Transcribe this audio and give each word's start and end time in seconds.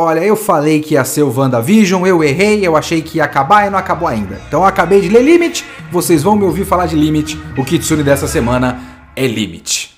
Olha, 0.00 0.20
eu 0.20 0.36
falei 0.36 0.78
que 0.78 0.94
ia 0.94 1.04
ser 1.04 1.24
o 1.24 1.36
WandaVision, 1.36 2.06
eu 2.06 2.22
errei, 2.22 2.64
eu 2.64 2.76
achei 2.76 3.02
que 3.02 3.18
ia 3.18 3.24
acabar 3.24 3.66
e 3.66 3.70
não 3.70 3.76
acabou 3.76 4.06
ainda. 4.06 4.40
Então 4.46 4.60
eu 4.60 4.66
acabei 4.66 5.00
de 5.00 5.08
ler 5.08 5.24
Limit, 5.24 5.64
vocês 5.90 6.22
vão 6.22 6.36
me 6.36 6.44
ouvir 6.44 6.64
falar 6.64 6.86
de 6.86 6.94
Limit. 6.94 7.36
O 7.56 7.64
Kitsune 7.64 8.04
dessa 8.04 8.28
semana 8.28 8.80
é 9.16 9.26
Limit. 9.26 9.97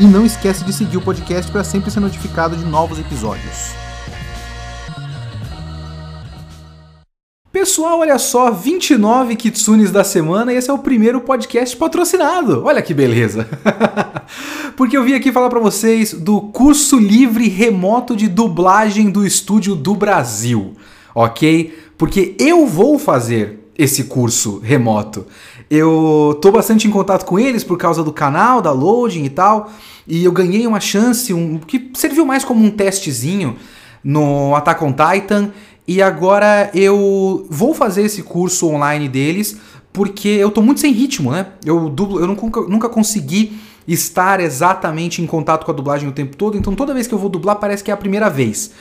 e 0.00 0.06
não 0.06 0.24
esquece 0.24 0.64
de 0.64 0.72
seguir 0.72 0.96
o 0.96 1.02
podcast 1.02 1.52
para 1.52 1.62
sempre 1.62 1.90
ser 1.90 2.00
notificado 2.00 2.56
de 2.56 2.64
novos 2.64 2.98
episódios. 2.98 3.74
Pessoal, 7.52 7.98
olha 7.98 8.18
só, 8.18 8.50
29 8.50 9.36
Kitsunes 9.36 9.90
da 9.90 10.02
semana 10.02 10.54
e 10.54 10.56
esse 10.56 10.70
é 10.70 10.72
o 10.72 10.78
primeiro 10.78 11.20
podcast 11.20 11.76
patrocinado. 11.76 12.64
Olha 12.64 12.80
que 12.80 12.94
beleza. 12.94 13.46
Porque 14.74 14.96
eu 14.96 15.04
vim 15.04 15.12
aqui 15.12 15.30
falar 15.30 15.50
para 15.50 15.60
vocês 15.60 16.14
do 16.14 16.40
curso 16.40 16.98
livre 16.98 17.46
remoto 17.48 18.16
de 18.16 18.26
dublagem 18.26 19.10
do 19.10 19.26
Estúdio 19.26 19.74
do 19.74 19.94
Brasil, 19.94 20.76
ok? 21.14 21.78
Porque 21.98 22.34
eu 22.38 22.66
vou 22.66 22.98
fazer 22.98 23.60
esse 23.76 24.04
curso 24.04 24.60
remoto. 24.60 25.26
Eu 25.70 26.36
tô 26.42 26.50
bastante 26.50 26.88
em 26.88 26.90
contato 26.90 27.24
com 27.24 27.38
eles 27.38 27.62
por 27.62 27.78
causa 27.78 28.02
do 28.02 28.12
canal, 28.12 28.60
da 28.60 28.72
loading 28.72 29.24
e 29.24 29.30
tal. 29.30 29.70
E 30.06 30.24
eu 30.24 30.32
ganhei 30.32 30.66
uma 30.66 30.80
chance, 30.80 31.32
um 31.32 31.58
que 31.58 31.92
serviu 31.94 32.26
mais 32.26 32.44
como 32.44 32.64
um 32.64 32.70
testezinho 32.70 33.56
no 34.02 34.56
Attack 34.56 34.82
on 34.82 34.92
Titan. 34.92 35.52
E 35.86 36.02
agora 36.02 36.70
eu 36.74 37.46
vou 37.48 37.72
fazer 37.72 38.02
esse 38.02 38.22
curso 38.24 38.66
online 38.68 39.08
deles 39.08 39.58
porque 39.92 40.28
eu 40.28 40.50
tô 40.50 40.60
muito 40.60 40.80
sem 40.80 40.92
ritmo, 40.92 41.32
né? 41.32 41.46
Eu 41.64 41.88
dublo, 41.88 42.20
eu 42.20 42.26
nunca, 42.26 42.60
nunca 42.62 42.88
consegui 42.88 43.58
estar 43.86 44.40
exatamente 44.40 45.22
em 45.22 45.26
contato 45.26 45.64
com 45.64 45.70
a 45.72 45.74
dublagem 45.74 46.08
o 46.08 46.12
tempo 46.12 46.36
todo, 46.36 46.56
então 46.56 46.74
toda 46.74 46.94
vez 46.94 47.06
que 47.06 47.14
eu 47.14 47.18
vou 47.18 47.28
dublar 47.28 47.56
parece 47.56 47.82
que 47.82 47.90
é 47.90 47.94
a 47.94 47.96
primeira 47.96 48.30
vez. 48.30 48.72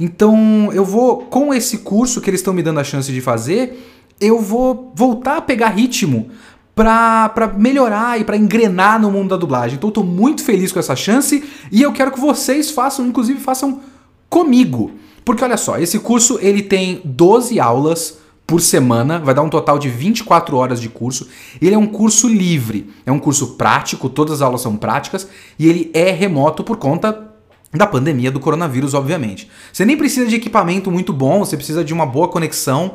Então 0.00 0.70
eu 0.72 0.84
vou, 0.84 1.18
com 1.18 1.52
esse 1.52 1.78
curso 1.78 2.20
que 2.20 2.30
eles 2.30 2.40
estão 2.40 2.54
me 2.54 2.62
dando 2.62 2.80
a 2.80 2.84
chance 2.84 3.12
de 3.12 3.20
fazer, 3.20 3.93
eu 4.20 4.40
vou 4.40 4.92
voltar 4.94 5.38
a 5.38 5.40
pegar 5.42 5.68
ritmo 5.68 6.30
para 6.74 7.52
melhorar 7.56 8.20
e 8.20 8.24
para 8.24 8.36
engrenar 8.36 9.00
no 9.00 9.10
mundo 9.10 9.30
da 9.30 9.36
dublagem. 9.36 9.76
Então 9.76 9.88
eu 9.88 9.94
tô 9.94 10.02
muito 10.02 10.42
feliz 10.42 10.72
com 10.72 10.80
essa 10.80 10.96
chance 10.96 11.44
e 11.70 11.82
eu 11.82 11.92
quero 11.92 12.10
que 12.10 12.20
vocês 12.20 12.70
façam, 12.70 13.06
inclusive 13.06 13.38
façam 13.40 13.80
comigo. 14.28 14.92
Porque 15.24 15.44
olha 15.44 15.56
só, 15.56 15.78
esse 15.78 15.98
curso 15.98 16.38
ele 16.42 16.62
tem 16.62 17.00
12 17.04 17.58
aulas 17.60 18.18
por 18.46 18.60
semana, 18.60 19.18
vai 19.18 19.34
dar 19.34 19.42
um 19.42 19.48
total 19.48 19.78
de 19.78 19.88
24 19.88 20.56
horas 20.56 20.80
de 20.80 20.88
curso. 20.88 21.28
Ele 21.62 21.74
é 21.74 21.78
um 21.78 21.86
curso 21.86 22.28
livre, 22.28 22.90
é 23.06 23.12
um 23.12 23.18
curso 23.18 23.54
prático, 23.54 24.08
todas 24.08 24.34
as 24.34 24.42
aulas 24.42 24.60
são 24.60 24.76
práticas 24.76 25.26
e 25.58 25.66
ele 25.68 25.90
é 25.94 26.10
remoto 26.10 26.62
por 26.62 26.76
conta 26.76 27.30
da 27.72 27.86
pandemia 27.86 28.30
do 28.30 28.38
coronavírus, 28.38 28.94
obviamente. 28.94 29.50
Você 29.72 29.84
nem 29.84 29.96
precisa 29.96 30.26
de 30.26 30.36
equipamento 30.36 30.90
muito 30.90 31.12
bom, 31.12 31.40
você 31.40 31.56
precisa 31.56 31.84
de 31.84 31.92
uma 31.92 32.04
boa 32.06 32.28
conexão. 32.28 32.94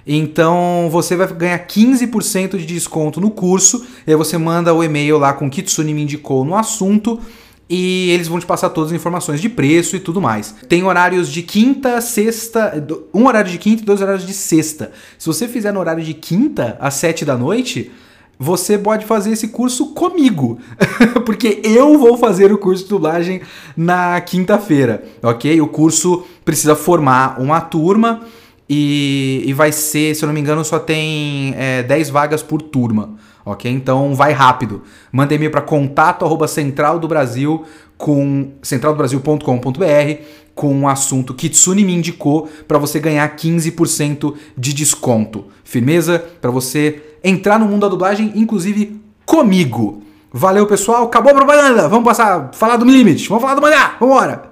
Então 0.07 0.88
você 0.91 1.16
vai 1.16 1.28
ganhar 1.28 1.66
15% 1.66 2.57
de 2.57 2.66
desconto 2.66 3.19
no 3.19 3.31
curso, 3.31 3.85
e 4.06 4.11
aí 4.11 4.16
você 4.16 4.38
manda 4.38 4.73
o 4.73 4.83
e-mail 4.83 5.17
lá 5.17 5.33
com 5.33 5.50
Kitsune 5.50 5.94
me 5.94 6.03
indicou 6.03 6.45
no 6.45 6.56
assunto 6.56 7.19
e 7.67 8.11
eles 8.11 8.28
vão 8.28 8.39
te 8.39 8.45
passar 8.45 8.69
todas 8.69 8.91
as 8.91 8.95
informações 8.95 9.41
de 9.41 9.50
preço 9.50 9.95
e 9.95 10.00
tudo 10.00 10.22
mais. 10.22 10.56
Tem 10.69 10.83
horários 10.83 11.31
de 11.31 11.41
quinta, 11.41 12.00
sexta, 12.00 12.85
um 13.13 13.25
horário 13.25 13.50
de 13.50 13.57
quinta 13.57 13.81
e 13.81 13.85
dois 13.85 14.01
horários 14.01 14.25
de 14.25 14.33
sexta. 14.33 14.91
Se 15.17 15.25
você 15.25 15.47
fizer 15.47 15.72
no 15.72 15.79
horário 15.79 16.03
de 16.03 16.13
quinta 16.13 16.77
às 16.79 16.94
sete 16.95 17.25
da 17.25 17.35
noite, 17.35 17.91
você 18.38 18.78
pode 18.78 19.06
fazer 19.06 19.31
esse 19.31 19.47
curso 19.47 19.88
comigo, 19.94 20.59
porque 21.25 21.62
eu 21.63 21.97
vou 21.97 22.18
fazer 22.18 22.51
o 22.51 22.57
curso 22.57 22.84
de 22.84 22.90
dublagem 22.90 23.41
na 23.75 24.19
quinta-feira, 24.22 25.03
ok? 25.23 25.59
O 25.62 25.68
curso 25.68 26.25
precisa 26.44 26.75
formar 26.75 27.40
uma 27.40 27.62
turma 27.62 28.22
e, 28.69 29.43
e 29.45 29.53
vai 29.53 29.71
ser, 29.71 30.15
se 30.15 30.23
eu 30.23 30.27
não 30.27 30.33
me 30.33 30.39
engano, 30.39 30.63
só 30.65 30.79
tem 30.79 31.53
é, 31.57 31.83
10 31.83 32.09
vagas 32.09 32.41
por 32.41 32.61
turma, 32.61 33.15
ok? 33.45 33.71
Então 33.71 34.15
vai 34.15 34.31
rápido. 34.31 34.83
Manda 35.11 35.33
e-mail 35.33 35.51
para 35.51 35.61
contato 35.61 36.25
arroba 36.25 36.47
central 36.47 36.99
do 36.99 37.07
Brasil 37.07 37.63
com 37.97 38.51
centraldobrasil.com.br 38.61 40.23
com 40.55 40.81
o 40.81 40.87
assunto 40.87 41.33
Kitsune 41.33 41.83
me 41.83 41.93
indicou 41.93 42.49
para 42.65 42.77
você 42.77 42.97
ganhar 42.99 43.35
15% 43.35 44.33
de 44.57 44.73
desconto. 44.73 45.47
Firmeza? 45.65 46.18
Para 46.41 46.50
você 46.50 47.18
entrar 47.21 47.59
no 47.59 47.65
mundo 47.65 47.81
da 47.81 47.89
dublagem, 47.89 48.31
inclusive 48.35 49.01
comigo. 49.25 50.01
Valeu, 50.31 50.65
pessoal. 50.65 51.03
Acabou 51.03 51.31
a 51.31 51.35
propaganda. 51.35 51.89
Vamos 51.89 52.06
passar, 52.06 52.51
falar 52.53 52.77
do 52.77 52.85
Limit. 52.85 53.27
Vamos 53.27 53.41
falar 53.41 53.56
do 53.56 53.61
mangá. 53.61 53.97
Vambora. 54.00 54.51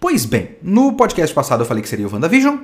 Pois 0.00 0.24
bem, 0.24 0.56
no 0.62 0.94
podcast 0.94 1.34
passado 1.34 1.60
eu 1.60 1.66
falei 1.66 1.82
que 1.82 1.88
seria 1.88 2.08
o 2.08 2.12
WandaVision. 2.12 2.56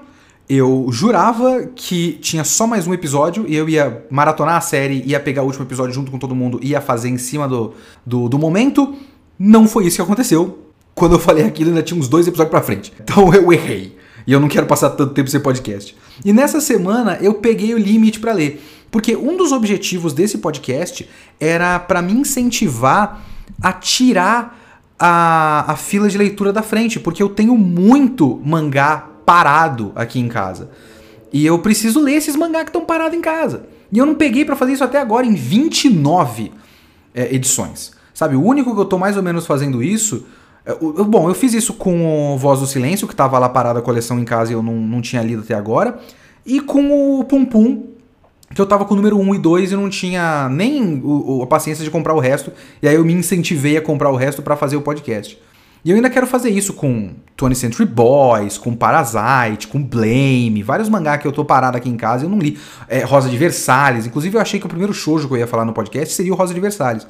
Eu 0.49 0.87
jurava 0.93 1.67
que 1.75 2.13
tinha 2.23 2.45
só 2.45 2.69
mais 2.69 2.87
um 2.87 2.95
episódio 2.95 3.45
e 3.49 3.57
eu 3.57 3.69
ia 3.69 4.07
maratonar 4.09 4.57
a 4.57 4.61
série, 4.61 5.03
ia 5.05 5.19
pegar 5.19 5.43
o 5.43 5.47
último 5.47 5.65
episódio 5.65 5.93
junto 5.93 6.11
com 6.11 6.19
todo 6.19 6.37
mundo, 6.37 6.61
ia 6.63 6.81
fazer 6.81 7.09
em 7.09 7.19
cima 7.19 7.49
do, 7.49 7.75
do, 8.05 8.29
do 8.29 8.39
momento. 8.39 8.95
Não 9.37 9.67
foi 9.67 9.87
isso 9.87 9.97
que 9.97 10.03
aconteceu. 10.03 10.59
Quando 10.95 11.17
eu 11.17 11.19
falei 11.19 11.45
aquilo, 11.45 11.71
ainda 11.71 11.83
tinha 11.83 11.99
uns 11.99 12.07
dois 12.07 12.29
episódios 12.29 12.51
pra 12.51 12.63
frente. 12.63 12.93
Então 13.01 13.31
eu 13.35 13.53
errei. 13.53 13.97
E 14.25 14.33
eu 14.33 14.39
não 14.39 14.49
quero 14.49 14.67
passar 14.67 14.91
tanto 14.91 15.15
tempo 15.15 15.29
sem 15.29 15.41
podcast. 15.41 15.97
E 16.25 16.33
nessa 16.33 16.61
semana 16.61 17.19
eu 17.21 17.35
peguei 17.35 17.75
o 17.75 17.79
limite 17.79 18.21
para 18.21 18.33
ler. 18.33 18.65
Porque 18.89 19.17
um 19.17 19.37
dos 19.37 19.51
objetivos 19.51 20.13
desse 20.13 20.39
podcast 20.39 21.09
era 21.41 21.79
para 21.81 22.01
me 22.01 22.13
incentivar 22.13 23.21
a 23.61 23.73
tirar 23.73 24.85
a, 24.99 25.73
a 25.73 25.77
fila 25.77 26.09
de 26.09 26.17
leitura 26.17 26.53
da 26.53 26.63
frente. 26.63 27.01
Porque 27.01 27.23
eu 27.23 27.29
tenho 27.29 27.57
muito 27.57 28.41
mangá 28.45 29.11
parado 29.27 29.93
aqui 29.95 30.21
em 30.21 30.29
casa. 30.29 30.71
E 31.33 31.45
eu 31.45 31.59
preciso 31.59 32.01
ler 32.01 32.15
esses 32.15 32.37
mangá 32.37 32.63
que 32.63 32.71
estão 32.71 32.85
parados 32.85 33.19
em 33.19 33.21
casa. 33.21 33.67
E 33.93 33.99
eu 33.99 34.07
não 34.07 34.15
peguei 34.15 34.45
para 34.45 34.57
fazer 34.57 34.73
isso 34.73 34.85
até 34.85 34.99
agora 34.99 35.27
em 35.27 35.35
29 35.35 36.53
é, 37.15 37.35
edições. 37.35 37.93
Sabe, 38.15 38.37
o 38.37 38.43
único 38.43 38.75
que 38.75 38.81
eu 38.81 38.85
tô 38.85 38.99
mais 38.99 39.17
ou 39.17 39.23
menos 39.23 39.47
fazendo 39.47 39.83
isso. 39.83 40.25
É, 40.65 40.73
o, 40.81 41.05
bom, 41.05 41.29
eu 41.29 41.35
fiz 41.35 41.53
isso 41.53 41.75
com 41.75 42.35
o 42.35 42.39
Voz 42.39 42.61
do 42.61 42.67
Silêncio, 42.67 43.07
que 43.07 43.15
tava 43.15 43.39
lá 43.39 43.49
parada 43.49 43.81
a 43.81 43.83
coleção 43.83 44.19
em 44.19 44.25
casa 44.25 44.53
e 44.53 44.55
eu 44.55 44.63
não, 44.63 44.75
não 44.75 45.03
tinha 45.03 45.23
lido 45.23 45.43
até 45.43 45.55
agora. 45.55 45.99
E 46.45 46.61
com 46.61 47.19
o 47.21 47.25
Pum 47.25 47.45
Pum, 47.45 47.83
que 48.55 48.61
eu 48.61 48.67
tava 48.67 48.85
com 48.85 48.95
o 48.95 48.97
número 48.97 49.19
1 49.19 49.35
e 49.35 49.39
2 49.39 49.73
e 49.73 49.77
não 49.77 49.91
tinha 49.91 50.49
nem 50.49 51.03
o, 51.05 51.43
a 51.43 51.47
paciência 51.47 51.85
de 51.85 51.91
comprar 51.91 52.15
o 52.15 52.21
resto. 52.21 52.53
E 52.81 52.89
aí 52.89 52.95
eu 52.95 53.05
me 53.05 53.13
incentivei 53.13 53.77
a 53.77 53.83
comprar 53.83 54.11
o 54.11 54.17
resto 54.17 54.41
para 54.41 54.57
fazer 54.57 54.77
o 54.77 54.83
podcast. 54.83 55.39
E 55.87 55.91
eu 55.91 55.95
ainda 55.95 56.11
quero 56.11 56.27
fazer 56.27 56.51
isso 56.51 56.73
com 56.73 57.15
20th 57.39 57.55
Century 57.55 57.87
Boys, 57.87 58.59
com 58.59 58.75
Parasite, 58.75 59.69
com 59.69 59.81
Blame, 59.81 60.61
vários 60.61 60.89
mangá 60.89 61.17
que 61.17 61.25
eu 61.25 61.31
tô 61.31 61.45
parado 61.45 61.77
aqui 61.77 61.89
em 61.89 61.97
casa 61.97 62.25
e 62.25 62.27
eu 62.27 62.29
não 62.29 62.41
li. 62.41 62.59
É, 62.89 63.05
Rosa 63.05 63.29
de 63.29 63.37
Versalhes, 63.37 64.05
inclusive 64.05 64.37
eu 64.37 64.41
achei 64.41 64.59
que 64.59 64.67
o 64.67 64.69
primeiro 64.69 64.93
shoujo 64.93 65.29
que 65.29 65.35
eu 65.35 65.39
ia 65.39 65.47
falar 65.47 65.65
no 65.65 65.73
podcast 65.73 66.13
seria 66.13 66.33
o 66.33 66.37
Rosa 66.37 66.53
de 66.53 66.59
Versalhes. 66.59 67.07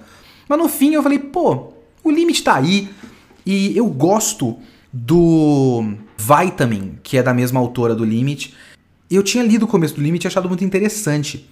Mas 0.46 0.58
no 0.58 0.68
fim 0.68 0.92
eu 0.92 1.02
falei, 1.02 1.18
pô, 1.18 1.72
o 2.04 2.10
limite 2.10 2.44
tá 2.44 2.56
aí 2.56 2.90
e 3.46 3.74
eu 3.74 3.86
gosto 3.86 4.58
do 4.92 5.94
Vitamin, 6.18 6.98
que 7.02 7.16
é 7.16 7.22
da 7.22 7.32
mesma 7.32 7.58
autora 7.58 7.94
do 7.94 8.04
Limit. 8.04 8.54
Eu 9.10 9.22
tinha 9.22 9.42
lido 9.42 9.62
o 9.62 9.68
começo 9.68 9.94
do 9.94 10.02
Limit 10.02 10.26
e 10.26 10.28
achado 10.28 10.50
muito 10.50 10.64
interessante. 10.64 11.48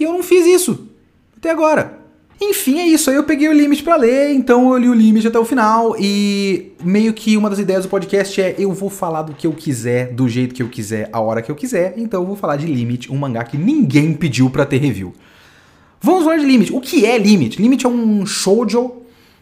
E 0.00 0.02
eu 0.02 0.14
não 0.14 0.22
fiz 0.22 0.46
isso 0.46 0.88
até 1.36 1.50
agora. 1.50 2.07
Enfim, 2.40 2.78
é 2.78 2.86
isso. 2.86 3.10
Aí 3.10 3.16
eu 3.16 3.24
peguei 3.24 3.48
o 3.48 3.52
limite 3.52 3.82
para 3.82 3.96
ler, 3.96 4.32
então 4.32 4.72
eu 4.72 4.78
li 4.78 4.88
o 4.88 4.94
limite 4.94 5.26
até 5.26 5.38
o 5.38 5.44
final. 5.44 5.96
E 5.98 6.72
meio 6.82 7.12
que 7.12 7.36
uma 7.36 7.50
das 7.50 7.58
ideias 7.58 7.82
do 7.84 7.88
podcast 7.88 8.40
é 8.40 8.54
eu 8.58 8.72
vou 8.72 8.88
falar 8.88 9.22
do 9.22 9.32
que 9.32 9.46
eu 9.46 9.52
quiser, 9.52 10.12
do 10.12 10.28
jeito 10.28 10.54
que 10.54 10.62
eu 10.62 10.68
quiser, 10.68 11.08
a 11.12 11.20
hora 11.20 11.42
que 11.42 11.50
eu 11.50 11.56
quiser. 11.56 11.94
Então 11.96 12.22
eu 12.22 12.26
vou 12.26 12.36
falar 12.36 12.56
de 12.56 12.66
Limit, 12.66 13.10
um 13.12 13.16
mangá 13.16 13.42
que 13.42 13.58
ninguém 13.58 14.14
pediu 14.14 14.48
para 14.50 14.64
ter 14.64 14.78
review. 14.78 15.12
Vamos 16.00 16.22
falar 16.22 16.36
de 16.36 16.46
Limit. 16.46 16.72
O 16.72 16.80
que 16.80 17.04
é 17.04 17.18
Limit? 17.18 17.60
Limit 17.60 17.84
é 17.84 17.88
um 17.88 18.24
shoujo 18.24 18.92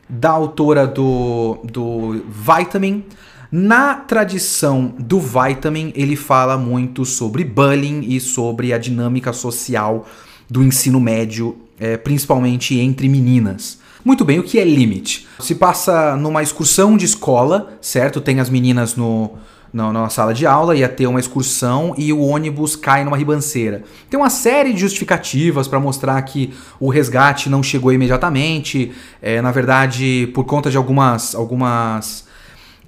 da 0.09 0.31
autora 0.31 0.87
do, 0.87 1.59
do 1.65 2.25
Vitamin. 2.31 3.05
Na 3.53 3.95
tradição 3.95 4.95
do 4.99 5.21
Vitamin, 5.21 5.93
ele 5.95 6.17
fala 6.17 6.57
muito 6.57 7.05
sobre 7.05 7.45
bullying 7.45 8.01
e 8.09 8.19
sobre 8.21 8.73
a 8.73 8.79
dinâmica 8.79 9.33
social 9.35 10.07
do 10.49 10.63
ensino 10.63 10.99
médio 10.99 11.66
é, 11.79 11.97
principalmente 11.97 12.79
entre 12.79 13.09
meninas. 13.09 13.79
Muito 14.05 14.25
bem, 14.25 14.39
o 14.39 14.43
que 14.43 14.59
é 14.59 14.65
limite? 14.65 15.27
Se 15.41 15.55
passa 15.55 16.15
numa 16.17 16.43
excursão 16.43 16.97
de 16.97 17.05
escola, 17.05 17.77
certo? 17.81 18.21
Tem 18.21 18.39
as 18.39 18.49
meninas 18.49 18.95
no, 18.95 19.33
na, 19.73 19.93
na 19.93 20.09
sala 20.09 20.33
de 20.33 20.47
aula, 20.47 20.77
ia 20.77 20.89
ter 20.89 21.07
uma 21.07 21.19
excursão 21.19 21.95
e 21.99 22.13
o 22.13 22.21
ônibus 22.21 22.77
cai 22.77 23.05
numa 23.05 23.17
ribanceira. 23.17 23.83
Tem 24.09 24.19
uma 24.19 24.31
série 24.31 24.73
de 24.73 24.81
justificativas 24.81 25.67
para 25.67 25.81
mostrar 25.81 26.23
que 26.23 26.55
o 26.79 26.89
resgate 26.89 27.51
não 27.51 27.63
chegou 27.63 27.93
imediatamente. 27.93 28.93
É, 29.21 29.43
na 29.43 29.51
verdade, 29.51 30.31
por 30.33 30.45
conta 30.45 30.71
de 30.71 30.77
algumas, 30.77 31.35
algumas 31.35 32.27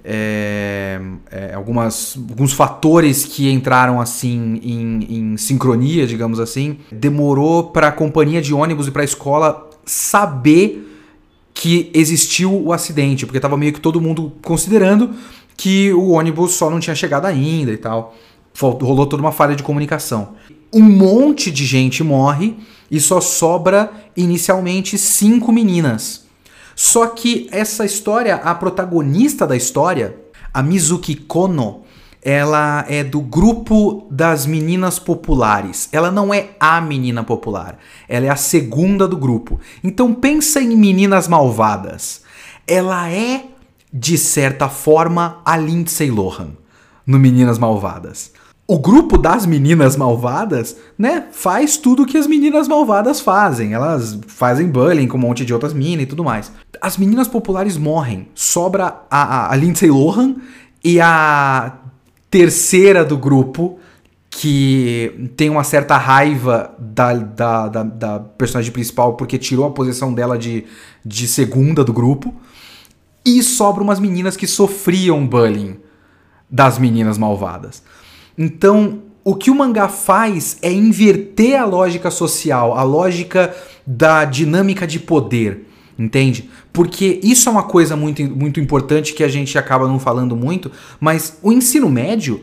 é, 0.03 0.99
algumas, 1.59 2.17
alguns 2.29 2.53
fatores 2.53 3.25
que 3.25 3.51
entraram 3.51 4.01
assim 4.01 4.59
em, 4.63 5.17
em 5.17 5.37
sincronia, 5.37 6.07
digamos 6.07 6.39
assim, 6.39 6.77
demorou 6.91 7.65
para 7.65 7.89
a 7.89 7.91
companhia 7.91 8.41
de 8.41 8.53
ônibus 8.53 8.87
e 8.87 8.91
para 8.91 9.03
a 9.03 9.05
escola 9.05 9.69
saber 9.85 10.85
que 11.53 11.91
existiu 11.93 12.53
o 12.65 12.71
acidente, 12.71 13.25
porque 13.25 13.37
estava 13.37 13.57
meio 13.57 13.73
que 13.73 13.81
todo 13.81 13.99
mundo 13.99 14.31
considerando 14.41 15.13
que 15.57 15.91
o 15.93 16.11
ônibus 16.11 16.53
só 16.53 16.69
não 16.69 16.79
tinha 16.79 16.95
chegado 16.95 17.25
ainda 17.25 17.71
e 17.71 17.77
tal. 17.77 18.15
Rolou 18.57 19.05
toda 19.05 19.21
uma 19.21 19.31
falha 19.31 19.55
de 19.55 19.63
comunicação. 19.63 20.35
Um 20.73 20.83
monte 20.83 21.51
de 21.51 21.65
gente 21.65 22.03
morre 22.03 22.55
e 22.89 22.99
só 22.99 23.19
sobra 23.19 23.91
inicialmente 24.15 24.97
cinco 24.97 25.51
meninas. 25.51 26.25
Só 26.75 27.07
que 27.07 27.49
essa 27.51 27.83
história, 27.83 28.35
a 28.35 28.55
protagonista 28.55 29.45
da 29.45 29.57
história, 29.57 30.15
a 30.53 30.61
Mizuki 30.61 31.15
Kono, 31.15 31.83
ela 32.21 32.85
é 32.89 33.03
do 33.03 33.21
grupo 33.21 34.07
das 34.11 34.45
meninas 34.45 34.99
populares. 34.99 35.87
Ela 35.91 36.11
não 36.11 36.33
é 36.33 36.49
a 36.59 36.81
menina 36.81 37.23
popular, 37.23 37.77
ela 38.07 38.25
é 38.25 38.29
a 38.29 38.35
segunda 38.35 39.07
do 39.07 39.17
grupo. 39.17 39.59
Então 39.83 40.13
pensa 40.13 40.61
em 40.61 40.75
meninas 40.75 41.27
malvadas. 41.27 42.23
Ela 42.67 43.09
é, 43.09 43.45
de 43.91 44.17
certa 44.17 44.69
forma, 44.69 45.41
a 45.45 45.55
Lindsay 45.57 46.11
Lohan 46.11 46.49
no 47.05 47.17
Meninas 47.17 47.57
Malvadas 47.57 48.31
o 48.69 48.77
grupo 48.77 49.17
das 49.17 49.47
meninas 49.47 49.95
malvadas, 49.95 50.77
né, 50.95 51.25
faz 51.31 51.75
tudo 51.75 52.05
que 52.05 52.15
as 52.15 52.27
meninas 52.27 52.67
malvadas 52.67 53.19
fazem. 53.19 53.73
Elas 53.73 54.19
fazem 54.27 54.69
bullying 54.69 55.07
com 55.07 55.17
um 55.17 55.21
monte 55.21 55.43
de 55.43 55.51
outras 55.51 55.73
minas 55.73 56.03
e 56.03 56.05
tudo 56.05 56.23
mais. 56.23 56.51
As 56.79 56.95
meninas 56.95 57.27
populares 57.27 57.77
morrem. 57.77 58.27
Sobra 58.35 59.01
a, 59.09 59.23
a, 59.23 59.53
a 59.53 59.55
Lindsay 59.55 59.89
Lohan 59.89 60.35
e 60.83 61.01
a 61.01 61.79
terceira 62.29 63.03
do 63.03 63.17
grupo, 63.17 63.79
que 64.29 65.31
tem 65.35 65.49
uma 65.49 65.63
certa 65.63 65.97
raiva 65.97 66.71
da, 66.77 67.15
da, 67.15 67.67
da, 67.69 67.83
da, 67.83 68.19
personagem 68.19 68.71
principal 68.71 69.13
porque 69.13 69.39
tirou 69.39 69.65
a 69.65 69.71
posição 69.71 70.13
dela 70.13 70.37
de, 70.37 70.63
de 71.03 71.27
segunda 71.27 71.83
do 71.83 71.91
grupo. 71.91 72.35
E 73.25 73.41
sobra 73.41 73.81
umas 73.81 73.99
meninas 73.99 74.37
que 74.37 74.45
sofriam 74.45 75.25
bullying 75.25 75.77
das 76.47 76.77
meninas 76.77 77.17
malvadas. 77.17 77.81
Então, 78.41 79.01
o 79.21 79.35
que 79.35 79.51
o 79.51 79.55
mangá 79.55 79.89
faz 79.89 80.57
é 80.61 80.71
inverter 80.71 81.59
a 81.59 81.65
lógica 81.65 82.09
social, 82.09 82.73
a 82.73 82.83
lógica 82.83 83.53
da 83.85 84.23
dinâmica 84.23 84.87
de 84.87 84.97
poder, 84.97 85.67
entende? 85.97 86.49
Porque 86.71 87.19
isso 87.21 87.49
é 87.49 87.51
uma 87.51 87.63
coisa 87.63 87.97
muito, 87.97 88.23
muito 88.23 88.57
importante 88.57 89.13
que 89.13 89.25
a 89.25 89.27
gente 89.27 89.57
acaba 89.57 89.89
não 89.89 89.99
falando 89.99 90.37
muito, 90.37 90.71
mas 91.01 91.37
o 91.43 91.51
ensino 91.51 91.89
médio 91.89 92.41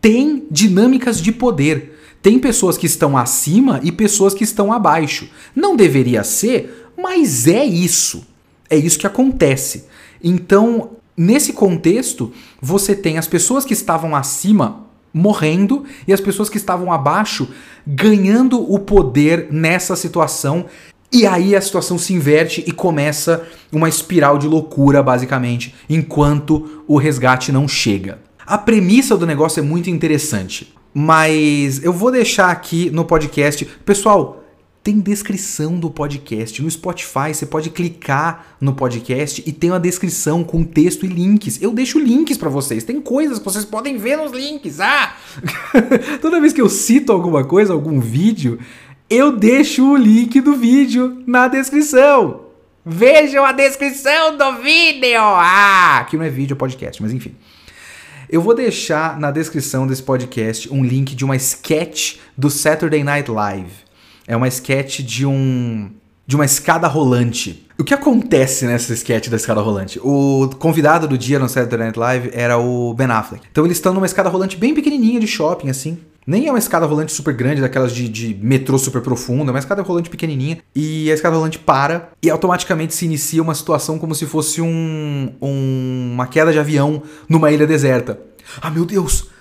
tem 0.00 0.46
dinâmicas 0.50 1.20
de 1.20 1.30
poder. 1.30 1.98
Tem 2.22 2.38
pessoas 2.38 2.78
que 2.78 2.86
estão 2.86 3.14
acima 3.14 3.80
e 3.82 3.92
pessoas 3.92 4.32
que 4.32 4.44
estão 4.44 4.72
abaixo. 4.72 5.28
Não 5.54 5.76
deveria 5.76 6.24
ser, 6.24 6.88
mas 6.96 7.46
é 7.46 7.66
isso. 7.66 8.26
É 8.70 8.76
isso 8.78 8.98
que 8.98 9.06
acontece. 9.06 9.84
Então, 10.24 10.92
nesse 11.14 11.52
contexto, 11.52 12.32
você 12.60 12.94
tem 12.94 13.18
as 13.18 13.26
pessoas 13.26 13.66
que 13.66 13.74
estavam 13.74 14.16
acima 14.16 14.90
morrendo 15.12 15.84
e 16.06 16.12
as 16.12 16.20
pessoas 16.20 16.48
que 16.48 16.56
estavam 16.56 16.92
abaixo 16.92 17.48
ganhando 17.86 18.60
o 18.60 18.78
poder 18.78 19.48
nessa 19.50 19.96
situação. 19.96 20.66
E 21.12 21.26
aí 21.26 21.54
a 21.54 21.60
situação 21.60 21.98
se 21.98 22.14
inverte 22.14 22.64
e 22.66 22.72
começa 22.72 23.46
uma 23.70 23.88
espiral 23.88 24.38
de 24.38 24.48
loucura, 24.48 25.02
basicamente, 25.02 25.74
enquanto 25.88 26.84
o 26.88 26.96
resgate 26.96 27.52
não 27.52 27.68
chega. 27.68 28.18
A 28.46 28.56
premissa 28.56 29.16
do 29.16 29.26
negócio 29.26 29.60
é 29.60 29.62
muito 29.62 29.90
interessante, 29.90 30.72
mas 30.94 31.82
eu 31.84 31.92
vou 31.92 32.10
deixar 32.10 32.50
aqui 32.50 32.90
no 32.90 33.04
podcast. 33.04 33.64
Pessoal, 33.84 34.41
tem 34.82 34.98
descrição 34.98 35.78
do 35.78 35.88
podcast. 35.90 36.60
No 36.60 36.70
Spotify, 36.70 37.32
você 37.32 37.46
pode 37.46 37.70
clicar 37.70 38.56
no 38.60 38.74
podcast 38.74 39.42
e 39.46 39.52
tem 39.52 39.70
uma 39.70 39.78
descrição 39.78 40.42
com 40.42 40.64
texto 40.64 41.06
e 41.06 41.08
links. 41.08 41.62
Eu 41.62 41.72
deixo 41.72 42.00
links 42.00 42.36
para 42.36 42.48
vocês. 42.48 42.82
Tem 42.82 43.00
coisas 43.00 43.38
que 43.38 43.44
vocês 43.44 43.64
podem 43.64 43.96
ver 43.96 44.16
nos 44.16 44.32
links. 44.32 44.80
Ah! 44.80 45.14
Toda 46.20 46.40
vez 46.40 46.52
que 46.52 46.60
eu 46.60 46.68
cito 46.68 47.12
alguma 47.12 47.44
coisa, 47.44 47.72
algum 47.72 48.00
vídeo, 48.00 48.58
eu 49.08 49.36
deixo 49.36 49.88
o 49.88 49.96
link 49.96 50.40
do 50.40 50.56
vídeo 50.56 51.22
na 51.26 51.46
descrição. 51.46 52.46
Vejam 52.84 53.44
a 53.44 53.52
descrição 53.52 54.36
do 54.36 54.60
vídeo. 54.62 55.20
Ah, 55.20 56.04
que 56.10 56.16
não 56.16 56.24
é 56.24 56.30
vídeo, 56.30 56.54
é 56.54 56.56
podcast, 56.56 57.00
mas 57.00 57.12
enfim. 57.12 57.36
Eu 58.28 58.42
vou 58.42 58.54
deixar 58.54 59.20
na 59.20 59.30
descrição 59.30 59.86
desse 59.86 60.02
podcast 60.02 60.72
um 60.72 60.82
link 60.82 61.14
de 61.14 61.24
uma 61.24 61.36
sketch 61.36 62.16
do 62.36 62.50
Saturday 62.50 63.04
Night 63.04 63.30
Live. 63.30 63.91
É 64.26 64.36
uma 64.36 64.48
sketch 64.48 65.00
de 65.00 65.26
um 65.26 65.90
de 66.26 66.36
uma 66.36 66.44
escada 66.44 66.86
rolante. 66.86 67.66
O 67.78 67.84
que 67.84 67.92
acontece 67.92 68.64
nessa 68.64 68.92
sketch 68.94 69.28
da 69.28 69.36
escada 69.36 69.60
rolante? 69.60 69.98
O 70.02 70.48
convidado 70.58 71.08
do 71.08 71.18
dia 71.18 71.38
no 71.38 71.48
Saturday 71.48 71.78
Night 71.78 71.98
Live 71.98 72.30
era 72.32 72.58
o 72.58 72.94
Ben 72.94 73.08
Affleck. 73.08 73.44
Então 73.50 73.64
eles 73.64 73.76
estão 73.76 73.92
numa 73.92 74.06
escada 74.06 74.28
rolante 74.28 74.56
bem 74.56 74.72
pequenininha 74.72 75.18
de 75.18 75.26
shopping, 75.26 75.68
assim. 75.68 75.98
Nem 76.24 76.46
é 76.46 76.52
uma 76.52 76.58
escada 76.58 76.86
rolante 76.86 77.12
super 77.12 77.34
grande, 77.34 77.60
daquelas 77.60 77.92
de, 77.92 78.08
de 78.08 78.38
metrô 78.40 78.78
super 78.78 79.02
profunda, 79.02 79.50
é 79.50 79.52
uma 79.52 79.58
escada 79.58 79.82
rolante 79.82 80.08
pequenininha. 80.08 80.58
E 80.74 81.10
a 81.10 81.14
escada 81.14 81.34
rolante 81.34 81.58
para 81.58 82.10
e 82.22 82.30
automaticamente 82.30 82.94
se 82.94 83.04
inicia 83.04 83.42
uma 83.42 83.54
situação 83.54 83.98
como 83.98 84.14
se 84.14 84.24
fosse 84.24 84.62
um, 84.62 85.32
um 85.42 86.12
uma 86.14 86.26
queda 86.28 86.52
de 86.52 86.60
avião 86.60 87.02
numa 87.28 87.50
ilha 87.50 87.66
deserta. 87.66 88.20
Ah, 88.60 88.70
meu 88.70 88.84
Deus! 88.84 89.31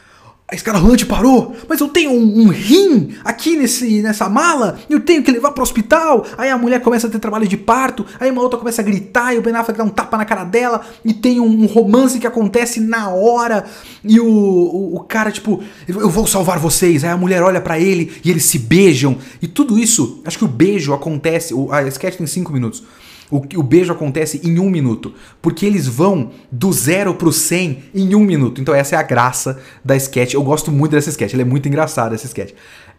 A 0.51 0.55
escada 0.55 0.77
rolante 0.77 1.05
parou, 1.05 1.55
mas 1.70 1.79
eu 1.79 1.88
tenho 1.88 2.12
um, 2.12 2.41
um, 2.41 2.48
rim 2.50 3.15
aqui 3.24 3.55
nesse, 3.55 4.01
nessa 4.01 4.27
mala, 4.27 4.77
eu 4.89 5.00
tenho 5.00 5.24
que 5.24 5.31
levar 5.31 5.51
pro 5.51 5.63
hospital. 5.63 6.25
Aí 6.38 6.50
a 6.50 6.58
mulher 6.58 6.81
começa 6.81 7.08
a 7.08 7.10
ter 7.10 7.20
trabalho 7.20 7.48
de 7.48 7.55
parto, 7.55 8.05
aí 8.20 8.29
uma 8.29 8.41
outra 8.41 8.60
começa 8.60 8.81
a 8.81 8.84
gritar, 8.84 9.34
e 9.34 9.38
o 9.38 9.41
Ben 9.41 9.55
Affleck 9.55 9.77
dá 9.77 9.86
um 9.86 9.89
tapa 9.89 10.17
na 10.17 10.25
cara 10.25 10.43
dela, 10.43 10.81
e 11.05 11.13
tem 11.13 11.39
um 11.39 11.65
romance 11.67 12.20
que 12.20 12.27
acontece 12.27 12.81
na 12.81 13.08
hora, 13.10 13.63
e 14.03 14.20
o, 14.20 14.25
o, 14.27 14.96
o 14.98 15.00
cara, 15.00 15.31
tipo, 15.31 15.63
eu 15.88 16.10
vou 16.10 16.27
salvar 16.27 16.60
vocês. 16.60 17.05
Aí 17.05 17.12
a 17.12 17.17
mulher 17.17 17.41
olha 17.41 17.62
para 17.62 17.79
ele 17.79 18.12
e 18.22 18.29
eles 18.29 18.43
se 18.43 18.60
beijam, 18.60 19.17
e 19.41 19.48
tudo 19.48 19.79
isso, 19.79 20.22
acho 20.25 20.38
que 20.38 20.46
o 20.46 20.50
beijo 20.50 20.93
acontece, 20.93 21.53
a 21.72 21.81
sketch 21.84 22.17
tem 22.17 22.27
5 22.27 22.51
minutos. 22.51 22.84
O, 23.32 23.42
o 23.56 23.64
beijo 23.64 23.92
acontece 23.92 24.42
em 24.44 24.60
um 24.60 24.70
minuto. 24.70 25.14
Porque 25.42 25.66
eles 25.66 25.88
vão 25.88 26.32
do 26.52 26.72
zero 26.72 27.16
pro 27.16 27.32
100 27.32 27.84
em 27.96 28.14
um 28.14 28.24
minuto. 28.24 28.62
Então 28.62 28.76
essa 28.76 28.96
é 28.96 29.00
a 29.00 29.04
graça 29.04 29.60
da 29.84 29.96
sketch. 29.96 30.34
Eu 30.34 30.44
gosto 30.44 30.72
muito 30.72 30.92
dessa 30.92 31.10
sketch. 31.10 31.34
Ela 31.34 31.44
é 31.44 31.46
muito 31.46 31.68
engraçada, 31.68 32.14
essa 32.14 32.28
sketch. 32.28 32.54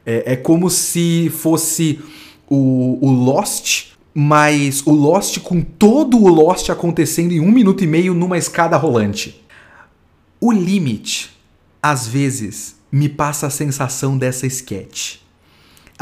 É, 0.05 0.33
é 0.33 0.37
como 0.37 0.71
se 0.71 1.31
fosse 1.31 2.01
o, 2.49 2.99
o 3.01 3.11
Lost 3.11 3.93
mas 4.15 4.83
o 4.87 4.93
Lost 4.93 5.39
com 5.39 5.63
todo 5.63 6.19
o 6.19 6.29
Lost 6.29 6.69
acontecendo 6.69 7.33
em 7.33 7.41
um 7.41 7.51
minuto 7.51 7.83
e 7.83 7.87
meio 7.87 8.13
numa 8.13 8.37
escada 8.37 8.77
rolante. 8.77 9.43
O 10.39 10.53
limite, 10.53 11.31
às 11.83 12.07
vezes, 12.07 12.77
me 12.91 13.09
passa 13.09 13.47
a 13.47 13.51
sensação 13.51 14.19
dessa 14.19 14.47
sketch. 14.47 15.22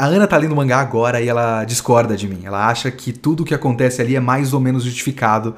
A 0.01 0.05
Ana 0.05 0.25
tá 0.25 0.35
lendo 0.35 0.55
mangá 0.55 0.79
agora 0.79 1.21
e 1.21 1.29
ela 1.29 1.63
discorda 1.63 2.17
de 2.17 2.27
mim. 2.27 2.39
Ela 2.43 2.67
acha 2.67 2.89
que 2.89 3.13
tudo 3.13 3.43
o 3.43 3.45
que 3.45 3.53
acontece 3.53 4.01
ali 4.01 4.15
é 4.15 4.19
mais 4.19 4.51
ou 4.51 4.59
menos 4.59 4.83
justificado. 4.83 5.53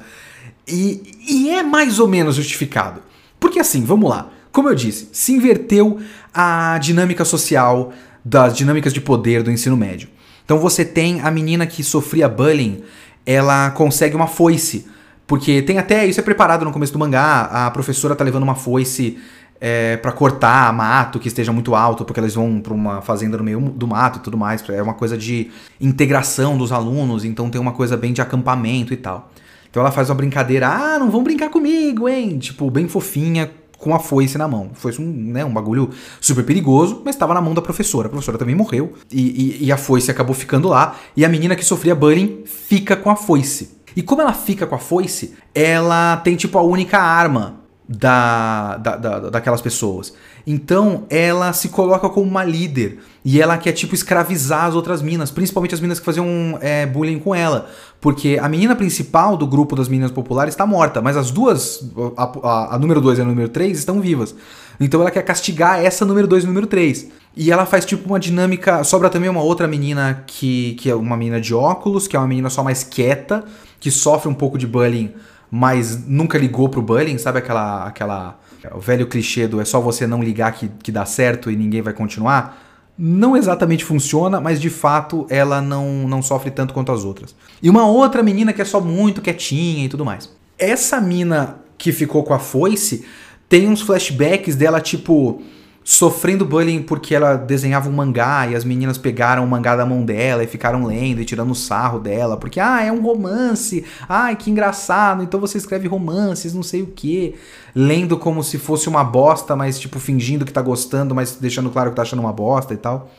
E, 0.68 1.00
e 1.26 1.48
é 1.48 1.62
mais 1.62 1.98
ou 1.98 2.06
menos 2.06 2.36
justificado. 2.36 3.00
Porque 3.40 3.58
assim, 3.58 3.82
vamos 3.86 4.10
lá. 4.10 4.28
Como 4.52 4.68
eu 4.68 4.74
disse, 4.74 5.08
se 5.12 5.32
inverteu 5.32 5.98
a 6.34 6.76
dinâmica 6.76 7.24
social 7.24 7.90
das 8.22 8.54
dinâmicas 8.54 8.92
de 8.92 9.00
poder 9.00 9.42
do 9.42 9.50
ensino 9.50 9.78
médio. 9.78 10.10
Então 10.44 10.58
você 10.58 10.84
tem 10.84 11.22
a 11.22 11.30
menina 11.30 11.66
que 11.66 11.82
sofria 11.82 12.28
bullying, 12.28 12.84
ela 13.24 13.70
consegue 13.70 14.14
uma 14.14 14.26
foice. 14.26 14.86
Porque 15.26 15.62
tem 15.62 15.78
até, 15.78 16.04
isso 16.04 16.20
é 16.20 16.22
preparado 16.22 16.66
no 16.66 16.70
começo 16.70 16.92
do 16.92 16.98
mangá, 16.98 17.48
a 17.50 17.70
professora 17.70 18.14
tá 18.14 18.22
levando 18.22 18.42
uma 18.42 18.54
foice 18.54 19.16
é, 19.60 19.96
para 19.96 20.12
cortar 20.12 20.72
mato 20.72 21.18
que 21.18 21.28
esteja 21.28 21.52
muito 21.52 21.74
alto, 21.74 22.04
porque 22.04 22.20
eles 22.20 22.34
vão 22.34 22.60
para 22.60 22.72
uma 22.72 23.00
fazenda 23.00 23.36
no 23.36 23.44
meio 23.44 23.60
do 23.60 23.86
mato 23.86 24.18
e 24.18 24.22
tudo 24.22 24.36
mais. 24.36 24.62
É 24.68 24.82
uma 24.82 24.94
coisa 24.94 25.16
de 25.16 25.50
integração 25.80 26.56
dos 26.58 26.72
alunos, 26.72 27.24
então 27.24 27.50
tem 27.50 27.60
uma 27.60 27.72
coisa 27.72 27.96
bem 27.96 28.12
de 28.12 28.20
acampamento 28.20 28.92
e 28.92 28.96
tal. 28.96 29.30
Então 29.70 29.80
ela 29.80 29.90
faz 29.90 30.08
uma 30.08 30.14
brincadeira, 30.14 30.68
ah, 30.68 30.98
não 30.98 31.10
vão 31.10 31.24
brincar 31.24 31.50
comigo, 31.50 32.08
hein? 32.08 32.38
Tipo, 32.38 32.70
bem 32.70 32.86
fofinha, 32.86 33.50
com 33.84 33.94
a 33.94 33.98
foice 33.98 34.38
na 34.38 34.48
mão. 34.48 34.70
Foi 34.72 34.92
um, 34.98 35.04
né, 35.04 35.44
um 35.44 35.52
bagulho 35.52 35.90
super 36.18 36.42
perigoso, 36.42 37.02
mas 37.04 37.14
estava 37.14 37.34
na 37.34 37.40
mão 37.40 37.52
da 37.52 37.60
professora. 37.60 38.06
A 38.06 38.10
professora 38.10 38.38
também 38.38 38.54
morreu 38.54 38.94
e, 39.12 39.58
e, 39.60 39.66
e, 39.66 39.72
a 39.72 39.76
foice 39.76 40.10
acabou 40.10 40.34
ficando 40.34 40.68
lá. 40.68 40.96
E 41.14 41.24
a 41.24 41.28
menina 41.28 41.54
que 41.54 41.64
sofria 41.64 41.94
bullying 41.94 42.44
fica 42.46 42.96
com 42.96 43.10
a 43.10 43.16
foice. 43.16 43.76
E 43.94 44.02
como 44.02 44.22
ela 44.22 44.32
fica 44.32 44.66
com 44.66 44.74
a 44.74 44.78
foice, 44.78 45.34
ela 45.54 46.16
tem 46.18 46.34
tipo 46.34 46.56
a 46.56 46.62
única 46.62 46.98
arma 46.98 47.63
da, 47.88 48.76
da, 48.78 48.96
da, 48.96 49.18
daquelas 49.30 49.60
pessoas. 49.60 50.14
Então 50.46 51.04
ela 51.08 51.52
se 51.52 51.68
coloca 51.68 52.08
como 52.08 52.28
uma 52.28 52.44
líder 52.44 52.98
e 53.24 53.40
ela 53.40 53.56
quer 53.56 53.72
tipo 53.72 53.94
escravizar 53.94 54.64
as 54.64 54.74
outras 54.74 55.02
minas, 55.02 55.30
principalmente 55.30 55.74
as 55.74 55.80
minas 55.80 55.98
que 55.98 56.04
faziam 56.04 56.58
é, 56.60 56.86
bullying 56.86 57.18
com 57.18 57.34
ela, 57.34 57.68
porque 58.00 58.38
a 58.40 58.48
menina 58.48 58.74
principal 58.74 59.36
do 59.36 59.46
grupo 59.46 59.76
das 59.76 59.88
meninas 59.88 60.10
populares 60.10 60.54
está 60.54 60.66
morta, 60.66 61.00
mas 61.00 61.16
as 61.16 61.30
duas, 61.30 61.90
a, 62.16 62.24
a, 62.42 62.74
a 62.74 62.78
número 62.78 63.00
2 63.00 63.18
e 63.18 63.22
a 63.22 63.24
número 63.24 63.48
3, 63.48 63.78
estão 63.78 64.00
vivas. 64.00 64.34
Então 64.80 65.00
ela 65.00 65.10
quer 65.10 65.22
castigar 65.22 65.82
essa 65.82 66.04
número 66.04 66.26
2 66.26 66.44
e 66.44 66.46
número 66.46 66.66
3. 66.66 67.08
E 67.36 67.50
ela 67.50 67.64
faz 67.64 67.84
tipo 67.84 68.08
uma 68.08 68.18
dinâmica. 68.18 68.82
Sobra 68.84 69.08
também 69.08 69.30
uma 69.30 69.42
outra 69.42 69.66
menina 69.66 70.24
que, 70.26 70.74
que 70.74 70.90
é 70.90 70.94
uma 70.94 71.16
menina 71.16 71.40
de 71.40 71.54
óculos, 71.54 72.06
que 72.06 72.16
é 72.16 72.18
uma 72.18 72.28
menina 72.28 72.50
só 72.50 72.62
mais 72.62 72.82
quieta, 72.82 73.44
que 73.78 73.90
sofre 73.90 74.28
um 74.28 74.34
pouco 74.34 74.58
de 74.58 74.66
bullying 74.66 75.12
mas 75.56 76.04
nunca 76.04 76.36
ligou 76.36 76.68
pro 76.68 76.82
bullying, 76.82 77.16
sabe 77.16 77.38
aquela 77.38 77.84
aquela 77.84 78.40
o 78.74 78.80
velho 78.80 79.06
clichê 79.06 79.46
do 79.46 79.60
é 79.60 79.64
só 79.64 79.78
você 79.80 80.04
não 80.04 80.20
ligar 80.20 80.50
que, 80.50 80.68
que 80.82 80.90
dá 80.90 81.06
certo 81.06 81.48
e 81.48 81.54
ninguém 81.54 81.80
vai 81.80 81.92
continuar? 81.92 82.60
Não 82.98 83.36
exatamente 83.36 83.84
funciona, 83.84 84.40
mas 84.40 84.60
de 84.60 84.68
fato 84.68 85.28
ela 85.30 85.62
não, 85.62 86.08
não 86.08 86.20
sofre 86.22 86.50
tanto 86.50 86.74
quanto 86.74 86.90
as 86.90 87.04
outras. 87.04 87.36
E 87.62 87.70
uma 87.70 87.86
outra 87.86 88.20
menina 88.20 88.52
que 88.52 88.62
é 88.62 88.64
só 88.64 88.80
muito 88.80 89.22
quietinha 89.22 89.84
e 89.84 89.88
tudo 89.88 90.04
mais. 90.04 90.28
Essa 90.58 91.00
mina 91.00 91.60
que 91.78 91.92
ficou 91.92 92.24
com 92.24 92.34
a 92.34 92.38
foice 92.40 93.04
tem 93.48 93.68
uns 93.68 93.80
flashbacks 93.80 94.56
dela, 94.56 94.80
tipo, 94.80 95.40
sofrendo 95.86 96.46
bullying 96.46 96.82
porque 96.82 97.14
ela 97.14 97.36
desenhava 97.36 97.90
um 97.90 97.92
mangá 97.92 98.46
e 98.48 98.54
as 98.54 98.64
meninas 98.64 98.96
pegaram 98.96 99.44
o 99.44 99.46
mangá 99.46 99.76
da 99.76 99.84
mão 99.84 100.02
dela 100.02 100.42
e 100.42 100.46
ficaram 100.46 100.86
lendo 100.86 101.20
e 101.20 101.26
tirando 101.26 101.54
sarro 101.54 102.00
dela, 102.00 102.38
porque 102.38 102.58
ah, 102.58 102.82
é 102.82 102.90
um 102.90 103.02
romance. 103.02 103.84
Ai, 104.08 104.34
que 104.34 104.50
engraçado. 104.50 105.22
Então 105.22 105.38
você 105.38 105.58
escreve 105.58 105.86
romances, 105.86 106.54
não 106.54 106.62
sei 106.62 106.80
o 106.80 106.86
que, 106.86 107.34
lendo 107.74 108.16
como 108.16 108.42
se 108.42 108.56
fosse 108.56 108.88
uma 108.88 109.04
bosta, 109.04 109.54
mas 109.54 109.78
tipo 109.78 110.00
fingindo 110.00 110.46
que 110.46 110.52
tá 110.52 110.62
gostando, 110.62 111.14
mas 111.14 111.36
deixando 111.36 111.68
claro 111.68 111.90
que 111.90 111.96
tá 111.96 112.02
achando 112.02 112.20
uma 112.20 112.32
bosta 112.32 112.72
e 112.72 112.78
tal. 112.78 113.10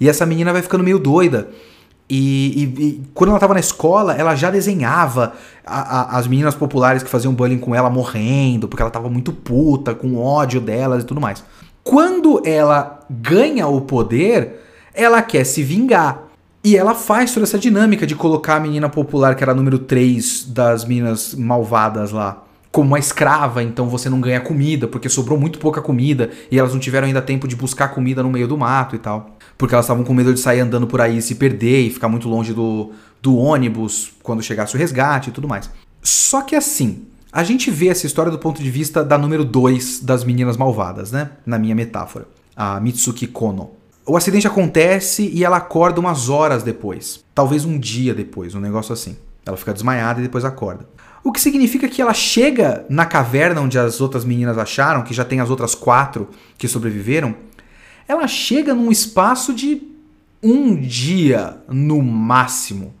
E 0.00 0.08
essa 0.08 0.24
menina 0.24 0.52
vai 0.52 0.62
ficando 0.62 0.84
meio 0.84 1.00
doida. 1.00 1.50
E, 2.08 2.62
e, 2.78 2.82
e, 2.84 3.02
quando 3.14 3.30
ela 3.30 3.38
tava 3.38 3.54
na 3.54 3.60
escola, 3.60 4.14
ela 4.14 4.36
já 4.36 4.50
desenhava 4.50 5.32
a, 5.66 6.00
a, 6.00 6.18
as 6.18 6.26
meninas 6.26 6.54
populares 6.54 7.02
que 7.02 7.08
faziam 7.08 7.32
bullying 7.32 7.58
com 7.58 7.74
ela 7.74 7.88
morrendo, 7.88 8.68
porque 8.68 8.82
ela 8.82 8.90
tava 8.90 9.08
muito 9.08 9.32
puta, 9.32 9.94
com 9.94 10.16
ódio 10.16 10.60
delas 10.60 11.02
e 11.02 11.06
tudo 11.06 11.20
mais. 11.20 11.42
Quando 11.84 12.40
ela 12.46 13.00
ganha 13.10 13.68
o 13.68 13.82
poder, 13.82 14.62
ela 14.94 15.20
quer 15.20 15.44
se 15.44 15.62
vingar. 15.62 16.24
E 16.64 16.78
ela 16.78 16.94
faz 16.94 17.34
toda 17.34 17.44
essa 17.44 17.58
dinâmica 17.58 18.06
de 18.06 18.16
colocar 18.16 18.56
a 18.56 18.60
menina 18.60 18.88
popular, 18.88 19.36
que 19.36 19.44
era 19.44 19.52
a 19.52 19.54
número 19.54 19.78
3 19.78 20.46
das 20.46 20.86
meninas 20.86 21.34
malvadas 21.34 22.10
lá, 22.10 22.42
como 22.72 22.88
uma 22.88 22.98
escrava, 22.98 23.62
então 23.62 23.86
você 23.86 24.08
não 24.08 24.18
ganha 24.18 24.40
comida, 24.40 24.88
porque 24.88 25.10
sobrou 25.10 25.38
muito 25.38 25.58
pouca 25.58 25.82
comida 25.82 26.30
e 26.50 26.58
elas 26.58 26.72
não 26.72 26.80
tiveram 26.80 27.06
ainda 27.06 27.20
tempo 27.20 27.46
de 27.46 27.54
buscar 27.54 27.88
comida 27.88 28.22
no 28.22 28.30
meio 28.30 28.48
do 28.48 28.56
mato 28.56 28.96
e 28.96 28.98
tal. 28.98 29.36
Porque 29.58 29.74
elas 29.74 29.84
estavam 29.84 30.04
com 30.04 30.14
medo 30.14 30.32
de 30.32 30.40
sair 30.40 30.60
andando 30.60 30.86
por 30.86 31.02
aí 31.02 31.18
e 31.18 31.22
se 31.22 31.34
perder 31.34 31.82
e 31.82 31.90
ficar 31.90 32.08
muito 32.08 32.30
longe 32.30 32.54
do, 32.54 32.92
do 33.20 33.36
ônibus 33.36 34.14
quando 34.22 34.42
chegasse 34.42 34.74
o 34.74 34.78
resgate 34.78 35.28
e 35.28 35.32
tudo 35.32 35.46
mais. 35.46 35.70
Só 36.02 36.40
que 36.40 36.56
assim, 36.56 37.04
a 37.34 37.42
gente 37.42 37.68
vê 37.68 37.88
essa 37.88 38.06
história 38.06 38.30
do 38.30 38.38
ponto 38.38 38.62
de 38.62 38.70
vista 38.70 39.02
da 39.02 39.18
número 39.18 39.44
2 39.44 39.98
das 39.98 40.22
meninas 40.22 40.56
malvadas, 40.56 41.10
né? 41.10 41.32
Na 41.44 41.58
minha 41.58 41.74
metáfora. 41.74 42.28
A 42.54 42.78
Mitsuki 42.78 43.26
Kono. 43.26 43.72
O 44.06 44.16
acidente 44.16 44.46
acontece 44.46 45.28
e 45.34 45.42
ela 45.42 45.56
acorda 45.56 45.98
umas 45.98 46.28
horas 46.28 46.62
depois. 46.62 47.24
Talvez 47.34 47.64
um 47.64 47.76
dia 47.76 48.14
depois, 48.14 48.54
um 48.54 48.60
negócio 48.60 48.92
assim. 48.92 49.16
Ela 49.44 49.56
fica 49.56 49.72
desmaiada 49.72 50.20
e 50.20 50.22
depois 50.22 50.44
acorda. 50.44 50.88
O 51.24 51.32
que 51.32 51.40
significa 51.40 51.88
que 51.88 52.00
ela 52.00 52.14
chega 52.14 52.86
na 52.88 53.04
caverna 53.04 53.60
onde 53.60 53.80
as 53.80 54.00
outras 54.00 54.24
meninas 54.24 54.56
acharam, 54.56 55.02
que 55.02 55.12
já 55.12 55.24
tem 55.24 55.40
as 55.40 55.50
outras 55.50 55.74
quatro 55.74 56.28
que 56.56 56.68
sobreviveram. 56.68 57.34
Ela 58.06 58.28
chega 58.28 58.72
num 58.72 58.92
espaço 58.92 59.52
de 59.52 59.82
um 60.40 60.76
dia 60.76 61.56
no 61.68 62.00
máximo 62.00 62.94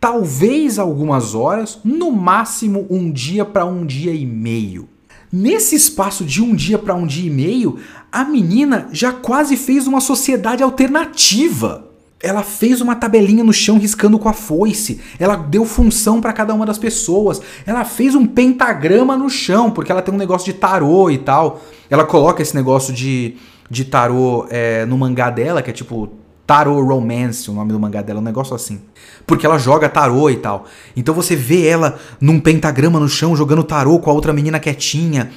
talvez 0.00 0.78
algumas 0.78 1.34
horas, 1.34 1.78
no 1.84 2.10
máximo 2.10 2.86
um 2.90 3.10
dia 3.10 3.44
para 3.44 3.64
um 3.64 3.84
dia 3.84 4.12
e 4.12 4.24
meio. 4.24 4.88
Nesse 5.32 5.74
espaço 5.74 6.24
de 6.24 6.42
um 6.42 6.54
dia 6.54 6.78
para 6.78 6.94
um 6.94 7.06
dia 7.06 7.26
e 7.26 7.30
meio, 7.30 7.78
a 8.12 8.24
menina 8.24 8.88
já 8.92 9.12
quase 9.12 9.56
fez 9.56 9.86
uma 9.86 10.00
sociedade 10.00 10.62
alternativa. 10.62 11.90
Ela 12.22 12.42
fez 12.42 12.80
uma 12.80 12.96
tabelinha 12.96 13.44
no 13.44 13.52
chão 13.52 13.78
riscando 13.78 14.18
com 14.18 14.28
a 14.28 14.32
foice. 14.32 15.00
Ela 15.18 15.36
deu 15.36 15.64
função 15.64 16.20
para 16.20 16.32
cada 16.32 16.54
uma 16.54 16.64
das 16.64 16.78
pessoas. 16.78 17.42
Ela 17.66 17.84
fez 17.84 18.14
um 18.14 18.26
pentagrama 18.26 19.16
no 19.16 19.28
chão, 19.28 19.70
porque 19.70 19.92
ela 19.92 20.00
tem 20.00 20.14
um 20.14 20.18
negócio 20.18 20.50
de 20.50 20.58
tarô 20.58 21.10
e 21.10 21.18
tal. 21.18 21.60
Ela 21.90 22.04
coloca 22.04 22.40
esse 22.40 22.54
negócio 22.54 22.94
de, 22.94 23.36
de 23.70 23.84
tarô 23.84 24.46
é, 24.48 24.86
no 24.86 24.96
mangá 24.96 25.28
dela, 25.28 25.60
que 25.60 25.70
é 25.70 25.72
tipo 25.72 26.08
Tarot 26.46 26.80
Romance, 26.80 27.50
o 27.50 27.54
nome 27.54 27.72
do 27.72 27.80
mangá 27.80 28.02
dela, 28.02 28.20
um 28.20 28.22
negócio 28.22 28.54
assim. 28.54 28.80
Porque 29.26 29.44
ela 29.44 29.58
joga 29.58 29.88
tarô 29.88 30.30
e 30.30 30.36
tal. 30.36 30.66
Então 30.96 31.12
você 31.12 31.34
vê 31.34 31.66
ela 31.66 31.98
num 32.20 32.38
pentagrama 32.38 33.00
no 33.00 33.08
chão 33.08 33.34
jogando 33.34 33.64
tarô 33.64 33.98
com 33.98 34.10
a 34.10 34.12
outra 34.12 34.32
menina 34.32 34.60
quietinha. 34.60 35.32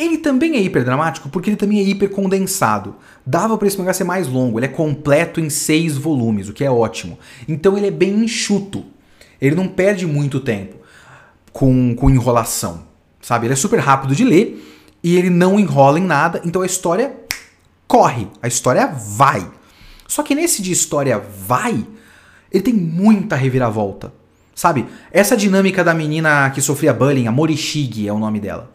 Ele 0.00 0.16
também 0.16 0.56
é 0.56 0.62
hiperdramático 0.62 1.28
porque 1.28 1.50
ele 1.50 1.58
também 1.58 1.78
é 1.78 1.82
hiper 1.82 2.08
condensado. 2.08 2.96
Dava 3.26 3.58
para 3.58 3.68
esse 3.68 3.76
mangá 3.76 3.92
ser 3.92 4.04
mais 4.04 4.26
longo, 4.26 4.58
ele 4.58 4.64
é 4.64 4.68
completo 4.70 5.38
em 5.38 5.50
seis 5.50 5.94
volumes, 5.94 6.48
o 6.48 6.54
que 6.54 6.64
é 6.64 6.70
ótimo. 6.70 7.18
Então 7.46 7.76
ele 7.76 7.88
é 7.88 7.90
bem 7.90 8.24
enxuto. 8.24 8.82
Ele 9.38 9.54
não 9.54 9.68
perde 9.68 10.06
muito 10.06 10.40
tempo 10.40 10.76
com, 11.52 11.94
com 11.94 12.08
enrolação, 12.08 12.84
sabe? 13.20 13.44
Ele 13.44 13.52
é 13.52 13.56
super 13.56 13.78
rápido 13.78 14.14
de 14.14 14.24
ler 14.24 14.66
e 15.04 15.18
ele 15.18 15.28
não 15.28 15.60
enrola 15.60 15.98
em 15.98 16.04
nada, 16.04 16.40
então 16.46 16.62
a 16.62 16.66
história 16.66 17.14
corre, 17.86 18.26
a 18.40 18.48
história 18.48 18.86
vai. 18.86 19.46
Só 20.08 20.22
que 20.22 20.34
nesse 20.34 20.62
de 20.62 20.72
história 20.72 21.18
vai, 21.18 21.86
ele 22.50 22.62
tem 22.62 22.72
muita 22.72 23.36
reviravolta. 23.36 24.14
Sabe? 24.54 24.86
Essa 25.12 25.36
dinâmica 25.36 25.84
da 25.84 25.92
menina 25.92 26.48
que 26.50 26.62
sofria 26.62 26.94
bullying, 26.94 27.26
a 27.26 27.32
Morishige 27.32 28.08
é 28.08 28.12
o 28.12 28.18
nome 28.18 28.40
dela. 28.40 28.72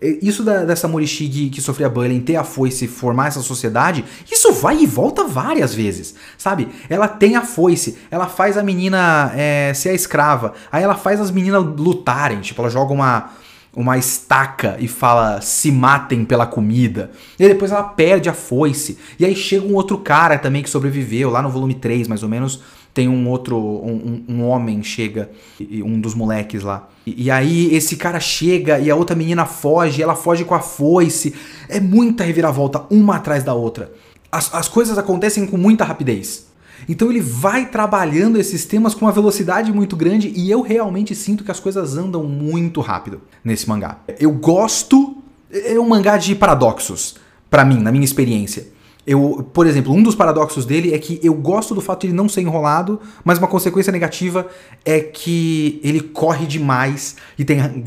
Isso 0.00 0.42
da, 0.42 0.64
dessa 0.64 0.88
Morishige 0.88 1.50
que 1.50 1.60
sofria 1.60 1.88
bullying, 1.88 2.20
ter 2.20 2.36
a 2.36 2.44
foice, 2.44 2.88
formar 2.88 3.28
essa 3.28 3.42
sociedade, 3.42 4.04
isso 4.30 4.52
vai 4.54 4.78
e 4.78 4.86
volta 4.86 5.24
várias 5.24 5.74
vezes, 5.74 6.14
sabe? 6.38 6.68
Ela 6.88 7.06
tem 7.06 7.36
a 7.36 7.42
foice, 7.42 7.98
ela 8.10 8.26
faz 8.26 8.56
a 8.56 8.62
menina 8.62 9.30
é, 9.34 9.72
ser 9.74 9.90
a 9.90 9.94
escrava, 9.94 10.54
aí 10.72 10.82
ela 10.82 10.94
faz 10.94 11.20
as 11.20 11.30
meninas 11.30 11.62
lutarem, 11.62 12.40
tipo, 12.40 12.62
ela 12.62 12.70
joga 12.70 12.94
uma, 12.94 13.30
uma 13.74 13.98
estaca 13.98 14.76
e 14.80 14.88
fala 14.88 15.40
se 15.40 15.70
matem 15.70 16.24
pela 16.24 16.46
comida. 16.46 17.10
E 17.38 17.46
depois 17.46 17.70
ela 17.70 17.82
perde 17.82 18.28
a 18.28 18.32
foice. 18.32 18.98
E 19.18 19.24
aí 19.24 19.34
chega 19.36 19.66
um 19.66 19.74
outro 19.74 19.98
cara 19.98 20.38
também 20.38 20.62
que 20.62 20.70
sobreviveu, 20.70 21.30
lá 21.30 21.42
no 21.42 21.50
volume 21.50 21.74
3, 21.74 22.08
mais 22.08 22.22
ou 22.22 22.28
menos, 22.28 22.62
tem 22.92 23.08
um 23.08 23.28
outro, 23.28 23.56
um, 23.56 24.24
um, 24.28 24.44
homem 24.44 24.82
chega, 24.82 25.30
um 25.60 26.00
dos 26.00 26.14
moleques 26.14 26.62
lá. 26.62 26.88
E, 27.06 27.24
e, 27.24 27.30
aí 27.30 27.74
esse 27.74 27.96
cara 27.96 28.18
chega 28.18 28.78
e 28.78 28.90
a 28.90 28.96
outra 28.96 29.14
menina 29.14 29.46
foge, 29.46 30.02
ela 30.02 30.16
foge 30.16 30.44
com 30.44 30.54
a 30.54 30.60
foice. 30.60 31.34
É 31.68 31.78
muita 31.80 32.24
reviravolta, 32.24 32.84
uma 32.90 33.16
atrás 33.16 33.44
da 33.44 33.54
outra. 33.54 33.92
As, 34.30 34.52
as 34.54 34.68
coisas 34.68 34.98
acontecem 34.98 35.46
com 35.46 35.56
muita 35.56 35.84
rapidez. 35.84 36.50
Então 36.88 37.10
ele 37.10 37.20
vai 37.20 37.66
trabalhando 37.66 38.38
esses 38.38 38.64
temas 38.64 38.94
com 38.94 39.04
uma 39.04 39.12
velocidade 39.12 39.72
muito 39.72 39.96
grande 39.96 40.32
e 40.34 40.50
eu 40.50 40.62
realmente 40.62 41.14
sinto 41.14 41.44
que 41.44 41.50
as 41.50 41.60
coisas 41.60 41.96
andam 41.96 42.24
muito 42.24 42.80
rápido 42.80 43.20
nesse 43.44 43.68
mangá. 43.68 43.98
Eu 44.18 44.32
gosto. 44.32 45.16
É 45.52 45.78
um 45.80 45.88
mangá 45.88 46.16
de 46.16 46.34
paradoxos, 46.34 47.16
para 47.50 47.64
mim, 47.64 47.80
na 47.80 47.90
minha 47.90 48.04
experiência. 48.04 48.68
Eu, 49.06 49.48
por 49.52 49.66
exemplo, 49.66 49.92
um 49.94 50.02
dos 50.02 50.14
paradoxos 50.14 50.66
dele 50.66 50.92
é 50.92 50.98
que 50.98 51.18
eu 51.22 51.32
gosto 51.34 51.74
do 51.74 51.80
fato 51.80 52.02
de 52.02 52.08
ele 52.08 52.14
não 52.14 52.28
ser 52.28 52.42
enrolado, 52.42 53.00
mas 53.24 53.38
uma 53.38 53.48
consequência 53.48 53.90
negativa 53.90 54.46
é 54.84 55.00
que 55.00 55.80
ele 55.82 56.00
corre 56.00 56.46
demais 56.46 57.16
e 57.38 57.44
tem 57.44 57.84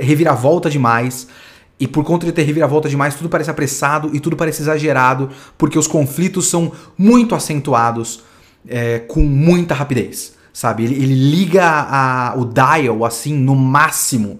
reviravolta 0.00 0.70
demais. 0.70 1.26
E 1.78 1.88
por 1.88 2.04
conta 2.04 2.24
de 2.24 2.32
ter 2.32 2.42
reviravolta 2.42 2.88
demais, 2.88 3.16
tudo 3.16 3.28
parece 3.28 3.50
apressado 3.50 4.10
e 4.14 4.20
tudo 4.20 4.36
parece 4.36 4.62
exagerado, 4.62 5.28
porque 5.58 5.78
os 5.78 5.88
conflitos 5.88 6.46
são 6.48 6.70
muito 6.96 7.34
acentuados 7.34 8.22
é, 8.66 9.00
com 9.00 9.20
muita 9.20 9.74
rapidez, 9.74 10.34
sabe? 10.52 10.84
Ele, 10.84 10.94
ele 10.94 11.14
liga 11.14 11.64
a, 11.66 12.34
o 12.36 12.44
dial 12.44 13.04
assim 13.04 13.34
no 13.34 13.56
máximo 13.56 14.38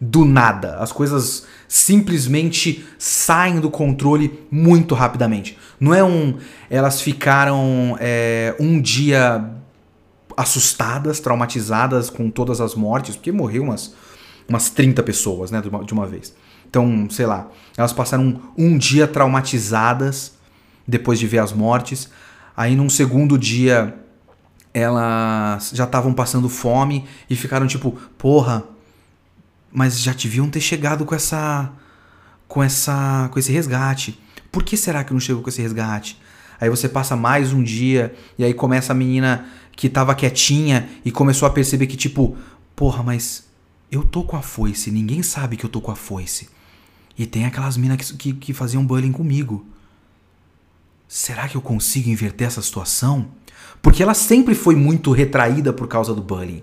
do 0.00 0.24
nada. 0.24 0.76
As 0.76 0.90
coisas 0.90 1.44
simplesmente 1.70 2.84
saem 2.98 3.60
do 3.60 3.70
controle 3.70 4.40
muito 4.50 4.92
rapidamente. 4.92 5.56
Não 5.78 5.94
é 5.94 6.02
um. 6.02 6.36
Elas 6.68 7.00
ficaram 7.00 7.96
é, 8.00 8.56
um 8.58 8.80
dia 8.80 9.48
assustadas, 10.36 11.20
traumatizadas 11.20 12.10
com 12.10 12.28
todas 12.28 12.60
as 12.60 12.74
mortes, 12.74 13.14
porque 13.14 13.30
morreu 13.30 13.62
umas, 13.62 13.94
umas 14.48 14.68
30 14.70 15.00
pessoas, 15.04 15.52
né, 15.52 15.60
de 15.60 15.68
uma, 15.68 15.84
de 15.84 15.92
uma 15.92 16.06
vez. 16.08 16.34
Então, 16.68 17.06
sei 17.08 17.26
lá, 17.26 17.48
elas 17.76 17.92
passaram 17.92 18.24
um, 18.24 18.40
um 18.72 18.76
dia 18.76 19.06
traumatizadas 19.06 20.32
depois 20.88 21.20
de 21.20 21.28
ver 21.28 21.38
as 21.38 21.52
mortes. 21.52 22.10
Aí, 22.56 22.74
num 22.74 22.90
segundo 22.90 23.38
dia, 23.38 23.94
elas 24.74 25.70
já 25.72 25.84
estavam 25.84 26.12
passando 26.12 26.48
fome 26.48 27.04
e 27.28 27.36
ficaram 27.36 27.68
tipo, 27.68 27.92
porra, 28.18 28.64
mas 29.72 30.00
já 30.00 30.12
deviam 30.12 30.48
ter 30.48 30.60
chegado 30.60 31.04
com 31.04 31.14
essa 31.14 31.70
com 32.48 32.62
essa 32.62 33.28
com 33.32 33.38
esse 33.38 33.52
resgate. 33.52 34.18
Por 34.50 34.64
que 34.64 34.76
será 34.76 35.04
que 35.04 35.12
não 35.12 35.20
chegou 35.20 35.42
com 35.42 35.48
esse 35.48 35.62
resgate? 35.62 36.20
Aí 36.60 36.68
você 36.68 36.88
passa 36.88 37.16
mais 37.16 37.52
um 37.52 37.62
dia 37.62 38.14
e 38.36 38.44
aí 38.44 38.52
começa 38.52 38.92
a 38.92 38.94
menina 38.94 39.46
que 39.74 39.88
tava 39.88 40.14
quietinha 40.14 40.88
e 41.04 41.10
começou 41.10 41.46
a 41.46 41.50
perceber 41.50 41.86
que 41.86 41.96
tipo, 41.96 42.36
porra, 42.76 43.02
mas 43.02 43.48
eu 43.90 44.02
tô 44.02 44.24
com 44.24 44.36
a 44.36 44.42
foice, 44.42 44.90
ninguém 44.90 45.22
sabe 45.22 45.56
que 45.56 45.64
eu 45.64 45.70
tô 45.70 45.80
com 45.80 45.90
a 45.90 45.96
foice. 45.96 46.48
E 47.16 47.26
tem 47.26 47.44
aquelas 47.44 47.76
minas 47.76 47.96
que, 48.12 48.16
que, 48.16 48.32
que 48.32 48.52
faziam 48.52 48.84
bullying 48.84 49.12
comigo. 49.12 49.66
Será 51.08 51.48
que 51.48 51.56
eu 51.56 51.60
consigo 51.60 52.08
inverter 52.08 52.46
essa 52.46 52.62
situação? 52.62 53.28
Porque 53.82 54.02
ela 54.02 54.14
sempre 54.14 54.54
foi 54.54 54.76
muito 54.76 55.12
retraída 55.12 55.72
por 55.72 55.88
causa 55.88 56.14
do 56.14 56.22
bullying. 56.22 56.62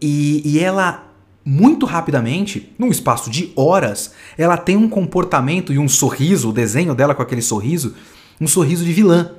E, 0.00 0.42
e 0.44 0.58
ela 0.58 1.06
muito 1.48 1.86
rapidamente, 1.86 2.74
num 2.76 2.88
espaço 2.88 3.30
de 3.30 3.52
horas, 3.54 4.10
ela 4.36 4.56
tem 4.56 4.76
um 4.76 4.88
comportamento 4.88 5.72
e 5.72 5.78
um 5.78 5.88
sorriso, 5.88 6.50
o 6.50 6.52
desenho 6.52 6.92
dela 6.92 7.14
com 7.14 7.22
aquele 7.22 7.40
sorriso, 7.40 7.94
um 8.40 8.48
sorriso 8.48 8.84
de 8.84 8.92
vilã. 8.92 9.30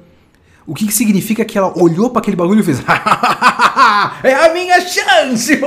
O 0.66 0.74
que, 0.74 0.88
que 0.88 0.94
significa 0.94 1.44
que 1.44 1.58
ela 1.58 1.78
olhou 1.78 2.10
para 2.10 2.22
aquele 2.22 2.38
bagulho 2.38 2.62
e 2.62 2.64
fez: 2.64 2.80
É 4.24 4.34
a 4.34 4.54
minha 4.54 4.80
chance! 4.80 5.60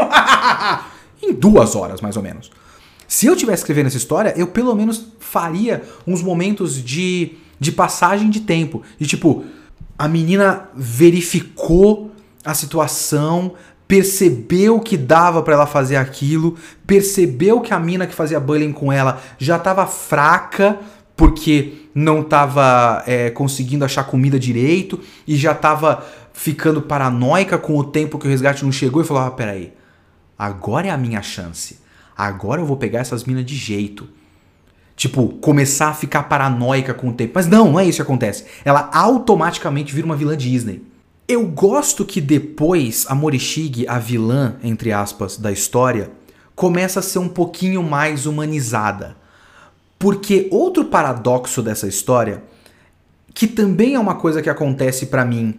em 1.23 1.35
duas 1.35 1.77
horas, 1.77 2.01
mais 2.01 2.17
ou 2.17 2.23
menos. 2.23 2.51
Se 3.07 3.27
eu 3.27 3.37
tivesse 3.37 3.63
escrevendo 3.63 3.89
essa 3.89 3.99
história, 3.99 4.33
eu 4.35 4.47
pelo 4.47 4.75
menos 4.75 5.09
faria 5.19 5.83
uns 6.07 6.23
momentos 6.23 6.83
de, 6.83 7.33
de 7.59 7.71
passagem 7.71 8.31
de 8.31 8.41
tempo. 8.41 8.83
De 8.99 9.07
tipo, 9.07 9.45
a 9.99 10.09
menina 10.09 10.71
verificou 10.75 12.11
a 12.45 12.55
situação, 12.55 13.53
percebeu 13.91 14.79
que 14.79 14.97
dava 14.97 15.43
para 15.43 15.55
ela 15.55 15.67
fazer 15.67 15.97
aquilo, 15.97 16.57
percebeu 16.87 17.61
que 17.61 17.75
a 17.75 17.81
mina 17.81 18.07
que 18.07 18.15
fazia 18.15 18.39
bullying 18.39 18.71
com 18.71 18.93
ela 18.93 19.21
já 19.37 19.57
estava 19.57 19.85
fraca 19.85 20.79
porque 21.17 21.89
não 21.93 22.21
estava 22.21 23.03
é, 23.05 23.31
conseguindo 23.31 23.85
achar 23.85 24.05
comida 24.05 24.39
direito 24.39 25.01
e 25.27 25.37
já 25.37 25.51
estava 25.51 26.07
ficando 26.33 26.81
paranoica 26.81 27.59
com 27.59 27.77
o 27.77 27.83
tempo 27.83 28.17
que 28.17 28.29
o 28.29 28.31
resgate 28.31 28.65
não 28.65 28.71
chegou 28.71 29.03
e 29.03 29.05
falou: 29.05 29.25
ah, 29.25 29.31
peraí, 29.33 29.73
agora 30.39 30.87
é 30.87 30.91
a 30.91 30.97
minha 30.97 31.21
chance. 31.21 31.81
Agora 32.17 32.61
eu 32.61 32.67
vou 32.67 32.77
pegar 32.77 33.01
essas 33.01 33.25
minas 33.25 33.45
de 33.45 33.57
jeito. 33.57 34.09
Tipo, 34.95 35.31
começar 35.41 35.89
a 35.89 35.95
ficar 35.95 36.25
paranoica 36.25 36.95
com 36.95 37.09
o 37.09 37.13
tempo. 37.13 37.33
Mas 37.35 37.49
não, 37.49 37.73
não 37.73 37.81
é 37.81 37.87
isso 37.87 37.97
que 37.97 38.03
acontece. 38.03 38.45
Ela 38.65 38.89
automaticamente 38.93 39.93
vira 39.93 40.07
uma 40.07 40.15
vilã 40.15 40.37
Disney. 40.37 40.90
Eu 41.33 41.47
gosto 41.47 42.05
que 42.05 42.21
depois 42.21 43.07
a 43.09 43.15
Morishige, 43.15 43.87
a 43.87 44.01
vilã, 44.01 44.57
entre 44.65 44.91
aspas, 44.91 45.37
da 45.37 45.53
história, 45.53 46.11
começa 46.57 46.99
a 46.99 47.03
ser 47.05 47.21
um 47.21 47.29
pouquinho 47.29 47.85
mais 47.85 48.27
humanizada. 48.27 49.17
Porque 49.97 50.49
outro 50.51 50.87
paradoxo 50.87 51.63
dessa 51.63 51.87
história, 51.87 52.43
que 53.33 53.47
também 53.47 53.95
é 53.95 54.01
uma 54.01 54.17
coisa 54.17 54.43
que 54.43 54.51
acontece 54.51 55.07
para 55.07 55.25
mim 55.25 55.55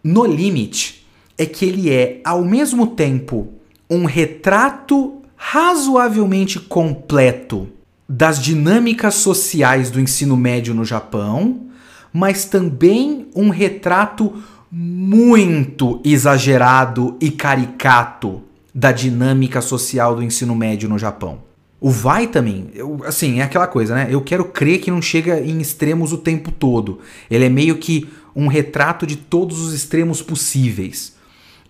no 0.00 0.24
limite, 0.24 1.04
é 1.36 1.44
que 1.44 1.64
ele 1.64 1.90
é 1.90 2.20
ao 2.24 2.44
mesmo 2.44 2.86
tempo 2.86 3.52
um 3.90 4.04
retrato 4.04 5.22
razoavelmente 5.34 6.60
completo 6.60 7.68
das 8.08 8.40
dinâmicas 8.40 9.16
sociais 9.16 9.90
do 9.90 9.98
ensino 9.98 10.36
médio 10.36 10.72
no 10.72 10.84
Japão, 10.84 11.66
mas 12.12 12.44
também 12.44 13.26
um 13.34 13.48
retrato 13.48 14.32
muito 14.78 16.02
exagerado 16.04 17.16
e 17.18 17.30
caricato 17.30 18.42
da 18.74 18.92
dinâmica 18.92 19.62
social 19.62 20.14
do 20.14 20.22
ensino 20.22 20.54
médio 20.54 20.86
no 20.86 20.98
Japão. 20.98 21.38
O 21.80 21.88
vai 21.88 22.26
também, 22.26 22.68
eu, 22.74 23.00
assim, 23.06 23.40
é 23.40 23.42
aquela 23.42 23.66
coisa, 23.66 23.94
né? 23.94 24.08
Eu 24.10 24.20
quero 24.20 24.44
crer 24.44 24.80
que 24.80 24.90
não 24.90 25.00
chega 25.00 25.40
em 25.40 25.62
extremos 25.62 26.12
o 26.12 26.18
tempo 26.18 26.52
todo. 26.52 26.98
Ele 27.30 27.46
é 27.46 27.48
meio 27.48 27.78
que 27.78 28.06
um 28.34 28.48
retrato 28.48 29.06
de 29.06 29.16
todos 29.16 29.60
os 29.60 29.72
extremos 29.72 30.20
possíveis. 30.20 31.16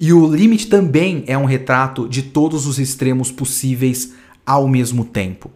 E 0.01 0.13
o 0.13 0.27
limite 0.35 0.67
também 0.67 1.23
é 1.29 1.39
um 1.39 1.45
retrato 1.45 2.09
de 2.09 2.23
todos 2.23 2.67
os 2.67 2.81
extremos 2.81 3.31
possíveis 3.31 4.15
ao 4.45 4.67
mesmo 4.67 5.05
tempo. 5.05 5.49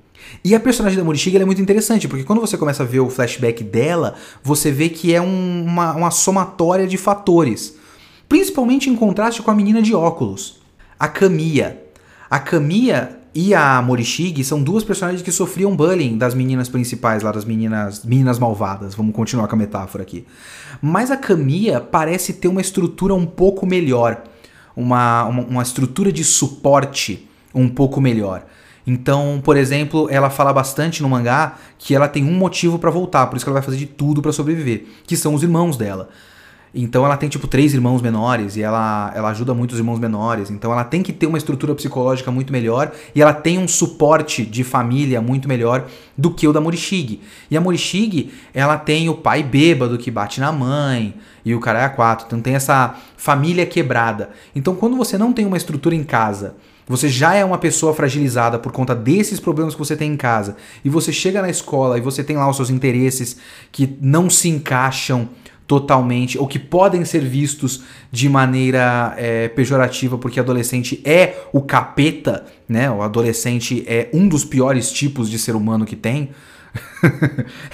E 0.45 0.55
a 0.55 0.61
personagem 0.61 0.99
da 0.99 1.05
Morishige 1.05 1.37
é 1.37 1.45
muito 1.45 1.61
interessante, 1.61 2.09
porque 2.09 2.25
quando 2.25 2.41
você 2.41 2.57
começa 2.57 2.83
a 2.83 2.87
ver 2.87 3.01
o 3.01 3.11
flashback 3.11 3.63
dela, 3.63 4.15
você 4.43 4.71
vê 4.71 4.89
que 4.89 5.15
é 5.15 5.21
um, 5.21 5.65
uma, 5.67 5.93
uma 5.95 6.11
somatória 6.11 6.87
de 6.87 6.97
fatores. 6.97 7.77
Principalmente 8.29 8.89
em 8.89 8.97
contraste 8.97 9.43
com 9.43 9.51
a 9.51 9.55
menina 9.55 9.83
de 9.83 9.95
óculos, 9.95 10.61
a 10.99 11.09
Kamiya. 11.09 11.83
A 12.31 12.39
Kamiya 12.39 13.19
e 13.35 13.55
a 13.55 13.81
Morishige 13.83 14.43
são 14.45 14.63
duas 14.63 14.83
personagens 14.83 15.23
que 15.23 15.31
sofriam 15.31 15.75
bullying 15.75 16.19
das 16.19 16.35
meninas 16.35 16.69
principais 16.69 17.23
lá, 17.23 17.33
das 17.33 17.45
meninas, 17.45 18.05
meninas 18.05 18.39
malvadas. 18.39 18.95
Vamos 18.95 19.15
continuar 19.15 19.49
com 19.49 19.55
a 19.55 19.59
metáfora 19.59 20.03
aqui. 20.03 20.27
Mas 20.81 21.11
a 21.11 21.17
Kamiya 21.17 21.81
parece 21.81 22.35
ter 22.35 22.49
uma 22.49 22.61
estrutura 22.61 23.15
um 23.15 23.27
pouco 23.27 23.67
melhor. 23.67 24.23
Uma, 24.77 25.25
uma, 25.25 25.43
uma 25.43 25.63
estrutura 25.63 26.13
de 26.13 26.25
suporte 26.25 27.29
um 27.55 27.69
pouco 27.69 28.01
melhor. 28.01 28.45
Então, 28.93 29.41
por 29.45 29.57
exemplo, 29.57 30.09
ela 30.11 30.29
fala 30.29 30.53
bastante 30.53 31.01
no 31.01 31.09
mangá 31.09 31.55
que 31.79 31.95
ela 31.95 32.09
tem 32.09 32.25
um 32.25 32.33
motivo 32.33 32.77
para 32.77 32.91
voltar, 32.91 33.29
por 33.29 33.37
isso 33.37 33.47
que 33.47 33.49
ela 33.49 33.61
vai 33.61 33.65
fazer 33.65 33.77
de 33.77 33.87
tudo 33.87 34.21
para 34.21 34.33
sobreviver, 34.33 34.85
que 35.07 35.17
são 35.17 35.33
os 35.33 35.45
irmãos 35.45 35.77
dela. 35.77 36.09
Então 36.75 37.05
ela 37.05 37.17
tem 37.17 37.29
tipo 37.29 37.47
três 37.47 37.73
irmãos 37.73 38.03
menores 38.03 38.57
e 38.57 38.63
ela, 38.63 39.13
ela 39.15 39.31
ajuda 39.31 39.55
muitos 39.55 39.79
irmãos 39.79 40.01
menores. 40.01 40.51
Então 40.51 40.73
ela 40.73 40.83
tem 40.83 41.05
que 41.05 41.13
ter 41.13 41.27
uma 41.27 41.39
estrutura 41.39 41.73
psicológica 41.73 42.33
muito 42.33 42.53
melhor 42.53 42.91
e 43.15 43.23
ela 43.23 43.33
tem 43.33 43.59
um 43.59 43.69
suporte 43.69 44.45
de 44.45 44.65
família 44.65 45.21
muito 45.21 45.49
melhor 45.49 45.87
do 46.19 46.33
que 46.33 46.49
o 46.49 46.53
da 46.53 46.61
Morishige. 46.61 47.21
E 47.49 47.57
a 47.57 47.61
Morishige, 47.61 48.33
ela 48.53 48.77
tem 48.77 49.09
o 49.09 49.15
pai 49.15 49.45
bêbado 49.45 49.99
que 49.99 50.11
bate 50.11 50.41
na 50.41 50.51
mãe 50.51 51.15
e 51.45 51.55
o 51.55 51.61
cara 51.61 51.81
é 51.81 51.85
a 51.85 51.91
quatro. 51.91 52.27
Então 52.27 52.41
tem 52.41 52.57
essa 52.57 52.97
família 53.17 53.67
quebrada. 53.67 54.31
Então 54.55 54.75
quando 54.75 54.97
você 54.97 55.17
não 55.17 55.33
tem 55.33 55.47
uma 55.47 55.57
estrutura 55.57 55.95
em 55.95 56.03
casa, 56.03 56.57
você 56.91 57.09
já 57.09 57.35
é 57.35 57.45
uma 57.45 57.57
pessoa 57.57 57.95
fragilizada 57.95 58.59
por 58.59 58.73
conta 58.73 58.97
desses 58.97 59.39
problemas 59.39 59.75
que 59.75 59.79
você 59.79 59.97
tem 59.97 60.13
em 60.13 60.17
casa, 60.17 60.57
e 60.85 60.89
você 60.89 61.13
chega 61.13 61.41
na 61.41 61.49
escola 61.49 61.97
e 61.97 62.01
você 62.01 62.25
tem 62.25 62.37
lá 62.37 62.51
os 62.51 62.57
seus 62.57 62.69
interesses 62.69 63.37
que 63.71 63.97
não 64.01 64.29
se 64.29 64.49
encaixam 64.49 65.29
totalmente, 65.69 66.37
ou 66.37 66.49
que 66.49 66.59
podem 66.59 67.05
ser 67.05 67.21
vistos 67.21 67.85
de 68.11 68.29
maneira 68.29 69.15
é, 69.17 69.47
pejorativa, 69.47 70.19
porque 70.19 70.41
adolescente 70.41 71.01
é 71.05 71.45
o 71.53 71.61
capeta, 71.61 72.45
né? 72.69 72.91
O 72.91 73.03
adolescente 73.03 73.85
é 73.87 74.11
um 74.13 74.27
dos 74.27 74.45
piores 74.45 74.91
tipos 74.91 75.31
de 75.31 75.39
ser 75.39 75.55
humano 75.55 75.87
que 75.87 75.95
tem. 75.95 76.31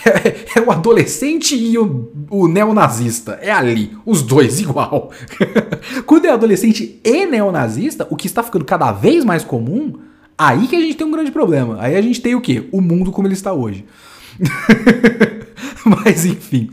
É, 0.05 0.59
é, 0.59 0.61
o 0.61 0.71
adolescente 0.71 1.55
e 1.55 1.77
o, 1.79 2.11
o 2.31 2.49
neonazista. 2.49 3.39
É 3.43 3.51
ali, 3.51 3.97
os 4.05 4.23
dois 4.23 4.59
igual. 4.61 5.11
Quando 6.07 6.27
é 6.27 6.31
adolescente 6.31 7.01
e 7.05 7.27
neonazista, 7.27 8.07
o 8.11 8.17
que 8.17 8.27
está 8.27 8.43
ficando 8.43 8.65
cada 8.65 8.93
vez 8.93 9.25
mais 9.25 9.45
comum, 9.45 9.95
aí 10.37 10.67
que 10.67 10.77
a 10.77 10.81
gente 10.81 10.97
tem 10.97 11.07
um 11.07 11.11
grande 11.11 11.31
problema. 11.31 11.77
Aí 11.81 11.97
a 11.97 12.03
gente 12.03 12.21
tem 12.21 12.35
o 12.35 12.41
quê? 12.41 12.69
O 12.73 12.81
mundo 12.81 13.13
como 13.13 13.27
ele 13.27 13.35
está 13.35 13.53
hoje. 13.53 13.85
Mas 15.85 16.25
enfim. 16.25 16.71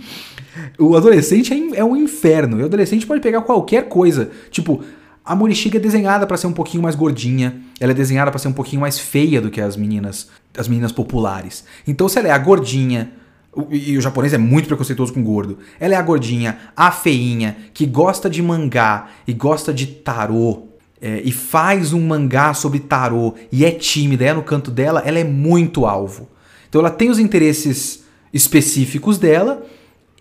O 0.78 0.96
adolescente 0.96 1.54
é, 1.54 1.80
é 1.80 1.84
um 1.84 1.96
inferno. 1.96 2.60
E 2.60 2.64
o 2.64 2.66
adolescente 2.66 3.06
pode 3.06 3.22
pegar 3.22 3.42
qualquer 3.42 3.88
coisa. 3.88 4.32
Tipo, 4.50 4.84
a 5.26 5.36
Morichiga 5.36 5.78
é 5.78 5.82
desenhada 5.82 6.28
para 6.28 6.36
ser 6.36 6.48
um 6.48 6.54
pouquinho 6.54 6.84
mais 6.84 6.96
gordinha. 6.96 7.62
Ela 7.80 7.92
é 7.92 7.96
desenhada 7.96 8.30
para 8.30 8.40
ser 8.40 8.50
um 8.50 8.54
pouquinho 8.54 8.82
mais 8.82 9.00
feia 9.00 9.40
do 9.40 9.50
que 9.50 9.62
as 9.62 9.78
meninas, 9.78 10.30
as 10.58 10.68
meninas 10.68 10.92
populares. 10.92 11.64
Então, 11.88 12.10
se 12.10 12.20
ela 12.20 12.28
é 12.28 12.32
a 12.32 12.38
gordinha, 12.38 13.14
e 13.70 13.98
o 13.98 14.02
japonês 14.02 14.34
é 14.34 14.38
muito 14.38 14.68
preconceituoso 14.68 15.14
com 15.14 15.24
gordo. 15.24 15.60
Ela 15.80 15.94
é 15.94 15.98
a 15.98 16.02
gordinha, 16.02 16.58
a 16.76 16.92
feinha, 16.92 17.56
que 17.74 17.86
gosta 17.86 18.30
de 18.30 18.42
mangá 18.42 19.10
e 19.28 19.34
gosta 19.34 19.74
de 19.74 19.88
tarô. 19.88 20.68
É, 21.02 21.22
e 21.24 21.34
faz 21.34 21.92
um 21.92 22.02
mangá 22.02 22.54
sobre 22.54 22.80
tarô 22.80 23.34
e 23.52 23.66
é 23.66 23.72
tímida, 23.72 24.24
é 24.24 24.34
no 24.34 24.42
canto 24.42 24.72
dela, 24.72 25.04
ela 25.06 25.20
é 25.20 25.24
muito 25.24 25.86
alvo. 25.86 26.30
Então 26.70 26.80
ela 26.80 26.90
tem 26.90 27.10
os 27.10 27.20
interesses 27.20 28.06
específicos 28.32 29.18
dela 29.18 29.66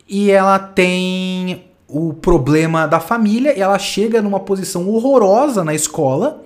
e 0.09 0.29
ela 0.29 0.59
tem 0.59 1.67
o 1.92 2.14
problema 2.14 2.87
da 2.87 2.98
família, 2.98 3.50
ela 3.50 3.78
chega 3.78 4.22
numa 4.22 4.40
posição 4.40 4.88
horrorosa 4.88 5.62
na 5.62 5.74
escola 5.74 6.42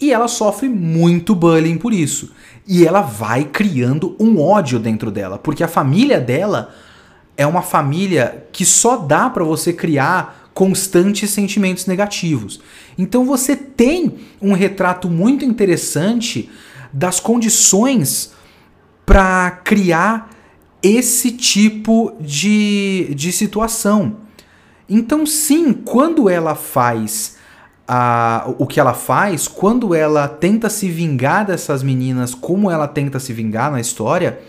e 0.00 0.10
ela 0.10 0.26
sofre 0.28 0.66
muito 0.66 1.34
bullying 1.34 1.76
por 1.76 1.92
isso. 1.92 2.32
E 2.66 2.86
ela 2.86 3.02
vai 3.02 3.44
criando 3.44 4.16
um 4.18 4.40
ódio 4.40 4.78
dentro 4.78 5.10
dela, 5.10 5.38
porque 5.38 5.62
a 5.62 5.68
família 5.68 6.18
dela 6.18 6.74
é 7.36 7.46
uma 7.46 7.60
família 7.60 8.46
que 8.50 8.64
só 8.64 8.96
dá 8.96 9.28
para 9.28 9.44
você 9.44 9.74
criar 9.74 10.50
constantes 10.54 11.30
sentimentos 11.30 11.84
negativos. 11.84 12.58
Então 12.96 13.26
você 13.26 13.54
tem 13.54 14.14
um 14.40 14.54
retrato 14.54 15.10
muito 15.10 15.44
interessante 15.44 16.48
das 16.90 17.20
condições 17.20 18.32
para 19.04 19.50
criar 19.50 20.30
esse 20.82 21.32
tipo 21.32 22.12
de, 22.18 23.12
de 23.14 23.30
situação. 23.32 24.27
Então, 24.88 25.26
sim, 25.26 25.72
quando 25.72 26.28
ela 26.28 26.54
faz 26.54 27.36
o 28.58 28.66
que 28.66 28.78
ela 28.78 28.92
faz, 28.92 29.48
quando 29.48 29.94
ela 29.94 30.28
tenta 30.28 30.68
se 30.68 30.90
vingar 30.90 31.46
dessas 31.46 31.82
meninas, 31.82 32.34
como 32.34 32.70
ela 32.70 32.86
tenta 32.86 33.18
se 33.18 33.32
vingar 33.32 33.72
na 33.72 33.80
história, 33.80 34.40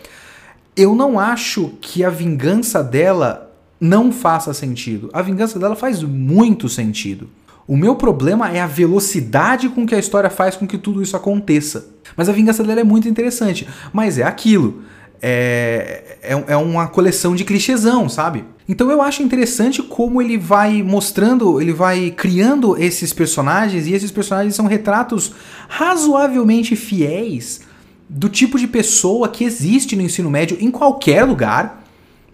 eu 0.76 0.94
não 0.94 1.18
acho 1.18 1.72
que 1.80 2.04
a 2.04 2.10
vingança 2.10 2.84
dela 2.84 3.54
não 3.80 4.12
faça 4.12 4.54
sentido. 4.54 5.10
A 5.14 5.22
vingança 5.22 5.58
dela 5.58 5.76
faz 5.76 6.04
muito 6.04 6.68
sentido. 6.68 7.30
O 7.66 7.78
meu 7.78 7.96
problema 7.96 8.52
é 8.52 8.60
a 8.60 8.68
velocidade 8.68 9.70
com 9.70 9.86
que 9.86 9.96
a 9.96 10.00
história 10.00 10.30
faz 10.30 10.56
com 10.56 10.68
que 10.68 10.78
tudo 10.78 11.02
isso 11.02 11.16
aconteça. 11.16 11.88
Mas 12.18 12.28
a 12.28 12.34
vingança 12.34 12.64
dela 12.64 12.82
é 12.82 12.84
muito 12.84 13.08
interessante. 13.08 13.68
Mas 13.94 14.18
é 14.18 14.24
aquilo 14.24 14.84
é, 15.22 16.18
é, 16.22 16.44
é 16.48 16.58
uma 16.58 16.88
coleção 16.88 17.36
de 17.36 17.44
clichêzão, 17.44 18.10
sabe? 18.10 18.44
Então 18.70 18.92
eu 18.92 19.02
acho 19.02 19.24
interessante 19.24 19.82
como 19.82 20.22
ele 20.22 20.38
vai 20.38 20.84
mostrando, 20.84 21.60
ele 21.60 21.74
vai 21.74 22.12
criando 22.12 22.78
esses 22.78 23.12
personagens 23.12 23.88
e 23.88 23.94
esses 23.94 24.12
personagens 24.12 24.54
são 24.54 24.68
retratos 24.68 25.32
razoavelmente 25.68 26.76
fiéis 26.76 27.62
do 28.08 28.30
tipo 28.30 28.60
de 28.60 28.68
pessoa 28.68 29.28
que 29.28 29.44
existe 29.44 29.96
no 29.96 30.04
ensino 30.04 30.30
médio 30.30 30.56
em 30.62 30.70
qualquer 30.70 31.24
lugar, 31.24 31.84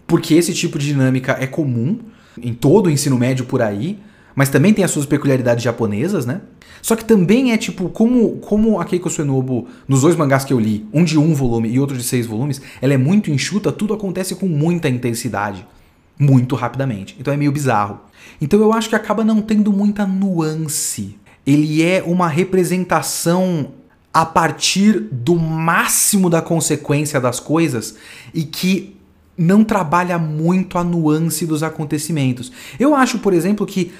porque 0.06 0.34
esse 0.34 0.52
tipo 0.52 0.78
de 0.78 0.88
dinâmica 0.88 1.38
é 1.40 1.46
comum 1.46 2.00
em 2.38 2.52
todo 2.52 2.88
o 2.88 2.90
ensino 2.90 3.16
médio 3.16 3.46
por 3.46 3.62
aí, 3.62 3.98
mas 4.34 4.50
também 4.50 4.74
tem 4.74 4.84
as 4.84 4.90
suas 4.90 5.06
peculiaridades 5.06 5.64
japonesas, 5.64 6.26
né? 6.26 6.42
Só 6.82 6.94
que 6.94 7.04
também 7.06 7.52
é 7.52 7.56
tipo, 7.56 7.88
como, 7.88 8.36
como 8.40 8.78
a 8.78 8.84
Keiko 8.84 9.08
Suenobu, 9.08 9.68
nos 9.88 10.02
dois 10.02 10.14
mangás 10.14 10.44
que 10.44 10.52
eu 10.52 10.60
li, 10.60 10.86
um 10.92 11.02
de 11.02 11.18
um 11.18 11.32
volume 11.32 11.70
e 11.70 11.80
outro 11.80 11.96
de 11.96 12.02
seis 12.02 12.26
volumes, 12.26 12.60
ela 12.82 12.92
é 12.92 12.98
muito 12.98 13.30
enxuta, 13.30 13.72
tudo 13.72 13.94
acontece 13.94 14.34
com 14.34 14.46
muita 14.46 14.86
intensidade. 14.86 15.66
Muito 16.18 16.54
rapidamente. 16.54 17.16
Então 17.18 17.32
é 17.32 17.36
meio 17.36 17.52
bizarro. 17.52 18.00
Então 18.40 18.60
eu 18.60 18.72
acho 18.72 18.88
que 18.88 18.96
acaba 18.96 19.24
não 19.24 19.40
tendo 19.42 19.72
muita 19.72 20.06
nuance. 20.06 21.18
Ele 21.46 21.82
é 21.82 22.02
uma 22.02 22.28
representação 22.28 23.72
a 24.12 24.24
partir 24.24 24.98
do 25.12 25.36
máximo 25.36 26.30
da 26.30 26.40
consequência 26.40 27.20
das 27.20 27.38
coisas 27.38 27.96
e 28.32 28.44
que 28.44 28.96
não 29.36 29.62
trabalha 29.62 30.18
muito 30.18 30.78
a 30.78 30.84
nuance 30.84 31.44
dos 31.44 31.62
acontecimentos. 31.62 32.50
Eu 32.80 32.94
acho, 32.94 33.18
por 33.18 33.34
exemplo, 33.34 33.66
que 33.66 33.92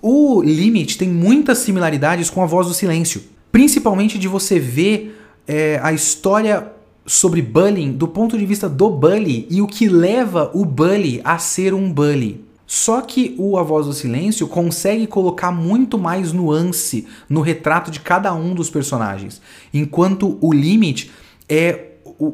o 0.00 0.40
Limit 0.42 0.96
tem 0.96 1.08
muitas 1.08 1.58
similaridades 1.58 2.30
com 2.30 2.42
a 2.42 2.46
Voz 2.46 2.68
do 2.68 2.74
Silêncio, 2.74 3.20
principalmente 3.50 4.16
de 4.16 4.28
você 4.28 4.60
ver 4.60 5.20
é, 5.46 5.80
a 5.82 5.92
história 5.92 6.72
sobre 7.08 7.42
bullying 7.42 7.90
do 7.90 8.06
ponto 8.06 8.38
de 8.38 8.46
vista 8.46 8.68
do 8.68 8.90
bully 8.90 9.48
e 9.50 9.60
o 9.60 9.66
que 9.66 9.88
leva 9.88 10.50
o 10.54 10.64
bully 10.64 11.20
a 11.24 11.38
ser 11.38 11.74
um 11.74 11.92
bully. 11.92 12.44
Só 12.66 13.00
que 13.00 13.34
o 13.38 13.56
A 13.56 13.62
Voz 13.62 13.86
do 13.86 13.92
Silêncio 13.92 14.46
consegue 14.46 15.06
colocar 15.06 15.50
muito 15.50 15.98
mais 15.98 16.32
nuance 16.32 17.06
no 17.28 17.40
retrato 17.40 17.90
de 17.90 17.98
cada 17.98 18.32
um 18.34 18.54
dos 18.54 18.68
personagens, 18.68 19.40
enquanto 19.72 20.38
o 20.40 20.52
Limit 20.52 21.10
é 21.48 21.86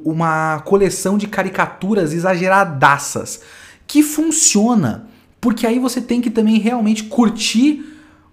uma 0.04 0.60
coleção 0.60 1.16
de 1.16 1.28
caricaturas 1.28 2.12
exageradaças 2.12 3.40
que 3.86 4.02
funciona 4.02 5.08
porque 5.44 5.66
aí 5.66 5.78
você 5.78 6.00
tem 6.00 6.22
que 6.22 6.30
também 6.30 6.58
realmente 6.58 7.04
curtir 7.04 7.84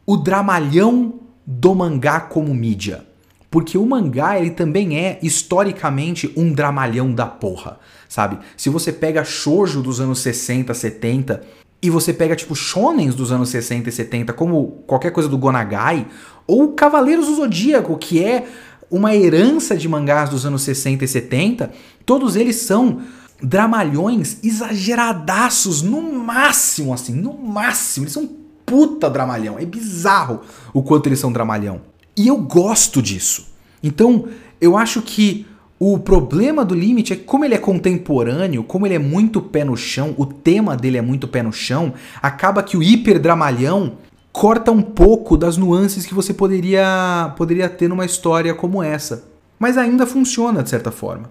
o 0.05 0.15
dramalhão 0.15 1.15
do 1.45 1.75
mangá 1.75 2.21
como 2.21 2.55
mídia. 2.55 3.05
Porque 3.51 3.77
o 3.77 3.85
mangá, 3.85 4.39
ele 4.39 4.51
também 4.51 4.97
é, 4.97 5.19
historicamente, 5.21 6.33
um 6.37 6.53
dramalhão 6.53 7.11
da 7.11 7.25
porra, 7.25 7.77
sabe? 8.07 8.39
Se 8.55 8.69
você 8.69 8.93
pega 8.93 9.25
shoujo 9.25 9.81
dos 9.81 9.99
anos 9.99 10.19
60, 10.19 10.73
70, 10.73 11.43
e 11.81 11.89
você 11.89 12.13
pega, 12.13 12.33
tipo, 12.33 12.55
shonens 12.55 13.13
dos 13.13 13.29
anos 13.29 13.49
60 13.49 13.89
e 13.89 13.91
70, 13.91 14.31
como 14.31 14.83
qualquer 14.87 15.11
coisa 15.11 15.27
do 15.27 15.37
Gonagai, 15.37 16.07
ou 16.47 16.71
Cavaleiros 16.71 17.25
do 17.25 17.35
Zodíaco, 17.35 17.97
que 17.97 18.23
é 18.23 18.47
uma 18.89 19.13
herança 19.13 19.75
de 19.75 19.87
mangás 19.89 20.29
dos 20.29 20.45
anos 20.45 20.61
60 20.61 21.03
e 21.03 21.07
70, 21.07 21.71
todos 22.05 22.37
eles 22.37 22.55
são 22.55 23.01
dramalhões 23.41 24.37
exageradaços, 24.41 25.81
no 25.81 26.01
máximo, 26.01 26.93
assim, 26.93 27.13
no 27.13 27.33
máximo. 27.33 28.05
Eles 28.05 28.13
são 28.13 28.29
puta 28.65 29.09
dramalhão. 29.09 29.59
É 29.59 29.65
bizarro 29.65 30.41
o 30.73 30.81
quanto 30.81 31.07
eles 31.07 31.19
são 31.19 31.33
dramalhão. 31.33 31.81
E 32.15 32.27
eu 32.27 32.37
gosto 32.37 33.01
disso. 33.01 33.47
Então, 33.81 34.27
eu 34.59 34.77
acho 34.77 35.01
que 35.01 35.45
o 35.79 35.97
problema 35.97 36.63
do 36.63 36.75
Limite 36.75 37.13
é 37.13 37.15
que, 37.15 37.23
como 37.23 37.43
ele 37.43 37.55
é 37.55 37.57
contemporâneo, 37.57 38.63
como 38.63 38.85
ele 38.85 38.93
é 38.93 38.99
muito 38.99 39.41
pé 39.41 39.63
no 39.63 39.75
chão, 39.75 40.13
o 40.17 40.25
tema 40.25 40.77
dele 40.77 40.97
é 40.97 41.01
muito 41.01 41.27
pé 41.27 41.41
no 41.41 41.51
chão, 41.51 41.93
acaba 42.21 42.61
que 42.61 42.77
o 42.77 42.83
hiperdramalhão 42.83 43.93
corta 44.31 44.71
um 44.71 44.81
pouco 44.81 45.35
das 45.35 45.57
nuances 45.57 46.05
que 46.05 46.13
você 46.13 46.33
poderia, 46.33 47.33
poderia 47.35 47.67
ter 47.67 47.87
numa 47.87 48.05
história 48.05 48.53
como 48.53 48.83
essa. 48.83 49.25
Mas 49.57 49.77
ainda 49.77 50.05
funciona 50.05 50.61
de 50.61 50.69
certa 50.69 50.91
forma. 50.91 51.29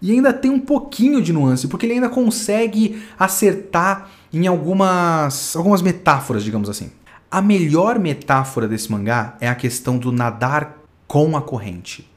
E 0.00 0.12
ainda 0.12 0.32
tem 0.32 0.50
um 0.50 0.60
pouquinho 0.60 1.22
de 1.22 1.32
nuance, 1.32 1.66
porque 1.66 1.86
ele 1.86 1.94
ainda 1.94 2.08
consegue 2.08 3.02
acertar 3.18 4.10
em 4.32 4.46
algumas, 4.46 5.56
algumas 5.56 5.80
metáforas, 5.80 6.44
digamos 6.44 6.68
assim. 6.68 6.90
A 7.30 7.42
melhor 7.42 7.98
metáfora 7.98 8.68
desse 8.68 8.90
mangá 8.90 9.36
é 9.40 9.48
a 9.48 9.54
questão 9.54 9.98
do 9.98 10.12
nadar 10.12 10.78
com 11.08 11.36
a 11.36 11.42
corrente, 11.42 12.08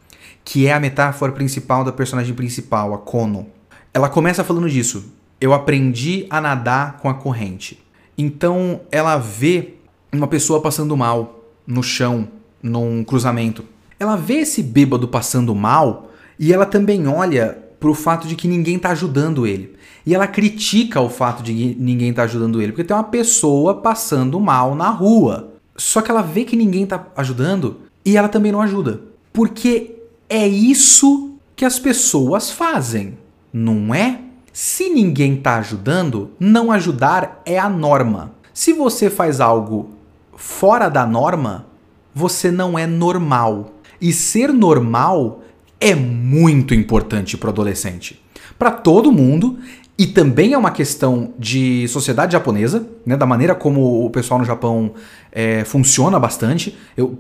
que 0.46 0.68
é 0.68 0.74
a 0.74 0.80
metáfora 0.80 1.32
principal 1.32 1.84
da 1.84 1.92
personagem 1.92 2.36
principal, 2.36 2.94
a 2.94 2.98
Kono. 3.00 3.48
Ela 3.92 4.08
começa 4.08 4.44
falando 4.44 4.70
disso. 4.70 5.12
Eu 5.42 5.54
aprendi 5.54 6.28
a 6.30 6.40
nadar 6.40 6.98
com 6.98 7.10
a 7.10 7.14
corrente. 7.14 7.84
Então 8.18 8.82
ela 8.92 9.18
vê 9.18 9.76
uma 10.12 10.28
pessoa 10.28 10.62
passando 10.62 10.96
mal 10.96 11.44
no 11.66 11.82
chão, 11.82 12.28
num 12.62 13.04
cruzamento. 13.04 13.66
Ela 14.00 14.16
vê 14.16 14.36
esse 14.36 14.62
bêbado 14.62 15.08
passando 15.08 15.56
mal 15.56 16.12
e 16.38 16.54
ela 16.54 16.66
também 16.66 17.08
olha 17.08 17.58
pro 17.80 17.94
fato 17.94 18.28
de 18.28 18.36
que 18.36 18.48
ninguém 18.48 18.78
tá 18.78 18.90
ajudando 18.90 19.48
ele. 19.48 19.76
E 20.06 20.14
ela 20.14 20.28
critica 20.28 21.02
o 21.02 21.10
fato 21.10 21.44
de 21.44 21.76
ninguém 21.80 22.14
tá 22.14 22.24
ajudando 22.24 22.62
ele, 22.62 22.72
porque 22.72 22.84
tem 22.84 22.96
uma 22.96 23.04
pessoa 23.04 23.76
passando 23.76 24.40
mal 24.40 24.76
na 24.76 24.90
rua. 24.90 25.54
Só 25.78 26.02
que 26.02 26.12
ela 26.12 26.22
vê 26.22 26.44
que 26.44 26.56
ninguém 26.56 26.86
tá 26.86 27.08
ajudando 27.16 27.78
e 28.06 28.18
ela 28.18 28.28
também 28.28 28.52
não 28.52 28.62
ajuda. 28.62 29.02
Porque 29.32 29.96
é 30.28 30.48
isso 30.48 31.34
que 31.56 31.64
as 31.64 31.80
pessoas 31.80 32.52
fazem, 32.52 33.18
não 33.54 33.94
é? 33.94 34.20
Se 34.52 34.90
ninguém 34.90 35.38
tá 35.38 35.58
ajudando, 35.58 36.32
não 36.40 36.72
ajudar 36.72 37.42
é 37.46 37.58
a 37.58 37.70
norma. 37.70 38.34
Se 38.54 38.74
você 38.74 39.10
faz 39.10 39.40
algo 39.40 39.92
fora 40.36 40.90
da 40.90 41.06
norma, 41.06 41.68
você 42.14 42.52
não 42.52 42.78
é 42.78 42.86
normal. 42.86 43.74
E 44.02 44.12
ser 44.12 44.52
normal 44.52 45.42
é 45.80 45.96
muito 45.96 46.74
importante 46.74 47.38
para 47.38 47.48
o 47.48 47.52
adolescente. 47.52 48.22
Para 48.58 48.72
todo 48.72 49.12
mundo 49.12 49.58
e 50.00 50.08
também 50.08 50.54
é 50.54 50.58
uma 50.58 50.72
questão 50.72 51.34
de 51.38 51.86
sociedade 51.90 52.32
japonesa, 52.32 52.88
né, 53.06 53.18
da 53.18 53.26
maneira 53.26 53.54
como 53.54 54.06
o 54.06 54.10
pessoal 54.10 54.40
no 54.40 54.46
Japão 54.46 54.94
é, 55.30 55.66
funciona 55.66 56.18
bastante. 56.18 56.78
Eu, 56.96 57.20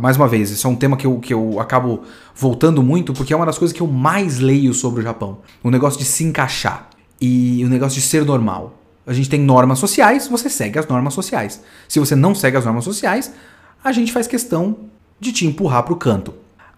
mais 0.00 0.16
uma 0.16 0.26
vez, 0.26 0.50
isso 0.50 0.66
é 0.66 0.70
um 0.70 0.74
tema 0.74 0.96
que 0.96 1.06
eu, 1.06 1.18
que 1.18 1.34
eu 1.34 1.60
acabo 1.60 2.00
voltando 2.34 2.82
muito, 2.82 3.12
porque 3.12 3.34
é 3.34 3.36
uma 3.36 3.44
das 3.44 3.58
coisas 3.58 3.76
que 3.76 3.82
eu 3.82 3.86
mais 3.86 4.38
leio 4.38 4.72
sobre 4.72 5.00
o 5.00 5.02
Japão. 5.02 5.40
O 5.62 5.70
negócio 5.70 5.98
de 5.98 6.06
se 6.06 6.24
encaixar 6.24 6.88
e 7.20 7.62
o 7.62 7.68
negócio 7.68 8.00
de 8.00 8.06
ser 8.06 8.24
normal. 8.24 8.72
A 9.06 9.12
gente 9.12 9.28
tem 9.28 9.40
normas 9.40 9.78
sociais, 9.78 10.26
você 10.26 10.48
segue 10.48 10.78
as 10.78 10.88
normas 10.88 11.12
sociais. 11.12 11.62
Se 11.86 11.98
você 11.98 12.16
não 12.16 12.34
segue 12.34 12.56
as 12.56 12.64
normas 12.64 12.84
sociais, 12.84 13.34
a 13.82 13.92
gente 13.92 14.10
faz 14.10 14.26
questão 14.26 14.78
de 15.20 15.30
te 15.30 15.46
empurrar 15.46 15.82
para 15.82 15.92
o 15.92 15.96
canto. 15.96 16.32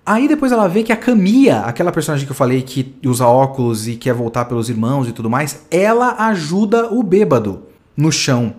Aí 0.07 0.29
depois 0.29 0.53
ela 0.53 0.69
vê 0.69 0.85
que 0.85 0.93
a 0.93 0.97
Camilla, 0.97 1.63
aquela 1.63 1.91
personagem 1.91 2.25
que 2.25 2.31
eu 2.31 2.37
falei 2.37 2.63
que 2.63 2.95
usa 3.05 3.27
óculos 3.27 3.89
e 3.89 3.97
quer 3.97 4.15
voltar 4.15 4.45
pelos 4.45 4.71
irmãos 4.71 5.09
e 5.09 5.13
tudo 5.13 5.29
mais, 5.29 5.67
ela 5.69 6.29
ajuda 6.29 6.95
o 6.95 7.03
bêbado 7.03 7.63
no 7.97 8.13
chão. 8.13 8.55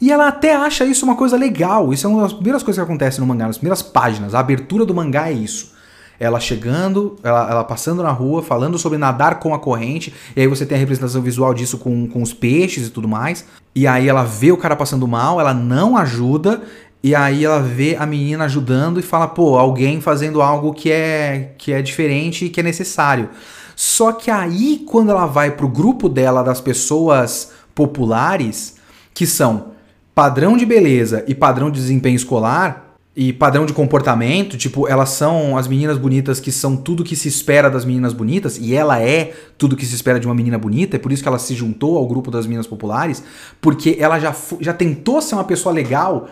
E 0.00 0.12
ela 0.12 0.28
até 0.28 0.54
acha 0.54 0.84
isso 0.84 1.04
uma 1.04 1.16
coisa 1.16 1.36
legal. 1.36 1.92
Isso 1.92 2.06
é 2.06 2.10
uma 2.10 2.22
das 2.22 2.32
primeiras 2.32 2.62
coisas 2.62 2.80
que 2.80 2.88
acontece 2.88 3.20
no 3.20 3.26
mangá, 3.26 3.48
nas 3.48 3.58
primeiras 3.58 3.82
páginas. 3.82 4.32
A 4.32 4.38
abertura 4.38 4.84
do 4.84 4.94
mangá 4.94 5.28
é 5.28 5.32
isso. 5.32 5.72
Ela 6.20 6.38
chegando, 6.38 7.16
ela, 7.22 7.50
ela, 7.50 7.64
passando 7.64 8.00
na 8.00 8.12
rua, 8.12 8.42
falando 8.42 8.78
sobre 8.78 8.96
nadar 8.96 9.40
com 9.40 9.54
a 9.54 9.58
corrente. 9.58 10.14
E 10.36 10.40
aí 10.40 10.46
você 10.46 10.64
tem 10.64 10.76
a 10.76 10.78
representação 10.78 11.20
visual 11.20 11.52
disso 11.52 11.78
com, 11.78 12.06
com 12.06 12.22
os 12.22 12.32
peixes 12.32 12.86
e 12.86 12.90
tudo 12.90 13.08
mais. 13.08 13.44
E 13.74 13.86
aí 13.86 14.08
ela 14.08 14.22
vê 14.22 14.52
o 14.52 14.56
cara 14.56 14.76
passando 14.76 15.08
mal, 15.08 15.40
ela 15.40 15.54
não 15.54 15.96
ajuda. 15.96 16.62
E 17.02 17.14
aí 17.16 17.44
ela 17.44 17.60
vê 17.60 17.96
a 17.98 18.06
menina 18.06 18.44
ajudando 18.44 19.00
e 19.00 19.02
fala, 19.02 19.26
pô, 19.26 19.58
alguém 19.58 20.00
fazendo 20.00 20.40
algo 20.40 20.72
que 20.72 20.90
é 20.90 21.54
que 21.58 21.72
é 21.72 21.82
diferente 21.82 22.44
e 22.44 22.48
que 22.48 22.60
é 22.60 22.62
necessário. 22.62 23.28
Só 23.74 24.12
que 24.12 24.30
aí 24.30 24.84
quando 24.86 25.10
ela 25.10 25.26
vai 25.26 25.50
pro 25.50 25.66
grupo 25.66 26.08
dela 26.08 26.42
das 26.42 26.60
pessoas 26.60 27.50
populares, 27.74 28.76
que 29.12 29.26
são 29.26 29.72
padrão 30.14 30.56
de 30.56 30.64
beleza 30.64 31.24
e 31.26 31.34
padrão 31.34 31.70
de 31.70 31.80
desempenho 31.80 32.14
escolar 32.14 32.96
e 33.14 33.32
padrão 33.32 33.66
de 33.66 33.72
comportamento, 33.72 34.56
tipo, 34.56 34.88
elas 34.88 35.10
são 35.10 35.56
as 35.58 35.68
meninas 35.68 35.98
bonitas 35.98 36.40
que 36.40 36.50
são 36.50 36.76
tudo 36.76 37.04
que 37.04 37.16
se 37.16 37.28
espera 37.28 37.68
das 37.68 37.84
meninas 37.84 38.14
bonitas, 38.14 38.56
e 38.58 38.74
ela 38.74 39.02
é 39.02 39.34
tudo 39.58 39.76
que 39.76 39.84
se 39.84 39.94
espera 39.94 40.18
de 40.18 40.26
uma 40.26 40.34
menina 40.34 40.56
bonita, 40.56 40.96
é 40.96 40.98
por 40.98 41.12
isso 41.12 41.22
que 41.22 41.28
ela 41.28 41.38
se 41.38 41.54
juntou 41.54 41.98
ao 41.98 42.06
grupo 42.06 42.30
das 42.30 42.46
meninas 42.46 42.66
populares, 42.66 43.22
porque 43.60 43.96
ela 43.98 44.18
já, 44.18 44.34
já 44.60 44.72
tentou 44.72 45.20
ser 45.20 45.34
uma 45.34 45.44
pessoa 45.44 45.74
legal 45.74 46.28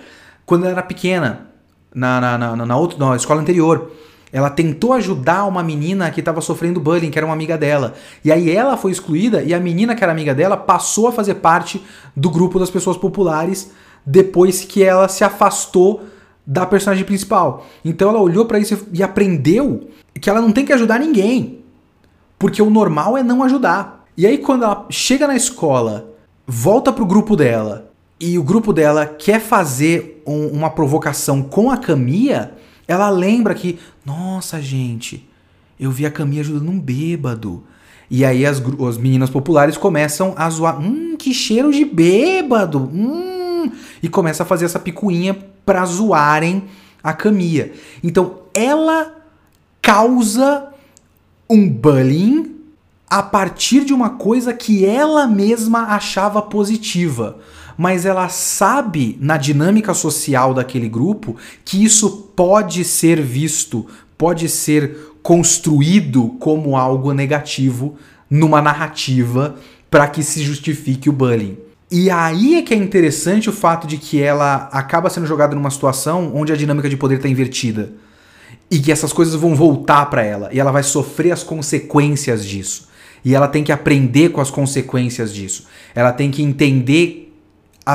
quando 0.50 0.64
ela 0.64 0.72
era 0.72 0.82
pequena, 0.82 1.46
na, 1.94 2.20
na, 2.20 2.36
na, 2.36 2.56
na, 2.56 2.76
outra, 2.76 2.98
na 2.98 3.14
escola 3.14 3.40
anterior. 3.40 3.92
Ela 4.32 4.50
tentou 4.50 4.92
ajudar 4.94 5.44
uma 5.44 5.62
menina 5.62 6.10
que 6.10 6.18
estava 6.18 6.40
sofrendo 6.40 6.80
bullying, 6.80 7.08
que 7.08 7.16
era 7.16 7.24
uma 7.24 7.34
amiga 7.34 7.56
dela. 7.56 7.94
E 8.24 8.32
aí 8.32 8.50
ela 8.50 8.76
foi 8.76 8.90
excluída 8.90 9.44
e 9.44 9.54
a 9.54 9.60
menina 9.60 9.94
que 9.94 10.02
era 10.02 10.10
amiga 10.10 10.34
dela 10.34 10.56
passou 10.56 11.06
a 11.06 11.12
fazer 11.12 11.36
parte 11.36 11.80
do 12.16 12.28
grupo 12.28 12.58
das 12.58 12.68
pessoas 12.68 12.96
populares 12.96 13.70
depois 14.04 14.64
que 14.64 14.82
ela 14.82 15.06
se 15.06 15.22
afastou 15.22 16.02
da 16.44 16.66
personagem 16.66 17.04
principal. 17.04 17.64
Então 17.84 18.08
ela 18.08 18.18
olhou 18.18 18.44
para 18.44 18.58
isso 18.58 18.88
e 18.92 19.04
aprendeu 19.04 19.88
que 20.20 20.28
ela 20.28 20.40
não 20.40 20.50
tem 20.50 20.64
que 20.64 20.72
ajudar 20.72 20.98
ninguém. 20.98 21.60
Porque 22.36 22.60
o 22.60 22.70
normal 22.70 23.16
é 23.16 23.22
não 23.22 23.44
ajudar. 23.44 24.04
E 24.16 24.26
aí 24.26 24.38
quando 24.38 24.64
ela 24.64 24.84
chega 24.90 25.28
na 25.28 25.36
escola, 25.36 26.12
volta 26.44 26.92
pro 26.92 27.06
grupo 27.06 27.36
dela 27.36 27.89
e 28.20 28.38
o 28.38 28.42
grupo 28.42 28.70
dela 28.70 29.06
quer 29.06 29.40
fazer 29.40 30.22
um, 30.26 30.48
uma 30.48 30.68
provocação 30.68 31.42
com 31.42 31.70
a 31.70 31.78
Camilla, 31.78 32.52
ela 32.86 33.08
lembra 33.08 33.54
que, 33.54 33.78
nossa 34.04 34.60
gente, 34.60 35.26
eu 35.78 35.90
vi 35.90 36.04
a 36.04 36.10
Camilla 36.10 36.42
ajudando 36.42 36.68
um 36.68 36.78
bêbado. 36.78 37.64
E 38.10 38.22
aí 38.22 38.44
as, 38.44 38.62
as 38.86 38.98
meninas 38.98 39.30
populares 39.30 39.78
começam 39.78 40.34
a 40.36 40.50
zoar, 40.50 40.78
hum, 40.78 41.16
que 41.16 41.32
cheiro 41.32 41.72
de 41.72 41.84
bêbado, 41.84 42.90
hum, 42.92 43.72
e 44.02 44.08
começa 44.08 44.42
a 44.42 44.46
fazer 44.46 44.66
essa 44.66 44.78
picuinha 44.78 45.38
pra 45.64 45.86
zoarem 45.86 46.64
a 47.02 47.14
Camilla. 47.14 47.70
Então 48.04 48.40
ela 48.52 49.14
causa 49.80 50.68
um 51.48 51.66
bullying 51.66 52.54
a 53.08 53.22
partir 53.22 53.84
de 53.84 53.94
uma 53.94 54.10
coisa 54.10 54.52
que 54.52 54.84
ela 54.84 55.26
mesma 55.26 55.94
achava 55.94 56.42
positiva 56.42 57.38
mas 57.80 58.04
ela 58.04 58.28
sabe 58.28 59.16
na 59.22 59.38
dinâmica 59.38 59.94
social 59.94 60.52
daquele 60.52 60.86
grupo 60.86 61.36
que 61.64 61.82
isso 61.82 62.30
pode 62.36 62.84
ser 62.84 63.22
visto, 63.22 63.86
pode 64.18 64.50
ser 64.50 65.14
construído 65.22 66.36
como 66.38 66.76
algo 66.76 67.14
negativo 67.14 67.96
numa 68.28 68.60
narrativa 68.60 69.56
para 69.90 70.06
que 70.08 70.22
se 70.22 70.42
justifique 70.42 71.08
o 71.08 71.12
bullying. 71.14 71.56
E 71.90 72.10
aí 72.10 72.56
é 72.56 72.62
que 72.62 72.74
é 72.74 72.76
interessante 72.76 73.48
o 73.48 73.52
fato 73.52 73.86
de 73.86 73.96
que 73.96 74.20
ela 74.20 74.68
acaba 74.70 75.08
sendo 75.08 75.26
jogada 75.26 75.54
numa 75.54 75.70
situação 75.70 76.32
onde 76.34 76.52
a 76.52 76.56
dinâmica 76.56 76.86
de 76.86 76.98
poder 76.98 77.14
está 77.14 77.30
invertida. 77.30 77.94
E 78.70 78.78
que 78.78 78.92
essas 78.92 79.10
coisas 79.10 79.34
vão 79.34 79.54
voltar 79.54 80.04
para 80.10 80.22
ela. 80.22 80.50
E 80.52 80.60
ela 80.60 80.70
vai 80.70 80.82
sofrer 80.82 81.32
as 81.32 81.42
consequências 81.42 82.44
disso. 82.44 82.90
E 83.24 83.34
ela 83.34 83.48
tem 83.48 83.64
que 83.64 83.72
aprender 83.72 84.28
com 84.28 84.40
as 84.42 84.50
consequências 84.50 85.32
disso. 85.32 85.66
Ela 85.94 86.12
tem 86.12 86.30
que 86.30 86.42
entender 86.42 87.29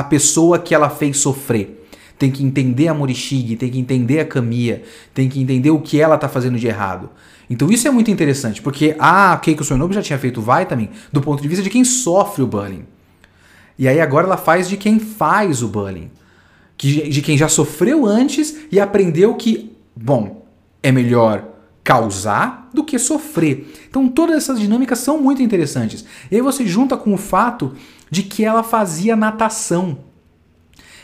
a 0.00 0.04
pessoa 0.04 0.58
que 0.58 0.74
ela 0.74 0.90
fez 0.90 1.18
sofrer. 1.18 1.84
Tem 2.18 2.30
que 2.30 2.42
entender 2.42 2.88
a 2.88 2.94
Morishige, 2.94 3.56
tem 3.56 3.70
que 3.70 3.78
entender 3.78 4.20
a 4.20 4.24
Kamiya, 4.24 4.82
tem 5.12 5.28
que 5.28 5.40
entender 5.40 5.70
o 5.70 5.80
que 5.80 6.00
ela 6.00 6.16
tá 6.16 6.28
fazendo 6.28 6.58
de 6.58 6.66
errado. 6.66 7.10
Então 7.48 7.70
isso 7.70 7.86
é 7.86 7.90
muito 7.90 8.10
interessante, 8.10 8.62
porque 8.62 8.96
a 8.98 9.36
Keiko 9.36 9.62
Sonobu 9.62 9.92
já 9.92 10.02
tinha 10.02 10.18
feito 10.18 10.40
Vitamin 10.40 10.88
do 11.12 11.20
ponto 11.20 11.42
de 11.42 11.48
vista 11.48 11.62
de 11.62 11.70
quem 11.70 11.84
sofre 11.84 12.42
o 12.42 12.46
bullying. 12.46 12.84
E 13.78 13.86
aí 13.86 14.00
agora 14.00 14.26
ela 14.26 14.36
faz 14.36 14.68
de 14.68 14.76
quem 14.76 14.98
faz 14.98 15.62
o 15.62 15.68
bullying. 15.68 16.10
de 16.76 17.22
quem 17.22 17.38
já 17.38 17.48
sofreu 17.48 18.04
antes 18.04 18.54
e 18.70 18.78
aprendeu 18.80 19.34
que, 19.34 19.74
bom, 19.94 20.46
é 20.82 20.92
melhor 20.92 21.44
causar 21.82 22.65
do 22.76 22.84
que 22.84 22.98
sofrer. 22.98 23.74
Então 23.88 24.06
todas 24.08 24.36
essas 24.36 24.60
dinâmicas 24.60 25.00
são 25.00 25.20
muito 25.20 25.42
interessantes. 25.42 26.04
E 26.30 26.36
aí 26.36 26.42
você 26.42 26.64
junta 26.64 26.96
com 26.96 27.12
o 27.12 27.18
fato 27.18 27.74
de 28.08 28.22
que 28.22 28.44
ela 28.44 28.62
fazia 28.62 29.16
natação. 29.16 29.98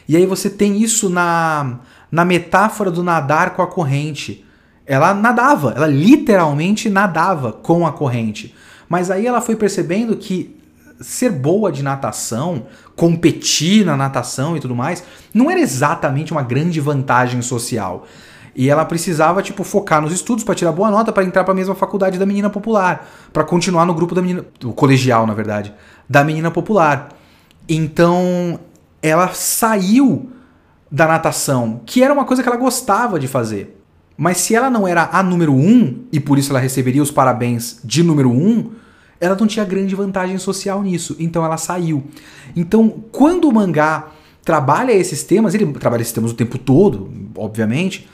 E 0.08 0.16
aí 0.16 0.26
você 0.26 0.50
tem 0.50 0.80
isso 0.80 1.08
na, 1.08 1.80
na 2.10 2.24
metáfora 2.24 2.90
do 2.90 3.02
nadar 3.02 3.54
com 3.54 3.62
a 3.62 3.66
corrente. 3.66 4.44
Ela 4.86 5.14
nadava, 5.14 5.72
ela 5.74 5.86
literalmente 5.86 6.90
nadava 6.90 7.52
com 7.52 7.86
a 7.86 7.92
corrente. 7.92 8.54
Mas 8.88 9.10
aí 9.10 9.26
ela 9.26 9.40
foi 9.40 9.56
percebendo 9.56 10.16
que 10.16 10.56
ser 11.00 11.30
boa 11.30 11.72
de 11.72 11.82
natação, 11.82 12.66
competir 12.94 13.84
na 13.84 13.96
natação 13.96 14.56
e 14.56 14.60
tudo 14.60 14.76
mais, 14.76 15.02
não 15.32 15.50
era 15.50 15.60
exatamente 15.60 16.30
uma 16.32 16.42
grande 16.42 16.80
vantagem 16.80 17.42
social. 17.42 18.06
E 18.54 18.68
ela 18.68 18.84
precisava, 18.84 19.42
tipo, 19.42 19.64
focar 19.64 20.02
nos 20.02 20.12
estudos 20.12 20.44
para 20.44 20.54
tirar 20.54 20.72
boa 20.72 20.90
nota 20.90 21.10
para 21.10 21.24
entrar 21.24 21.42
para 21.42 21.52
a 21.52 21.56
mesma 21.56 21.74
faculdade 21.74 22.18
da 22.18 22.26
menina 22.26 22.50
popular, 22.50 23.08
para 23.32 23.44
continuar 23.44 23.86
no 23.86 23.94
grupo 23.94 24.14
da 24.14 24.20
menina, 24.20 24.44
o 24.64 24.72
colegial, 24.72 25.26
na 25.26 25.32
verdade, 25.32 25.72
da 26.08 26.22
menina 26.22 26.50
popular. 26.50 27.08
Então, 27.68 28.60
ela 29.02 29.28
saiu 29.28 30.30
da 30.90 31.06
natação, 31.06 31.80
que 31.86 32.02
era 32.02 32.12
uma 32.12 32.26
coisa 32.26 32.42
que 32.42 32.48
ela 32.48 32.58
gostava 32.58 33.18
de 33.18 33.26
fazer. 33.26 33.78
Mas 34.16 34.36
se 34.36 34.54
ela 34.54 34.68
não 34.68 34.86
era 34.86 35.08
a 35.10 35.22
número 35.22 35.54
um, 35.54 36.04
e 36.12 36.20
por 36.20 36.38
isso 36.38 36.50
ela 36.50 36.60
receberia 36.60 37.02
os 37.02 37.10
parabéns 37.10 37.80
de 37.82 38.02
número 38.02 38.30
um, 38.30 38.70
ela 39.18 39.34
não 39.34 39.46
tinha 39.46 39.64
grande 39.64 39.94
vantagem 39.94 40.36
social 40.36 40.82
nisso. 40.82 41.16
Então 41.18 41.44
ela 41.44 41.56
saiu. 41.56 42.04
Então, 42.54 42.90
quando 43.10 43.48
o 43.48 43.52
mangá 43.52 44.08
trabalha 44.44 44.92
esses 44.92 45.22
temas, 45.22 45.54
ele 45.54 45.72
trabalha 45.72 46.02
esses 46.02 46.12
temas 46.12 46.32
o 46.32 46.34
tempo 46.34 46.58
todo, 46.58 47.10
obviamente, 47.36 48.08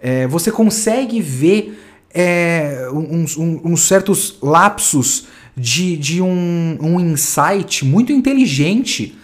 é, 0.00 0.26
você 0.26 0.50
consegue 0.50 1.20
ver 1.20 1.78
é, 2.14 2.88
uns, 2.92 3.36
uns, 3.36 3.60
uns, 3.64 3.82
certos 3.82 4.38
lapsos 4.42 5.26
de, 5.56 5.96
de 5.96 6.22
um, 6.22 6.78
um 6.80 7.00
insight 7.00 7.84
muito 7.84 8.12
inteligente 8.12 9.16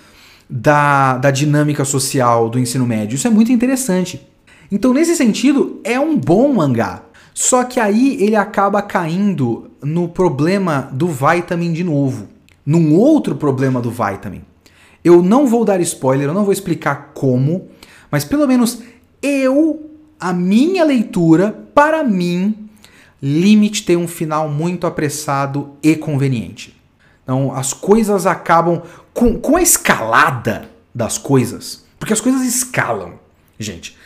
da, 0.49 1.17
da 1.17 1.31
dinâmica 1.31 1.85
social 1.85 2.49
do 2.49 2.59
ensino 2.59 2.87
médio. 2.87 3.15
Isso 3.15 3.27
é 3.27 3.31
muito 3.31 3.53
interessante. 3.53 4.21
Então, 4.71 4.93
nesse 4.93 5.17
sentido, 5.17 5.81
é 5.85 5.99
um 5.99 6.17
bom 6.17 6.53
mangá. 6.53 7.03
Só 7.35 7.65
que 7.65 7.81
aí 7.81 8.23
ele 8.23 8.37
acaba 8.37 8.83
caindo 8.83 9.71
no 9.83 10.09
problema 10.09 10.89
do 10.93 11.09
vitamin 11.09 11.73
de 11.73 11.83
novo. 11.83 12.29
Num 12.65 12.95
outro 12.95 13.35
problema 13.35 13.81
do 13.81 13.91
vitamin. 13.91 14.43
Eu 15.05 15.23
não 15.23 15.47
vou 15.47 15.65
dar 15.65 15.81
spoiler, 15.81 16.29
eu 16.29 16.35
não 16.35 16.45
vou 16.45 16.53
explicar 16.53 17.11
como, 17.15 17.69
mas 18.11 18.25
pelo 18.25 18.47
menos 18.47 18.83
eu, 19.21 19.91
a 20.23 20.33
minha 20.33 20.85
leitura, 20.85 21.51
para 21.75 22.05
mim, 22.05 22.69
Limite 23.21 23.85
tem 23.85 23.97
um 23.97 24.07
final 24.07 24.49
muito 24.49 24.87
apressado 24.87 25.77
e 25.83 25.97
conveniente. 25.97 26.81
Então 27.25 27.53
as 27.53 27.73
coisas 27.73 28.25
acabam 28.25 28.83
com, 29.13 29.37
com 29.41 29.57
a 29.57 29.63
escalada 29.63 30.71
das 30.95 31.19
coisas, 31.19 31.85
porque 31.99 32.13
as 32.13 32.21
coisas 32.21 32.43
escalam, 32.43 33.15
gente. 33.59 33.97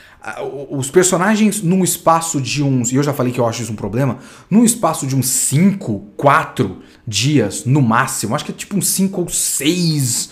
Os 0.71 0.91
personagens 0.91 1.63
num 1.63 1.85
espaço 1.85 2.41
de 2.41 2.63
uns, 2.63 2.91
e 2.91 2.97
eu 2.97 3.03
já 3.03 3.13
falei 3.13 3.31
que 3.31 3.39
eu 3.39 3.47
acho 3.47 3.63
isso 3.63 3.73
um 3.73 3.77
problema, 3.77 4.19
num 4.51 4.65
espaço 4.65 5.07
de 5.07 5.15
uns 5.15 5.29
5, 5.29 6.13
4 6.17 6.79
dias 7.07 7.67
no 7.67 7.83
máximo, 7.83 8.35
acho 8.35 8.45
que 8.45 8.53
é 8.53 8.55
tipo 8.55 8.77
uns 8.77 8.89
5 8.89 9.21
ou 9.21 9.29
6, 9.29 10.31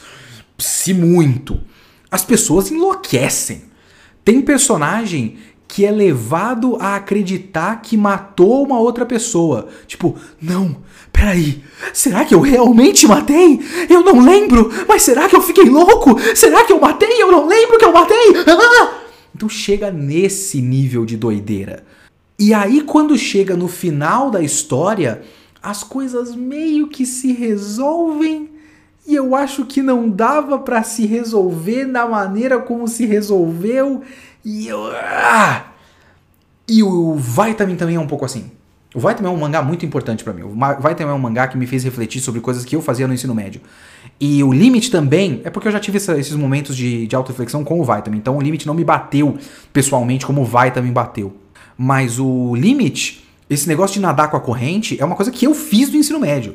se 0.59 0.95
muito, 0.95 1.61
as 2.11 2.25
pessoas 2.25 2.71
enlouquecem. 2.71 3.65
Tem 4.25 4.41
personagem 4.41 5.37
que 5.75 5.85
é 5.85 5.91
levado 5.91 6.77
a 6.79 6.95
acreditar 6.95 7.83
que 7.83 7.97
matou 7.97 8.63
uma 8.63 8.79
outra 8.79 9.05
pessoa. 9.05 9.67
Tipo, 9.89 10.15
não, 10.41 10.77
peraí, 11.13 11.65
será 11.93 12.25
que 12.25 12.33
eu 12.33 12.39
realmente 12.39 13.09
matei? 13.09 13.59
Eu 13.91 14.05
não 14.05 14.21
lembro, 14.25 14.71
mas 14.87 15.03
será 15.03 15.29
que 15.29 15.35
eu 15.35 15.43
fiquei 15.43 15.65
louco? 15.69 16.17
Será 16.37 16.63
que 16.63 16.73
eu 16.73 16.81
matei? 16.81 17.21
Eu 17.21 17.33
não 17.33 17.49
lembro 17.49 17.77
que 17.77 17.85
eu 17.85 17.93
matei! 17.93 18.35
Ah! 18.47 19.01
Então 19.35 19.49
chega 19.49 19.91
nesse 19.91 20.63
nível 20.63 21.05
de 21.05 21.17
doideira. 21.17 21.85
E 22.39 22.55
aí, 22.55 22.81
quando 22.81 23.19
chega 23.19 23.57
no 23.57 23.67
final 23.67 24.31
da 24.31 24.41
história, 24.41 25.23
as 25.61 25.83
coisas 25.83 26.37
meio 26.37 26.87
que 26.87 27.05
se 27.05 27.33
resolvem. 27.33 28.49
E 29.07 29.15
eu 29.15 29.35
acho 29.35 29.67
que 29.67 29.83
não 29.83 30.09
dava 30.09 30.59
para 30.59 30.83
se 30.83 31.07
resolver 31.07 31.85
da 31.87 32.07
maneira 32.07 32.59
como 32.59 32.89
se 32.89 33.05
resolveu. 33.05 34.03
E 34.45 34.67
eu. 34.67 34.87
Ah! 34.95 35.67
E 36.67 36.83
o 36.83 37.15
Vitamin 37.15 37.77
também 37.77 37.97
é 37.97 38.01
um 38.01 38.07
pouco 38.07 38.25
assim. 38.25 38.51
O 38.95 39.01
Vitamin 39.01 39.29
é 39.29 39.31
um 39.31 39.37
mangá 39.37 39.61
muito 39.61 39.85
importante 39.85 40.23
para 40.23 40.33
mim. 40.33 40.43
O 40.43 40.51
Vitamin 40.51 41.11
é 41.11 41.15
um 41.15 41.19
mangá 41.19 41.49
que 41.49 41.59
me 41.59 41.67
fez 41.67 41.83
refletir 41.83 42.21
sobre 42.21 42.41
coisas 42.41 42.65
que 42.65 42.77
eu 42.77 42.81
fazia 42.81 43.09
no 43.09 43.13
ensino 43.13 43.35
médio. 43.35 43.61
E 44.21 44.43
o 44.43 44.53
Limit 44.53 44.91
também, 44.91 45.43
é 45.45 45.51
porque 45.51 45.67
eu 45.67 45.73
já 45.73 45.81
tive 45.81 45.97
essa, 45.97 46.17
esses 46.17 46.35
momentos 46.37 46.77
de, 46.77 47.07
de 47.07 47.17
auto-reflexão 47.17 47.65
com 47.65 47.81
o 47.81 47.85
Vitamin. 47.85 48.19
Então 48.19 48.37
o 48.37 48.41
Limit 48.41 48.67
não 48.67 48.73
me 48.73 48.85
bateu 48.85 49.37
pessoalmente 49.73 50.25
como 50.25 50.41
o 50.41 50.45
Vitamin 50.45 50.93
bateu. 50.93 51.35
Mas 51.77 52.21
o 52.21 52.55
Limit, 52.55 53.27
esse 53.51 53.69
negócio 53.69 53.95
de 53.95 54.01
nadar 54.01 54.31
com 54.31 54.37
a 54.37 54.41
corrente, 54.41 54.97
é 55.01 55.05
uma 55.05 55.17
coisa 55.17 55.31
que 55.33 55.45
eu 55.45 55.55
fiz 55.55 55.91
do 55.91 55.97
ensino 55.97 56.21
médio. 56.21 56.55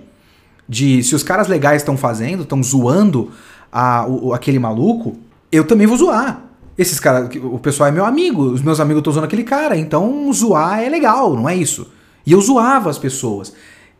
De 0.69 1.01
se 1.01 1.15
os 1.15 1.23
caras 1.23 1.47
legais 1.47 1.81
estão 1.81 1.97
fazendo, 1.97 2.43
estão 2.43 2.61
zoando 2.61 3.31
a, 3.71 4.05
o, 4.07 4.35
aquele 4.35 4.59
maluco, 4.59 5.17
eu 5.51 5.65
também 5.65 5.87
vou 5.87 5.97
zoar. 5.97 6.43
Esses 6.77 6.99
caras, 6.99 7.27
o 7.43 7.57
pessoal 7.57 7.89
é 7.89 7.91
meu 7.91 8.05
amigo, 8.05 8.43
os 8.43 8.61
meus 8.61 8.79
amigos 8.79 8.99
estão 8.99 9.11
usando 9.11 9.23
aquele 9.23 9.43
cara, 9.43 9.75
então 9.75 10.31
zoar 10.31 10.79
é 10.79 10.87
legal, 10.87 11.35
não 11.35 11.49
é 11.49 11.55
isso. 11.55 11.91
E 12.23 12.31
eu 12.31 12.39
zoava 12.39 12.87
as 12.87 12.99
pessoas. 12.99 13.51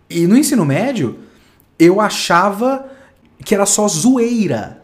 E 0.07 0.27
no 0.27 0.37
ensino 0.37 0.63
médio, 0.63 1.17
eu 1.79 1.99
achava 1.99 2.85
que 3.43 3.55
era 3.55 3.65
só 3.65 3.87
zoeira. 3.87 4.78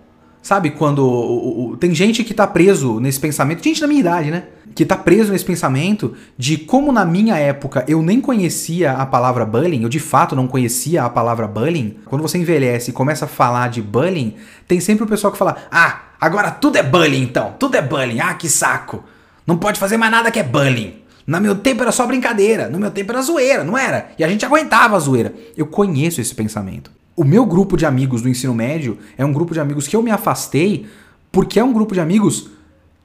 Sabe, 0.45 0.69
quando 0.69 0.99
o, 0.99 1.71
o, 1.71 1.77
tem 1.77 1.95
gente 1.95 2.23
que 2.23 2.31
tá 2.31 2.45
preso 2.45 2.99
nesse 2.99 3.19
pensamento, 3.19 3.63
gente 3.63 3.81
da 3.81 3.87
minha 3.87 3.99
idade, 3.99 4.29
né? 4.29 4.43
Que 4.75 4.85
tá 4.85 4.95
preso 4.95 5.31
nesse 5.31 5.43
pensamento 5.43 6.13
de 6.37 6.55
como 6.55 6.91
na 6.91 7.03
minha 7.03 7.35
época 7.35 7.83
eu 7.87 7.99
nem 8.03 8.21
conhecia 8.21 8.91
a 8.91 9.07
palavra 9.07 9.43
bullying, 9.43 9.81
eu 9.81 9.89
de 9.89 9.99
fato 9.99 10.35
não 10.35 10.47
conhecia 10.47 11.03
a 11.03 11.09
palavra 11.09 11.47
bullying. 11.47 11.97
Quando 12.05 12.21
você 12.21 12.37
envelhece 12.37 12.91
e 12.91 12.93
começa 12.93 13.25
a 13.25 13.27
falar 13.27 13.71
de 13.71 13.81
bullying, 13.81 14.35
tem 14.67 14.79
sempre 14.79 15.03
o 15.03 15.07
pessoal 15.07 15.33
que 15.33 15.39
fala: 15.39 15.55
"Ah, 15.71 16.01
Agora 16.21 16.51
tudo 16.51 16.77
é 16.77 16.83
bullying 16.83 17.23
então, 17.23 17.55
tudo 17.57 17.75
é 17.75 17.81
bullying. 17.81 18.19
Ah, 18.19 18.35
que 18.35 18.47
saco. 18.47 19.03
Não 19.47 19.57
pode 19.57 19.79
fazer 19.79 19.97
mais 19.97 20.11
nada 20.11 20.29
que 20.29 20.39
é 20.39 20.43
bullying. 20.43 21.01
No 21.25 21.41
meu 21.41 21.55
tempo 21.55 21.81
era 21.81 21.91
só 21.91 22.05
brincadeira, 22.05 22.69
no 22.69 22.77
meu 22.77 22.91
tempo 22.91 23.11
era 23.11 23.21
zoeira, 23.23 23.63
não 23.63 23.75
era? 23.75 24.11
E 24.19 24.23
a 24.23 24.27
gente 24.27 24.45
aguentava 24.45 24.95
a 24.95 24.99
zoeira. 24.99 25.33
Eu 25.57 25.65
conheço 25.65 26.21
esse 26.21 26.35
pensamento. 26.35 26.91
O 27.15 27.23
meu 27.23 27.45
grupo 27.45 27.77
de 27.77 27.85
amigos 27.85 28.21
do 28.21 28.29
ensino 28.29 28.53
médio 28.53 28.97
é 29.17 29.25
um 29.25 29.31
grupo 29.31 29.53
de 29.53 29.59
amigos 29.59 29.87
que 29.87 29.95
eu 29.95 30.03
me 30.03 30.11
afastei 30.11 30.85
porque 31.31 31.59
é 31.59 31.63
um 31.63 31.73
grupo 31.73 31.93
de 31.93 31.99
amigos 31.99 32.49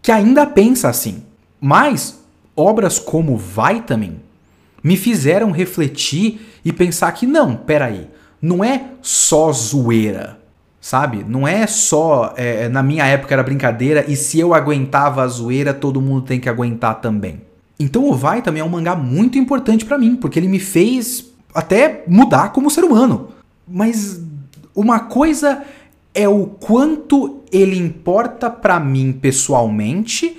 que 0.02 0.10
ainda 0.10 0.46
pensa 0.46 0.88
assim. 0.88 1.22
Mas 1.60 2.20
obras 2.56 2.98
como 2.98 3.36
Vitamin 3.36 4.18
me 4.82 4.96
fizeram 4.96 5.50
refletir 5.50 6.40
e 6.64 6.72
pensar 6.72 7.12
que 7.12 7.26
não, 7.26 7.54
peraí, 7.54 8.08
não 8.40 8.64
é 8.64 8.84
só 9.02 9.52
zoeira 9.52 10.40
sabe? 10.80 11.24
Não 11.28 11.46
é 11.46 11.66
só 11.66 12.32
é, 12.36 12.68
na 12.68 12.82
minha 12.82 13.04
época 13.04 13.34
era 13.34 13.42
brincadeira 13.42 14.04
e 14.08 14.16
se 14.16 14.40
eu 14.40 14.54
aguentava 14.54 15.22
a 15.22 15.26
zoeira, 15.26 15.74
todo 15.74 16.00
mundo 16.00 16.22
tem 16.22 16.40
que 16.40 16.48
aguentar 16.48 17.00
também. 17.00 17.42
Então 17.78 18.04
o 18.08 18.14
Vai 18.14 18.42
também 18.42 18.62
é 18.62 18.64
um 18.64 18.68
mangá 18.68 18.96
muito 18.96 19.38
importante 19.38 19.84
para 19.84 19.98
mim, 19.98 20.16
porque 20.16 20.38
ele 20.38 20.48
me 20.48 20.58
fez 20.58 21.26
até 21.54 22.04
mudar 22.06 22.52
como 22.52 22.70
ser 22.70 22.84
humano. 22.84 23.28
Mas 23.70 24.20
uma 24.74 25.00
coisa 25.00 25.62
é 26.12 26.28
o 26.28 26.46
quanto 26.46 27.40
ele 27.52 27.78
importa 27.78 28.50
para 28.50 28.80
mim 28.80 29.12
pessoalmente 29.12 30.36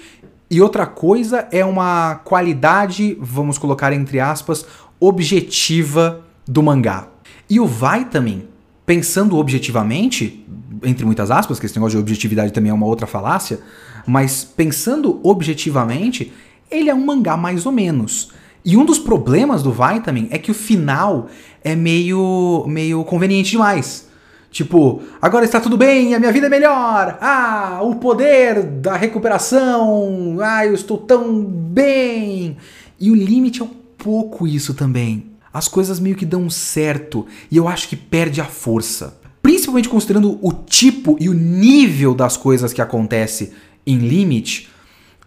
e 0.49 0.59
outra 0.59 0.85
coisa 0.85 1.47
é 1.49 1.63
uma 1.63 2.15
qualidade, 2.25 3.17
vamos 3.21 3.57
colocar 3.57 3.93
entre 3.93 4.19
aspas, 4.19 4.65
objetiva 4.99 6.25
do 6.45 6.61
mangá. 6.61 7.07
E 7.49 7.59
o 7.59 7.65
Vitamin 7.65 8.47
pensando 8.85 9.37
objetivamente, 9.37 10.45
entre 10.83 11.05
muitas 11.05 11.31
aspas, 11.31 11.57
que 11.57 11.65
esse 11.65 11.75
negócio 11.75 11.97
de 11.97 12.01
objetividade 12.01 12.51
também 12.51 12.71
é 12.71 12.73
uma 12.73 12.85
outra 12.85 13.07
falácia, 13.07 13.61
mas 14.05 14.43
pensando 14.43 15.21
objetivamente, 15.23 16.33
ele 16.69 16.89
é 16.89 16.93
um 16.93 17.05
mangá 17.05 17.37
mais 17.37 17.65
ou 17.65 17.71
menos. 17.71 18.31
E 18.63 18.77
um 18.77 18.85
dos 18.85 18.99
problemas 18.99 19.63
do 19.63 19.71
Vitamin 19.71 20.27
é 20.31 20.37
que 20.37 20.51
o 20.51 20.53
final 20.53 21.27
é 21.63 21.75
meio, 21.75 22.65
meio 22.67 23.03
conveniente 23.03 23.51
demais. 23.51 24.07
Tipo, 24.51 25.01
agora 25.21 25.45
está 25.45 25.59
tudo 25.59 25.77
bem, 25.77 26.13
a 26.13 26.19
minha 26.19 26.31
vida 26.31 26.47
é 26.47 26.49
melhor. 26.49 27.17
Ah, 27.21 27.79
o 27.81 27.95
poder 27.95 28.63
da 28.63 28.95
recuperação. 28.95 30.37
Ah, 30.41 30.65
eu 30.65 30.73
estou 30.73 30.97
tão 30.97 31.43
bem. 31.43 32.57
E 32.99 33.09
o 33.09 33.15
limite 33.15 33.61
é 33.61 33.63
um 33.63 33.71
pouco 33.97 34.45
isso 34.45 34.73
também 34.73 35.31
as 35.53 35.67
coisas 35.67 35.99
meio 35.99 36.15
que 36.15 36.25
dão 36.25 36.49
certo 36.49 37.25
e 37.49 37.57
eu 37.57 37.67
acho 37.67 37.87
que 37.89 37.95
perde 37.95 38.39
a 38.39 38.45
força. 38.45 39.19
Principalmente 39.41 39.89
considerando 39.89 40.39
o 40.41 40.53
tipo 40.53 41.17
e 41.19 41.27
o 41.27 41.33
nível 41.33 42.13
das 42.13 42.37
coisas 42.37 42.71
que 42.71 42.81
acontece 42.81 43.51
em 43.85 43.97
Limit, 43.97 44.69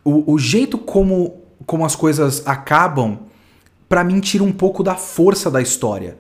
o, 0.05 0.33
o 0.33 0.39
jeito 0.39 0.79
como, 0.79 1.43
como 1.67 1.85
as 1.85 1.97
coisas 1.97 2.47
acabam, 2.47 3.19
para 3.89 4.05
mim 4.05 4.21
tira 4.21 4.45
um 4.45 4.53
pouco 4.53 4.83
da 4.83 4.95
força 4.95 5.51
da 5.51 5.61
história, 5.61 6.19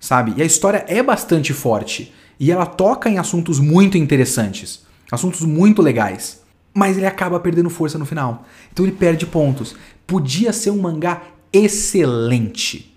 sabe? 0.00 0.34
E 0.36 0.42
a 0.42 0.44
história 0.44 0.84
é 0.88 1.02
bastante 1.02 1.52
forte 1.52 2.12
e 2.38 2.50
ela 2.50 2.66
toca 2.66 3.08
em 3.08 3.18
assuntos 3.18 3.60
muito 3.60 3.96
interessantes, 3.96 4.84
assuntos 5.10 5.42
muito 5.42 5.80
legais, 5.82 6.42
mas 6.72 6.96
ele 6.96 7.06
acaba 7.06 7.38
perdendo 7.38 7.70
força 7.70 7.98
no 7.98 8.06
final. 8.06 8.44
Então 8.72 8.84
ele 8.84 8.94
perde 8.94 9.26
pontos. 9.26 9.76
Podia 10.06 10.52
ser 10.52 10.70
um 10.70 10.80
mangá 10.80 11.22
excelente 11.52 12.94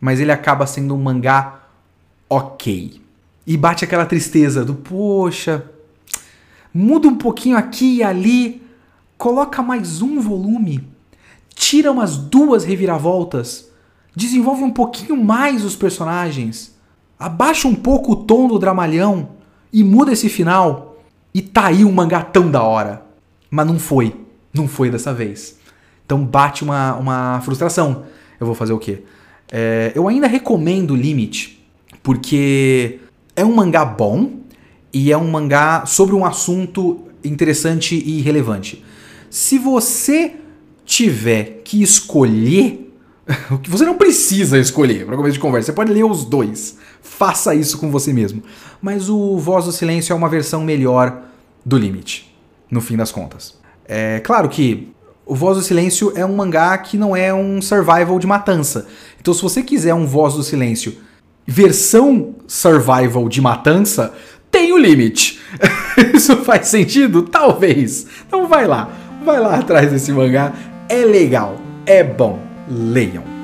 mas 0.00 0.20
ele 0.20 0.32
acaba 0.32 0.66
sendo 0.66 0.94
um 0.94 1.02
mangá 1.02 1.62
ok. 2.28 3.00
E 3.46 3.56
bate 3.56 3.84
aquela 3.84 4.06
tristeza 4.06 4.64
do, 4.64 4.74
poxa, 4.74 5.68
muda 6.72 7.08
um 7.08 7.16
pouquinho 7.16 7.56
aqui 7.56 7.96
e 7.96 8.02
ali, 8.02 8.62
coloca 9.16 9.62
mais 9.62 10.02
um 10.02 10.20
volume, 10.20 10.86
tira 11.58 11.90
umas 11.90 12.16
duas 12.16 12.64
reviravoltas, 12.64 13.68
desenvolve 14.14 14.62
um 14.62 14.70
pouquinho 14.70 15.16
mais 15.16 15.64
os 15.64 15.74
personagens, 15.74 16.76
abaixa 17.18 17.66
um 17.66 17.74
pouco 17.74 18.12
o 18.12 18.16
tom 18.16 18.46
do 18.46 18.58
dramalhão 18.60 19.30
e 19.72 19.82
muda 19.82 20.12
esse 20.12 20.28
final. 20.28 20.96
E 21.34 21.42
tá 21.42 21.66
aí 21.66 21.84
um 21.84 21.92
mangá 21.92 22.22
tão 22.22 22.50
da 22.50 22.62
hora. 22.62 23.02
Mas 23.50 23.66
não 23.66 23.78
foi. 23.78 24.14
Não 24.54 24.66
foi 24.68 24.88
dessa 24.88 25.12
vez. 25.12 25.58
Então 26.06 26.24
bate 26.24 26.62
uma, 26.62 26.94
uma 26.94 27.40
frustração. 27.42 28.04
Eu 28.40 28.46
vou 28.46 28.54
fazer 28.54 28.72
o 28.72 28.78
quê? 28.78 29.02
É, 29.50 29.92
eu 29.94 30.06
ainda 30.08 30.26
recomendo 30.26 30.94
Limit, 30.94 31.60
porque 32.02 33.00
é 33.34 33.44
um 33.44 33.54
mangá 33.54 33.84
bom 33.84 34.40
e 34.92 35.10
é 35.10 35.18
um 35.18 35.30
mangá 35.30 35.84
sobre 35.86 36.14
um 36.14 36.24
assunto 36.24 37.04
interessante 37.24 37.96
e 37.96 38.20
relevante. 38.20 38.84
Se 39.28 39.58
você 39.58 40.34
tiver 40.98 41.60
que 41.62 41.80
escolher, 41.80 42.92
o 43.52 43.58
que 43.58 43.70
você 43.70 43.84
não 43.84 43.94
precisa 43.94 44.58
escolher 44.58 45.06
para 45.06 45.16
começo 45.16 45.34
de 45.34 45.38
conversa, 45.38 45.66
você 45.66 45.72
pode 45.72 45.92
ler 45.92 46.04
os 46.04 46.24
dois. 46.24 46.76
Faça 47.00 47.54
isso 47.54 47.78
com 47.78 47.88
você 47.88 48.12
mesmo. 48.12 48.42
Mas 48.82 49.08
o 49.08 49.38
Voz 49.38 49.64
do 49.64 49.70
Silêncio 49.70 50.12
é 50.12 50.16
uma 50.16 50.28
versão 50.28 50.64
melhor 50.64 51.22
do 51.64 51.78
limite, 51.78 52.34
no 52.68 52.80
fim 52.80 52.96
das 52.96 53.12
contas. 53.12 53.56
É 53.86 54.18
claro 54.20 54.48
que 54.48 54.88
o 55.24 55.36
Voz 55.36 55.56
do 55.56 55.62
Silêncio 55.62 56.12
é 56.16 56.26
um 56.26 56.34
mangá 56.34 56.76
que 56.78 56.96
não 56.96 57.14
é 57.14 57.32
um 57.32 57.62
survival 57.62 58.18
de 58.18 58.26
matança. 58.26 58.88
Então, 59.20 59.32
se 59.32 59.40
você 59.40 59.62
quiser 59.62 59.94
um 59.94 60.04
Voz 60.04 60.34
do 60.34 60.42
Silêncio 60.42 60.96
versão 61.46 62.34
survival 62.48 63.28
de 63.28 63.40
matança, 63.40 64.12
tem 64.50 64.72
o 64.72 64.76
limite. 64.76 65.38
Isso 66.12 66.38
faz 66.38 66.66
sentido? 66.66 67.22
Talvez. 67.22 68.06
Então 68.26 68.48
vai 68.48 68.66
lá, 68.66 68.90
vai 69.24 69.38
lá 69.38 69.58
atrás 69.58 69.92
desse 69.92 70.10
mangá. 70.10 70.52
É 70.88 71.04
legal, 71.04 71.58
é 71.84 72.02
bom. 72.02 72.40
Leiam. 72.66 73.38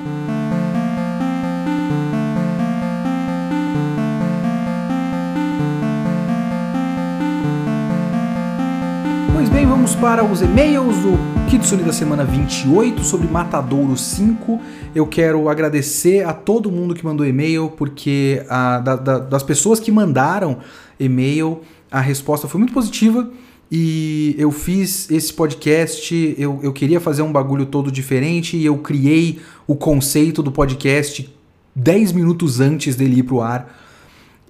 vamos 9.84 9.97
para 9.97 10.24
os 10.24 10.40
e-mails 10.40 10.97
do 10.97 11.12
Kitsune 11.51 11.82
da 11.82 11.92
semana 11.92 12.24
28 12.24 13.05
sobre 13.05 13.28
Matadouro 13.28 13.99
5. 13.99 14.59
Eu 14.95 15.07
quero 15.07 15.47
agradecer 15.47 16.26
a 16.26 16.32
todo 16.32 16.72
mundo 16.72 16.95
que 16.95 17.05
mandou 17.05 17.26
e-mail, 17.26 17.70
porque 17.76 18.42
a, 18.49 18.78
da, 18.78 18.97
da, 18.97 19.18
das 19.18 19.42
pessoas 19.42 19.78
que 19.78 19.92
mandaram 19.92 20.57
e-mail, 20.99 21.61
a 21.90 22.01
resposta 22.01 22.49
foi 22.49 22.59
muito 22.59 22.72
positiva. 22.72 23.28
E 23.77 24.37
eu 24.39 24.53
fiz 24.53 25.11
esse 25.11 25.33
podcast, 25.33 26.37
eu, 26.39 26.61
eu 26.62 26.72
queria 26.72 27.01
fazer 27.01 27.22
um 27.22 27.33
bagulho 27.33 27.66
todo 27.66 27.91
diferente 27.91 28.57
e 28.57 28.64
eu 28.64 28.79
criei 28.79 29.41
o 29.66 29.75
conceito 29.75 30.45
do 30.45 30.53
podcast 30.53 31.29
10 31.75 32.12
minutos 32.12 32.61
antes 32.61 32.95
dele 32.95 33.18
ir 33.18 33.25
pro 33.25 33.41
ar. 33.41 33.77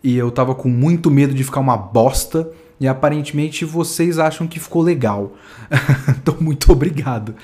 E 0.03 0.15
eu 0.15 0.31
tava 0.31 0.55
com 0.55 0.69
muito 0.69 1.11
medo 1.11 1.33
de 1.33 1.43
ficar 1.43 1.61
uma 1.61 1.75
bosta. 1.75 2.51
E 2.79 2.87
aparentemente 2.87 3.65
vocês 3.65 4.19
acham 4.19 4.47
que 4.47 4.61
ficou 4.61 4.83
legal. 4.83 5.33
então, 6.21 6.37
muito 6.39 6.71
obrigado. 6.71 7.35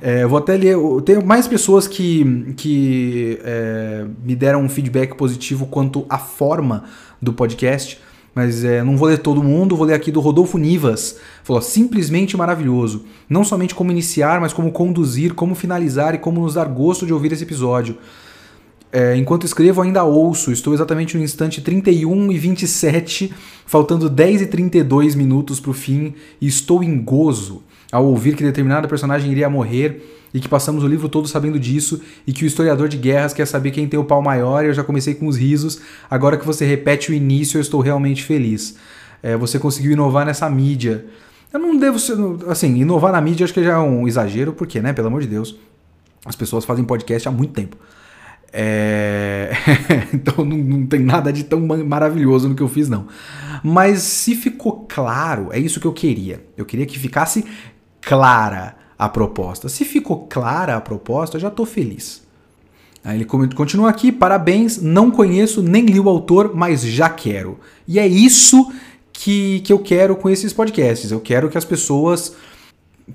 É, 0.00 0.24
vou 0.24 0.38
até 0.38 0.56
ler. 0.56 0.74
Tem 1.04 1.22
mais 1.22 1.46
pessoas 1.46 1.86
que, 1.86 2.54
que 2.56 3.38
é, 3.44 4.06
me 4.24 4.34
deram 4.34 4.62
um 4.62 4.70
feedback 4.70 5.14
positivo 5.14 5.66
quanto 5.66 6.06
à 6.08 6.16
forma 6.16 6.84
do 7.20 7.30
podcast. 7.30 8.00
Mas 8.36 8.64
é, 8.64 8.84
não 8.84 8.98
vou 8.98 9.08
ler 9.08 9.16
todo 9.16 9.42
mundo, 9.42 9.74
vou 9.74 9.86
ler 9.86 9.94
aqui 9.94 10.12
do 10.12 10.20
Rodolfo 10.20 10.58
Nivas. 10.58 11.16
Falou: 11.42 11.62
simplesmente 11.62 12.36
maravilhoso. 12.36 13.06
Não 13.30 13.42
somente 13.42 13.74
como 13.74 13.90
iniciar, 13.90 14.42
mas 14.42 14.52
como 14.52 14.70
conduzir, 14.70 15.32
como 15.32 15.54
finalizar 15.54 16.14
e 16.14 16.18
como 16.18 16.42
nos 16.42 16.52
dar 16.52 16.66
gosto 16.66 17.06
de 17.06 17.14
ouvir 17.14 17.32
esse 17.32 17.44
episódio. 17.44 17.96
É, 18.92 19.16
enquanto 19.16 19.46
escrevo, 19.46 19.80
ainda 19.80 20.04
ouço. 20.04 20.52
Estou 20.52 20.74
exatamente 20.74 21.16
no 21.16 21.24
instante 21.24 21.62
31 21.62 22.30
e 22.30 22.36
27, 22.36 23.32
faltando 23.64 24.10
10 24.10 24.42
e 24.42 24.46
32 24.46 25.14
minutos 25.14 25.58
para 25.58 25.70
o 25.70 25.74
fim, 25.74 26.12
e 26.38 26.46
estou 26.46 26.84
em 26.84 27.02
gozo 27.02 27.62
ao 27.90 28.04
ouvir 28.04 28.36
que 28.36 28.44
determinada 28.44 28.86
personagem 28.86 29.32
iria 29.32 29.48
morrer 29.48 30.15
e 30.32 30.40
que 30.40 30.48
passamos 30.48 30.84
o 30.84 30.86
livro 30.86 31.08
todo 31.08 31.26
sabendo 31.28 31.58
disso 31.58 32.00
e 32.26 32.32
que 32.32 32.44
o 32.44 32.46
historiador 32.46 32.88
de 32.88 32.96
guerras 32.96 33.32
quer 33.32 33.46
saber 33.46 33.70
quem 33.70 33.88
tem 33.88 33.98
o 33.98 34.04
pau 34.04 34.20
maior 34.20 34.64
e 34.64 34.68
eu 34.68 34.74
já 34.74 34.84
comecei 34.84 35.14
com 35.14 35.26
os 35.26 35.36
risos. 35.36 35.80
Agora 36.10 36.36
que 36.36 36.46
você 36.46 36.66
repete 36.66 37.10
o 37.10 37.14
início, 37.14 37.58
eu 37.58 37.62
estou 37.62 37.80
realmente 37.80 38.22
feliz. 38.22 38.76
É, 39.22 39.36
você 39.36 39.58
conseguiu 39.58 39.92
inovar 39.92 40.26
nessa 40.26 40.48
mídia. 40.50 41.06
Eu 41.52 41.60
não 41.60 41.76
devo 41.76 41.98
ser. 41.98 42.16
Assim, 42.48 42.76
inovar 42.76 43.12
na 43.12 43.20
mídia 43.20 43.44
acho 43.44 43.54
que 43.54 43.64
já 43.64 43.74
é 43.74 43.78
um 43.78 44.06
exagero, 44.06 44.52
porque, 44.52 44.80
né? 44.80 44.92
Pelo 44.92 45.08
amor 45.08 45.22
de 45.22 45.28
Deus. 45.28 45.56
As 46.24 46.36
pessoas 46.36 46.64
fazem 46.64 46.84
podcast 46.84 47.28
há 47.28 47.30
muito 47.30 47.52
tempo. 47.52 47.76
É... 48.52 49.52
então 50.12 50.44
não, 50.44 50.56
não, 50.56 50.86
tem 50.86 51.00
nada 51.00 51.32
de 51.32 51.44
tão 51.44 51.60
maravilhoso 51.60 52.48
no 52.48 52.54
que 52.54 52.62
eu 52.62 52.68
fiz, 52.68 52.88
não. 52.88 53.06
Mas 53.62 54.00
se 54.00 54.34
ficou 54.34 54.86
claro, 54.88 55.48
é 55.50 55.58
isso 55.58 55.80
que 55.80 55.86
eu 55.86 55.92
queria. 55.92 56.44
Eu 56.56 56.64
queria 56.64 56.86
que 56.86 56.98
ficasse 56.98 57.44
clara 58.00 58.76
a 58.98 59.08
proposta. 59.08 59.68
Se 59.68 59.84
ficou 59.84 60.26
clara 60.28 60.76
a 60.76 60.80
proposta, 60.80 61.36
eu 61.36 61.40
já 61.40 61.48
estou 61.48 61.66
feliz. 61.66 62.24
Aí 63.04 63.18
ele 63.18 63.24
continua 63.24 63.88
aqui, 63.88 64.10
parabéns, 64.10 64.82
não 64.82 65.10
conheço 65.10 65.62
nem 65.62 65.86
li 65.86 66.00
o 66.00 66.08
autor, 66.08 66.52
mas 66.54 66.82
já 66.82 67.08
quero. 67.08 67.58
E 67.86 68.00
é 68.00 68.06
isso 68.06 68.72
que, 69.12 69.60
que 69.60 69.72
eu 69.72 69.78
quero 69.78 70.16
com 70.16 70.28
esses 70.28 70.52
podcasts. 70.52 71.12
Eu 71.12 71.20
quero 71.20 71.48
que 71.48 71.56
as 71.56 71.64
pessoas 71.64 72.34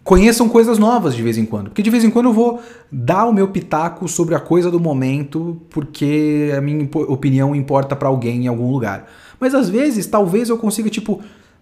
conheçam 0.04 0.48
coisas 0.48 0.80
novas 0.80 1.14
de 1.14 1.22
vez 1.22 1.38
em 1.38 1.46
quando. 1.46 1.66
Porque 1.66 1.82
de 1.82 1.90
vez 1.90 2.04
em 2.04 2.10
quando 2.10 2.28
eu 2.28 2.34
vou 2.34 2.62
dar 2.90 3.26
o 3.26 3.34
meu 3.34 3.50
pitaco 3.50 4.08
sobre 4.08 4.34
a 4.34 4.40
coisa 4.40 4.72
do 4.72 4.80
momento, 4.80 5.62
porque 5.70 6.54
a 6.58 6.62
minha 6.62 6.88
opinião 7.08 7.54
importa 7.54 7.96
para 7.96 8.08
alguém 8.08 8.46
em 8.46 8.48
algum 8.48 8.72
lugar. 8.72 9.12
Mas 9.40 9.54
às 9.54 9.68
vezes, 9.68 10.06
talvez 10.06 10.50
eu 10.50 10.58
consiga, 10.58 10.90
tipo, 10.90 11.22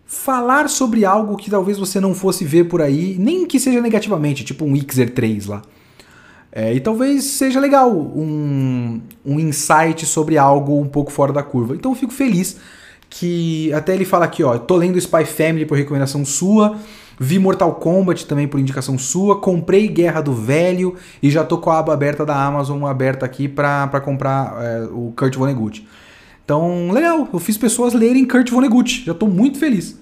falar 0.10 0.68
sobre 0.70 1.06
algo 1.06 1.38
que 1.38 1.52
talvez 1.52 1.78
você 1.78 2.00
não 2.00 2.16
fosse 2.16 2.44
ver 2.44 2.64
por 2.64 2.82
aí, 2.82 3.16
nem 3.20 3.46
que 3.46 3.60
seja 3.60 3.80
negativamente, 3.80 4.44
tipo 4.44 4.66
um 4.66 4.76
Xer 4.76 5.12
3 5.12 5.46
lá. 5.46 5.62
É, 6.52 6.74
e 6.74 6.80
talvez 6.80 7.26
seja 7.26 7.60
legal 7.60 7.96
um, 7.96 9.00
um 9.24 9.40
insight 9.40 10.08
sobre 10.08 10.36
algo 10.36 10.82
um 10.82 10.88
pouco 10.88 11.12
fora 11.12 11.32
da 11.32 11.44
curva. 11.44 11.76
Então 11.76 11.92
eu 11.92 11.96
fico 11.96 12.12
feliz 12.12 12.58
que 13.08 13.72
até 13.72 13.94
ele 13.94 14.04
fala 14.04 14.26
aqui, 14.26 14.44
ó, 14.44 14.58
tô 14.58 14.76
lendo 14.76 14.98
Spy 14.98 15.26
Family 15.26 15.68
por 15.68 15.78
recomendação 15.78 16.26
sua. 16.26 16.76
Vi 17.20 17.38
Mortal 17.38 17.76
Kombat 17.76 18.26
também 18.26 18.48
por 18.48 18.60
indicação 18.60 18.98
sua. 18.98 19.40
Comprei 19.40 19.88
Guerra 19.88 20.22
do 20.22 20.34
Velho 20.34 20.96
e 21.22 21.30
já 21.30 21.44
tô 21.44 21.60
com 21.60 21.70
a 21.70 21.78
aba 21.78 21.94
aberta 21.94 22.26
da 22.26 22.36
Amazon 22.36 22.84
aberta 22.86 23.28
aqui 23.28 23.48
para 23.48 24.02
comprar 24.04 24.56
é, 24.60 24.88
o 24.92 25.14
Kurt 25.16 25.36
Vonnegut. 25.36 25.86
Então, 26.50 26.90
legal. 26.90 27.30
Eu 27.32 27.38
fiz 27.38 27.60
pessoas 27.60 27.94
lerem 27.94 28.26
Kurt 28.26 28.50
Vonnegut. 28.50 29.04
Já 29.06 29.14
tô 29.14 29.28
muito 29.28 29.60
feliz. 29.60 30.00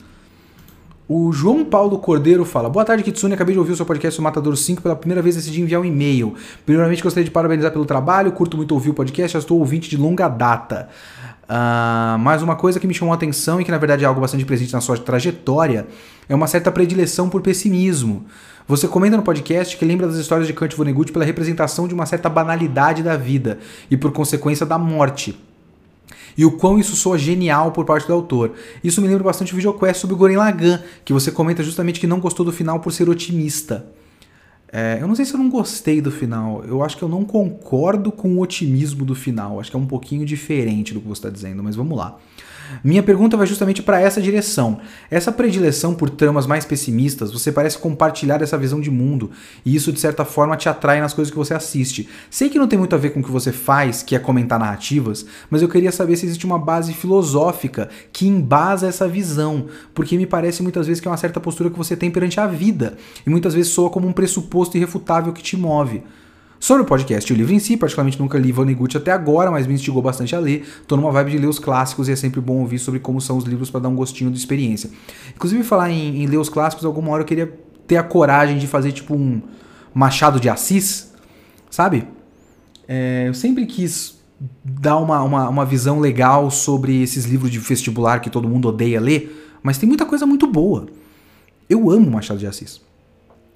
O 1.06 1.30
João 1.34 1.66
Paulo 1.66 2.00
Cordeiro 2.00 2.46
fala: 2.46 2.70
Boa 2.70 2.86
tarde, 2.86 3.04
Kitsune. 3.04 3.34
Acabei 3.34 3.52
de 3.52 3.60
ouvir 3.60 3.74
o 3.74 3.76
seu 3.76 3.86
podcast 3.86 4.18
o 4.18 4.24
Matador 4.24 4.56
5 4.56 4.82
pela 4.82 4.96
primeira 4.96 5.22
vez 5.22 5.36
decidi 5.36 5.62
enviar 5.62 5.82
um 5.82 5.84
e-mail. 5.84 6.36
Primeiramente, 6.66 7.04
gostaria 7.04 7.26
de 7.26 7.32
parabenizar 7.32 7.74
pelo 7.74 7.84
trabalho. 7.84 8.32
Curto 8.32 8.56
muito 8.56 8.72
ouvir 8.72 8.92
o 8.92 8.94
podcast, 8.94 9.34
já 9.34 9.40
estou 9.40 9.60
ouvinte 9.60 9.90
de 9.90 9.98
longa 9.98 10.30
data. 10.30 10.88
Uh, 11.44 12.18
mas 12.20 12.42
uma 12.42 12.56
coisa 12.56 12.80
que 12.80 12.88
me 12.88 12.94
chamou 12.94 13.12
a 13.12 13.18
atenção 13.18 13.60
e 13.60 13.66
que 13.66 13.72
na 13.72 13.78
verdade 13.78 14.06
é 14.06 14.08
algo 14.08 14.22
bastante 14.22 14.46
presente 14.46 14.72
na 14.72 14.80
sua 14.80 14.98
trajetória 14.98 15.88
é 16.30 16.36
uma 16.36 16.48
certa 16.48 16.72
predileção 16.72 17.28
por 17.28 17.42
pessimismo. 17.42 18.26
Você 18.66 18.88
comenta 18.88 19.18
no 19.18 19.24
podcast 19.24 19.76
que 19.76 19.84
lembra 19.84 20.08
das 20.08 20.16
histórias 20.16 20.48
de 20.48 20.54
Kurt 20.54 20.74
Vonnegut 20.76 21.12
pela 21.12 21.26
representação 21.26 21.90
de 21.90 21.94
uma 21.94 22.06
certa 22.06 22.30
banalidade 22.30 23.04
da 23.04 23.18
vida 23.18 23.60
e 23.92 23.98
por 23.98 24.14
consequência 24.14 24.66
da 24.66 24.78
morte. 24.78 25.38
E 26.38 26.46
o 26.46 26.52
quão 26.52 26.78
isso 26.78 26.96
soa 26.96 27.18
genial 27.18 27.72
por 27.72 27.84
parte 27.84 28.06
do 28.06 28.14
autor. 28.14 28.54
Isso 28.84 29.02
me 29.02 29.08
lembra 29.08 29.24
bastante 29.24 29.54
o 29.54 29.56
videoquest 29.56 30.00
sobre 30.00 30.14
o 30.14 30.18
Goren 30.18 30.38
Lagan, 30.38 30.82
que 31.04 31.12
você 31.12 31.32
comenta 31.32 31.64
justamente 31.64 32.00
que 32.00 32.06
não 32.06 32.20
gostou 32.20 32.46
do 32.46 32.52
final 32.52 32.80
por 32.80 32.94
ser 32.94 33.10
otimista. 33.10 33.88
É, 34.72 35.00
eu 35.02 35.08
não 35.08 35.16
sei 35.16 35.26
se 35.26 35.34
eu 35.34 35.38
não 35.40 35.50
gostei 35.50 36.02
do 36.02 36.12
final. 36.12 36.64
Eu 36.66 36.84
acho 36.84 36.98
que 36.98 37.04
eu 37.04 37.10
não 37.10 37.24
concordo 37.24 38.12
com 38.12 38.36
o 38.36 38.42
otimismo 38.42 39.04
do 39.06 39.16
final. 39.16 39.60
Acho 39.60 39.72
que 39.72 39.78
é 39.78 39.80
um 39.80 39.86
pouquinho 39.86 40.26
diferente 40.26 40.94
do 40.94 41.02
que 41.02 41.08
você 41.08 41.20
está 41.20 41.30
dizendo, 41.30 41.64
mas 41.64 41.76
vamos 41.76 41.98
lá. 41.98 42.18
Minha 42.84 43.04
pergunta 43.04 43.38
vai 43.38 43.48
justamente 43.48 43.82
para 43.82 44.00
essa 44.00 44.22
direção. 44.22 44.80
Essa 45.10 45.32
predileção 45.32 45.94
por 45.94 46.10
tramas 46.10 46.46
mais 46.46 46.66
pessimistas, 46.66 47.32
você 47.32 47.52
parece 47.52 47.78
compartilhar 47.78 48.42
essa 48.42 48.58
visão 48.58 48.80
de 48.80 48.92
mundo, 48.92 49.32
e 49.66 49.76
isso 49.76 49.92
de 49.92 50.00
certa 50.00 50.26
forma 50.26 50.58
te 50.58 50.70
atrai 50.70 51.00
nas 51.00 51.14
coisas 51.14 51.32
que 51.32 51.38
você 51.38 51.54
assiste. 51.54 52.08
Sei 52.30 52.50
que 52.50 52.60
não 52.60 52.68
tem 52.68 52.78
muito 52.78 52.96
a 52.96 52.98
ver 52.98 53.12
com 53.12 53.20
o 53.20 53.24
que 53.24 53.32
você 53.32 53.52
faz, 53.52 54.04
que 54.04 54.16
é 54.16 54.20
comentar 54.20 54.60
narrativas, 54.60 55.26
mas 55.50 55.62
eu 55.62 55.70
queria 55.70 55.92
saber 55.92 56.16
se 56.18 56.26
existe 56.26 56.46
uma 56.46 56.60
base 56.60 56.94
filosófica 56.94 57.90
que 58.12 58.28
embasa 58.28 58.88
essa 58.88 59.08
visão, 59.08 59.68
porque 59.94 60.18
me 60.18 60.26
parece 60.26 60.62
muitas 60.64 60.88
vezes 60.88 61.02
que 61.02 61.08
é 61.08 61.12
uma 61.12 61.18
certa 61.18 61.40
postura 61.40 61.70
que 61.70 61.78
você 61.78 61.96
tem 61.96 62.12
perante 62.12 62.40
a 62.40 62.48
vida, 62.48 62.98
e 63.26 63.30
muitas 63.30 63.54
vezes 63.54 63.72
soa 63.72 63.90
como 63.90 64.08
um 64.08 64.14
pressuposto 64.14 64.78
irrefutável 64.78 65.34
que 65.34 65.42
te 65.42 65.58
move. 65.58 66.04
Sobre 66.60 66.82
o 66.84 66.86
podcast 66.86 67.32
e 67.32 67.36
o 67.36 67.38
livro 67.38 67.54
em 67.54 67.60
si, 67.60 67.78
particularmente 67.78 68.20
nunca 68.20 68.38
li 68.38 68.52
Vonnegut 68.52 68.98
até 68.98 69.12
agora, 69.12 69.52
mas 69.52 69.68
me 69.68 69.76
instigou 69.76 70.02
bastante 70.02 70.36
a 70.36 70.40
ler. 70.40 70.68
Tô 70.88 70.98
numa 70.98 71.12
vibe 71.12 71.32
de 71.32 71.38
ler 71.38 71.48
os 71.48 71.60
clássicos 71.60 72.10
e 72.10 72.12
é 72.12 72.16
sempre 72.16 72.42
bom 72.42 72.60
ouvir 72.60 72.80
sobre 72.80 73.00
como 73.00 73.22
são 73.22 73.38
os 73.38 73.46
livros 73.46 73.70
para 73.70 73.82
dar 73.82 73.90
um 73.90 73.96
gostinho 73.96 74.32
de 74.32 74.38
experiência. 74.38 74.90
Inclusive, 75.36 75.64
falar 75.64 75.92
em, 75.92 76.24
em, 76.24 76.26
ler 76.26 76.38
os 76.38 76.50
clássicos, 76.50 76.84
alguma 76.84 77.12
hora 77.12 77.22
eu 77.22 77.28
queria 77.28 77.54
ter 77.86 77.98
a 77.98 78.04
coragem 78.04 78.58
de 78.58 78.66
fazer 78.66 78.92
tipo 78.92 79.14
um 79.14 79.42
Machado 79.94 80.40
de 80.40 80.50
Assis, 80.50 81.14
sabe? 81.70 82.08
É, 82.88 83.26
eu 83.28 83.34
sempre 83.34 83.66
quis 83.66 84.18
dar 84.64 84.98
uma, 84.98 85.22
uma, 85.24 85.50
uma 85.50 85.66
visão 85.66 86.00
legal 86.00 86.50
sobre 86.50 87.02
esses 87.02 87.26
livros 87.26 87.52
de 87.52 87.60
vestibular 87.60 88.20
que 88.20 88.30
todo 88.30 88.48
mundo 88.48 88.68
odeia 88.68 89.00
ler, 89.00 89.58
mas 89.62 89.78
tem 89.78 89.88
muita 89.88 90.06
coisa 90.06 90.26
muito 90.26 90.48
boa. 90.48 90.88
Eu 91.70 91.92
amo 91.92 92.10
Machado 92.10 92.40
de 92.40 92.48
Assis. 92.48 92.87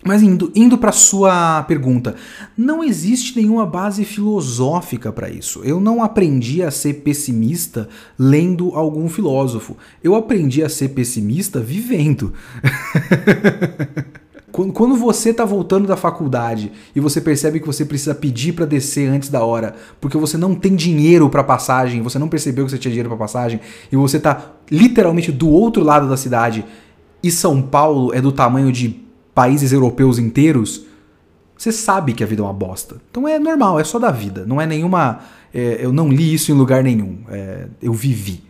Mas 0.04 0.24
indo, 0.24 0.52
indo 0.56 0.78
para 0.78 0.91
sua 0.91 1.64
pergunta, 1.64 2.16
não 2.58 2.84
existe 2.84 3.39
nenhuma 3.39 3.66
base 3.66 4.04
filosófica 4.04 5.12
para 5.12 5.30
isso. 5.30 5.62
Eu 5.64 5.80
não 5.80 6.04
aprendi 6.04 6.64
a 6.64 6.72
ser 6.72 6.95
pessimista 6.95 7.88
lendo 8.18 8.72
algum 8.74 9.08
filósofo. 9.08 9.78
Eu 10.04 10.16
aprendi 10.16 10.64
a 10.64 10.70
ser 10.70 10.89
pessimista 10.89 11.60
vivendo. 11.60 12.34
Quando 14.52 14.97
você 14.97 15.30
está 15.30 15.45
voltando 15.45 15.88
da 15.88 15.95
faculdade 15.95 16.74
e 16.93 16.99
você 16.99 17.22
percebe 17.22 17.62
que 17.62 17.66
você 17.66 17.86
precisa 17.86 18.14
pedir 18.14 18.52
para 18.52 18.66
descer 18.66 19.08
antes 19.08 19.30
da 19.30 19.45
hora, 19.45 19.76
porque 20.02 20.18
você 20.18 20.38
não 20.38 20.54
tem 20.54 20.76
dinheiro 20.76 21.30
para 21.30 21.41
passagem, 21.41 22.02
você 22.02 22.20
não 22.20 22.28
percebeu 22.28 22.66
que 22.66 22.72
você 22.72 22.78
tinha 22.78 22.91
dinheiro 22.91 23.08
para 23.08 23.18
passagem 23.18 23.62
e 23.89 23.95
você 23.95 24.18
está 24.18 24.52
literalmente 24.70 25.32
do 25.32 25.47
outro 25.47 25.84
lado 25.84 26.10
da 26.10 26.18
cidade 26.18 26.66
e 27.24 27.32
São 27.32 27.62
Paulo 27.62 28.14
é 28.14 28.20
do 28.20 28.32
tamanho 28.32 28.74
de 28.74 29.11
países 29.34 29.72
europeus 29.72 30.20
inteiros, 30.20 30.86
você 31.58 31.72
sabe 31.72 32.14
que 32.14 32.24
a 32.24 32.28
vida 32.28 32.42
é 32.42 32.46
uma 32.46 32.54
bosta. 32.54 32.98
Então 33.10 33.28
é 33.28 33.38
normal, 33.38 33.80
é 33.80 33.84
só 33.84 34.00
da 34.00 34.12
vida. 34.12 34.46
Não 34.46 34.60
é 34.60 34.66
nenhuma. 34.66 35.20
É, 35.54 35.80
eu 35.82 35.94
não 35.94 36.10
li 36.10 36.34
isso 36.34 36.52
em 36.52 36.56
lugar 36.56 36.84
nenhum. 36.84 37.20
É, 37.30 37.68
eu 37.82 37.94
vivi. 37.94 38.44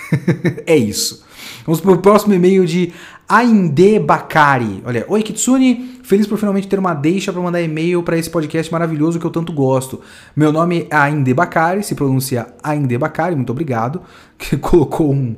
é 0.66 0.76
isso. 0.76 1.24
Vamos 1.66 1.80
pro 1.80 1.98
próximo 1.98 2.32
e-mail 2.32 2.64
de 2.64 2.92
Ainde 3.28 3.98
Bakari. 3.98 4.82
Olha, 4.86 5.04
oi 5.08 5.22
Kitsune, 5.22 5.98
feliz 6.02 6.26
por 6.26 6.38
finalmente 6.38 6.68
ter 6.68 6.78
uma 6.78 6.94
deixa 6.94 7.32
para 7.32 7.42
mandar 7.42 7.60
e-mail 7.60 8.02
para 8.02 8.16
esse 8.16 8.30
podcast 8.30 8.72
maravilhoso 8.72 9.18
que 9.18 9.26
eu 9.26 9.30
tanto 9.30 9.52
gosto. 9.52 10.00
Meu 10.34 10.52
nome 10.52 10.86
é 10.90 10.96
Ainde 10.96 11.34
Bakari, 11.34 11.82
se 11.82 11.94
pronuncia 11.94 12.46
Ainde 12.62 12.96
Bakari, 12.96 13.34
muito 13.34 13.50
obrigado. 13.50 14.00
Que 14.38 14.56
colocou 14.56 15.12
um, 15.12 15.34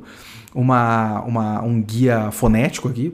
uma, 0.53 1.21
uma, 1.21 1.63
um 1.63 1.81
guia 1.81 2.31
fonético 2.31 2.89
aqui. 2.89 3.13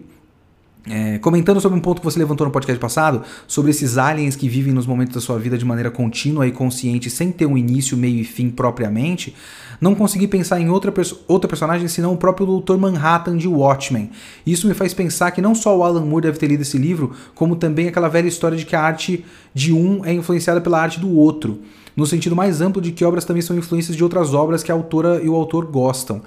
É, 0.87 1.17
comentando 1.17 1.59
sobre 1.59 1.77
um 1.77 1.81
ponto 1.81 1.99
que 1.99 2.05
você 2.05 2.19
levantou 2.19 2.45
no 2.45 2.51
podcast 2.51 2.79
passado, 2.79 3.23
sobre 3.47 3.71
esses 3.71 3.97
aliens 3.97 4.35
que 4.35 4.47
vivem 4.47 4.71
nos 4.71 4.85
momentos 4.85 5.15
da 5.15 5.21
sua 5.21 5.39
vida 5.39 5.57
de 5.57 5.65
maneira 5.65 5.89
contínua 5.89 6.45
e 6.45 6.51
consciente, 6.51 7.09
sem 7.09 7.31
ter 7.31 7.47
um 7.47 7.57
início, 7.57 7.97
meio 7.97 8.19
e 8.19 8.23
fim 8.23 8.51
propriamente, 8.51 9.35
não 9.81 9.95
consegui 9.95 10.27
pensar 10.27 10.59
em 10.59 10.69
outra, 10.69 10.91
perso 10.91 11.23
outra 11.27 11.47
personagem 11.47 11.87
senão 11.87 12.13
o 12.13 12.17
próprio 12.17 12.59
Dr. 12.59 12.77
Manhattan 12.77 13.35
de 13.35 13.47
Watchmen. 13.47 14.11
Isso 14.45 14.67
me 14.67 14.75
faz 14.75 14.93
pensar 14.93 15.31
que 15.31 15.41
não 15.41 15.55
só 15.55 15.75
o 15.75 15.83
Alan 15.83 16.05
Moore 16.05 16.23
deve 16.23 16.37
ter 16.37 16.47
lido 16.47 16.61
esse 16.61 16.77
livro, 16.77 17.13
como 17.33 17.55
também 17.55 17.87
aquela 17.87 18.07
velha 18.07 18.27
história 18.27 18.57
de 18.57 18.65
que 18.65 18.75
a 18.75 18.81
arte 18.81 19.25
de 19.53 19.73
um 19.73 20.05
é 20.05 20.13
influenciada 20.13 20.61
pela 20.61 20.79
arte 20.79 20.99
do 20.99 21.09
outro, 21.09 21.61
no 21.95 22.05
sentido 22.05 22.35
mais 22.35 22.61
amplo 22.61 22.81
de 22.81 22.91
que 22.91 23.03
obras 23.03 23.25
também 23.25 23.41
são 23.41 23.57
influências 23.57 23.97
de 23.97 24.03
outras 24.03 24.35
obras 24.35 24.61
que 24.61 24.71
a 24.71 24.75
autora 24.75 25.19
e 25.23 25.29
o 25.29 25.35
autor 25.35 25.65
gostam. 25.65 26.21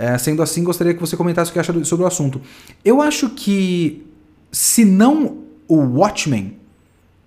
É, 0.00 0.16
sendo 0.16 0.40
assim, 0.42 0.62
gostaria 0.62 0.94
que 0.94 1.00
você 1.00 1.16
comentasse 1.16 1.50
o 1.50 1.52
que 1.52 1.58
acha 1.58 1.84
sobre 1.84 2.04
o 2.04 2.06
assunto. 2.06 2.40
Eu 2.84 3.02
acho 3.02 3.30
que, 3.30 4.06
se 4.52 4.84
não 4.84 5.38
o 5.66 5.74
Watchmen 5.74 6.56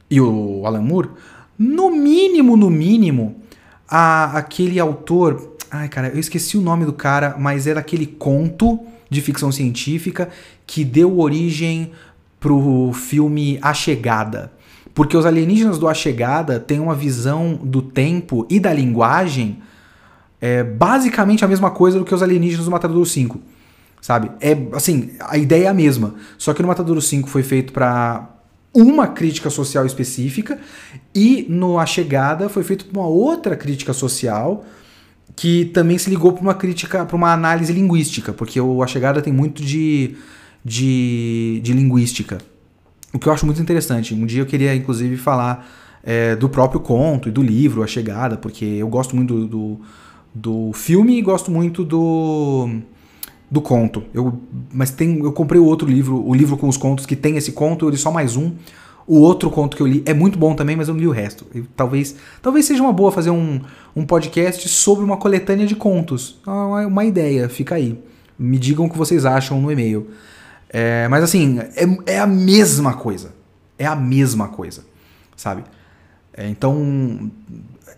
e 0.10 0.22
o 0.22 0.66
Alan 0.66 0.82
Moore, 0.82 1.10
no 1.60 1.92
mínimo, 1.92 2.56
no 2.56 2.70
mínimo, 2.70 3.36
a, 3.86 4.38
aquele 4.38 4.80
autor. 4.80 5.58
Ai, 5.70 5.90
cara, 5.90 6.08
eu 6.08 6.20
esqueci 6.20 6.58
o 6.58 6.62
nome 6.62 6.86
do 6.86 6.94
cara, 6.94 7.36
mas 7.38 7.68
era 7.68 7.82
aquele 7.82 8.06
conto 8.06 8.80
de 9.10 9.20
ficção 9.20 9.52
científica 9.52 10.30
que 10.66 10.86
deu 10.86 11.20
origem 11.20 11.92
pro 12.40 12.94
filme 12.94 13.60
A 13.62 13.74
Chegada. 13.74 14.50
Porque 14.94 15.18
os 15.18 15.26
alienígenas 15.26 15.78
do 15.78 15.90
A 15.90 15.94
Chegada 15.94 16.58
têm 16.58 16.80
uma 16.80 16.96
visão 16.96 17.60
do 17.62 17.82
tempo 17.82 18.48
e 18.50 18.62
da 18.62 18.72
linguagem 18.72 19.62
é 20.42 20.64
basicamente 20.64 21.46
a 21.46 21.48
mesma 21.48 21.70
coisa 21.70 22.00
do 22.00 22.04
que 22.04 22.14
os 22.14 22.24
alienígenas 22.24 22.66
do 22.66 22.72
Matador 22.72 23.06
5. 23.06 23.40
Sabe? 24.02 24.32
É 24.42 24.58
assim, 24.74 25.12
a 25.20 25.38
ideia 25.38 25.66
é 25.66 25.68
a 25.68 25.74
mesma. 25.74 26.16
Só 26.38 26.54
que 26.54 26.62
no 26.62 26.68
Matador 26.68 27.00
5 27.00 27.30
foi 27.30 27.44
feito 27.44 27.72
para 27.72 28.28
uma 28.74 29.08
crítica 29.08 29.50
social 29.50 29.86
específica 29.86 30.60
e 31.14 31.46
no 31.48 31.78
A 31.78 31.86
Chegada 31.86 32.50
foi 32.50 32.64
feito 32.64 32.86
para 32.86 33.00
uma 33.00 33.08
outra 33.08 33.56
crítica 33.56 33.94
social 33.94 34.66
que 35.36 35.66
também 35.66 35.98
se 35.98 36.10
ligou 36.10 36.34
para 36.34 36.42
uma 36.42 36.54
crítica, 36.54 37.06
para 37.06 37.16
uma 37.16 37.32
análise 37.32 37.72
linguística, 37.72 38.34
porque 38.34 38.60
o 38.60 38.82
A 38.82 38.88
Chegada 38.88 39.22
tem 39.22 39.32
muito 39.32 39.64
de, 39.64 40.16
de, 40.66 41.62
de 41.64 41.74
linguística. 41.74 42.40
O 43.14 43.20
que 43.20 43.28
eu 43.28 43.34
acho 43.34 43.46
muito 43.46 43.62
interessante. 43.62 44.14
Um 44.14 44.26
dia 44.26 44.42
eu 44.42 44.46
queria, 44.46 44.74
inclusive, 44.74 45.18
falar 45.18 45.70
é, 46.04 46.36
do 46.36 46.50
próprio 46.50 46.80
conto 46.80 47.30
e 47.30 47.32
do 47.32 47.42
livro 47.42 47.84
A 47.84 47.88
Chegada, 47.88 48.38
porque 48.38 48.66
eu 48.66 48.88
gosto 48.88 49.16
muito 49.16 49.46
do, 49.46 49.48
do 49.48 49.82
do 50.34 50.72
filme 50.74 51.18
e 51.18 51.22
gosto 51.22 51.52
muito 51.52 51.84
do 51.84 52.82
do 53.52 53.60
conto. 53.60 54.06
Eu, 54.14 54.40
mas 54.72 54.92
tem, 54.92 55.20
eu 55.20 55.34
comprei 55.34 55.60
o 55.60 55.66
outro 55.66 55.86
livro, 55.86 56.26
o 56.26 56.34
livro 56.34 56.56
com 56.56 56.70
os 56.70 56.78
contos 56.78 57.06
que 57.06 57.18
tem 57.18 57.36
esse 57.36 57.52
conto, 57.52 57.86
eu 57.86 57.90
li 57.90 57.98
só 57.98 58.10
mais 58.10 58.38
um. 58.38 58.54
O 59.06 59.18
outro 59.20 59.50
conto 59.50 59.76
que 59.76 59.84
eu 59.84 59.88
li 59.88 60.02
é 60.06 60.14
muito 60.14 60.40
bom 60.40 60.56
também, 60.56 60.78
mas 60.78 60.88
eu 60.88 60.94
não 60.94 61.02
li 61.02 61.08
o 61.08 61.12
resto. 61.12 61.46
Eu, 61.54 61.66
talvez, 61.76 62.16
talvez 62.42 62.66
seja 62.66 62.82
uma 62.82 62.94
boa 62.94 63.12
fazer 63.12 63.30
um, 63.30 63.60
um 63.94 64.06
podcast 64.06 64.70
sobre 64.70 65.04
uma 65.04 65.18
coletânea 65.18 65.68
de 65.68 65.76
contos. 65.76 66.40
Uma, 66.48 66.88
uma 66.88 67.04
ideia, 67.04 67.50
fica 67.50 67.76
aí. 67.76 68.02
Me 68.40 68.58
digam 68.58 68.86
o 68.86 68.90
que 68.90 68.98
vocês 68.98 69.26
acham 69.26 69.60
no 69.60 69.70
e-mail. 69.70 70.10
É, 70.70 71.10
mas 71.10 71.24
assim, 71.26 71.60
é, 71.60 72.14
é 72.14 72.20
a 72.20 72.28
mesma 72.28 72.94
coisa. 72.94 73.34
É 73.78 73.86
a 73.86 73.96
mesma 73.96 74.48
coisa, 74.48 74.86
sabe? 75.36 75.64
É, 76.34 76.48
então, 76.48 77.30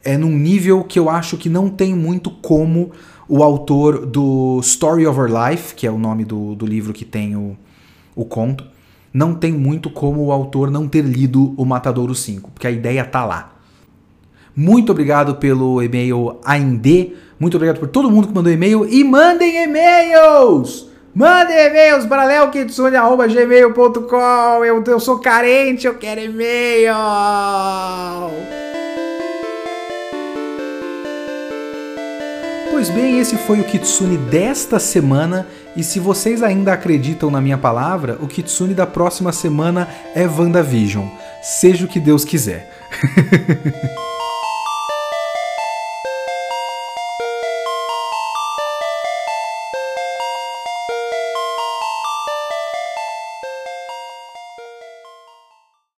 é 0.04 0.18
num 0.18 0.38
nível 0.38 0.84
que 0.84 1.00
eu 1.00 1.10
acho 1.10 1.38
que 1.38 1.50
não 1.50 1.70
tem 1.70 1.96
muito 1.96 2.30
como 2.30 2.92
o 3.28 3.42
autor 3.42 4.06
do 4.06 4.60
Story 4.62 5.08
of 5.08 5.20
Our 5.20 5.50
Life, 5.50 5.74
que 5.76 5.88
é 5.88 5.92
o 5.92 5.98
nome 5.98 6.26
do, 6.26 6.56
do 6.56 6.66
livro 6.66 6.92
que 6.92 7.06
tem 7.06 7.36
o, 7.36 7.58
o 8.16 8.26
conto, 8.26 8.66
não 9.14 9.34
tem 9.34 9.52
muito 9.52 9.90
como 9.90 10.26
o 10.26 10.32
autor 10.32 10.72
não 10.72 10.88
ter 10.88 11.04
lido 11.04 11.54
O 11.56 11.66
Matadouro 11.66 12.16
5, 12.16 12.52
porque 12.52 12.68
a 12.68 12.72
ideia 12.72 13.06
tá 13.06 13.26
lá. 13.26 13.54
Muito 14.56 14.92
obrigado 14.92 15.36
pelo 15.36 15.82
e-mail 15.82 16.38
AIND, 16.44 17.14
muito 17.40 17.56
obrigado 17.56 17.80
por 17.80 17.88
todo 17.88 18.12
mundo 18.12 18.28
que 18.28 18.34
mandou 18.34 18.52
e-mail 18.52 18.86
e 18.88 19.04
mandem 19.04 19.64
e-mails! 19.64 20.92
Mandem 21.16 21.68
e-mails 21.68 22.08
para 22.08 22.26
leokitsune.gmail.com 22.26 24.66
eu, 24.66 24.84
eu 24.84 25.00
sou 25.00 25.20
carente, 25.20 25.86
eu 25.86 25.94
quero 25.96 26.22
e-mail! 26.22 26.96
Pois 32.86 32.94
bem, 32.94 33.18
esse 33.18 33.38
foi 33.38 33.62
o 33.62 33.64
Kitsune 33.64 34.18
desta 34.18 34.78
semana. 34.78 35.48
E 35.74 35.82
se 35.82 36.02
vocês 36.02 36.44
ainda 36.44 36.74
acreditam 36.74 37.32
na 37.32 37.40
minha 37.40 37.58
palavra, 37.58 38.18
o 38.20 38.28
Kitsune 38.28 38.74
da 38.74 38.86
próxima 38.86 39.32
semana 39.32 39.88
é 40.14 40.28
WandaVision. 40.28 41.08
Seja 41.42 41.86
o 41.86 41.88
que 41.88 41.98
Deus 41.98 42.26
quiser. 42.26 42.70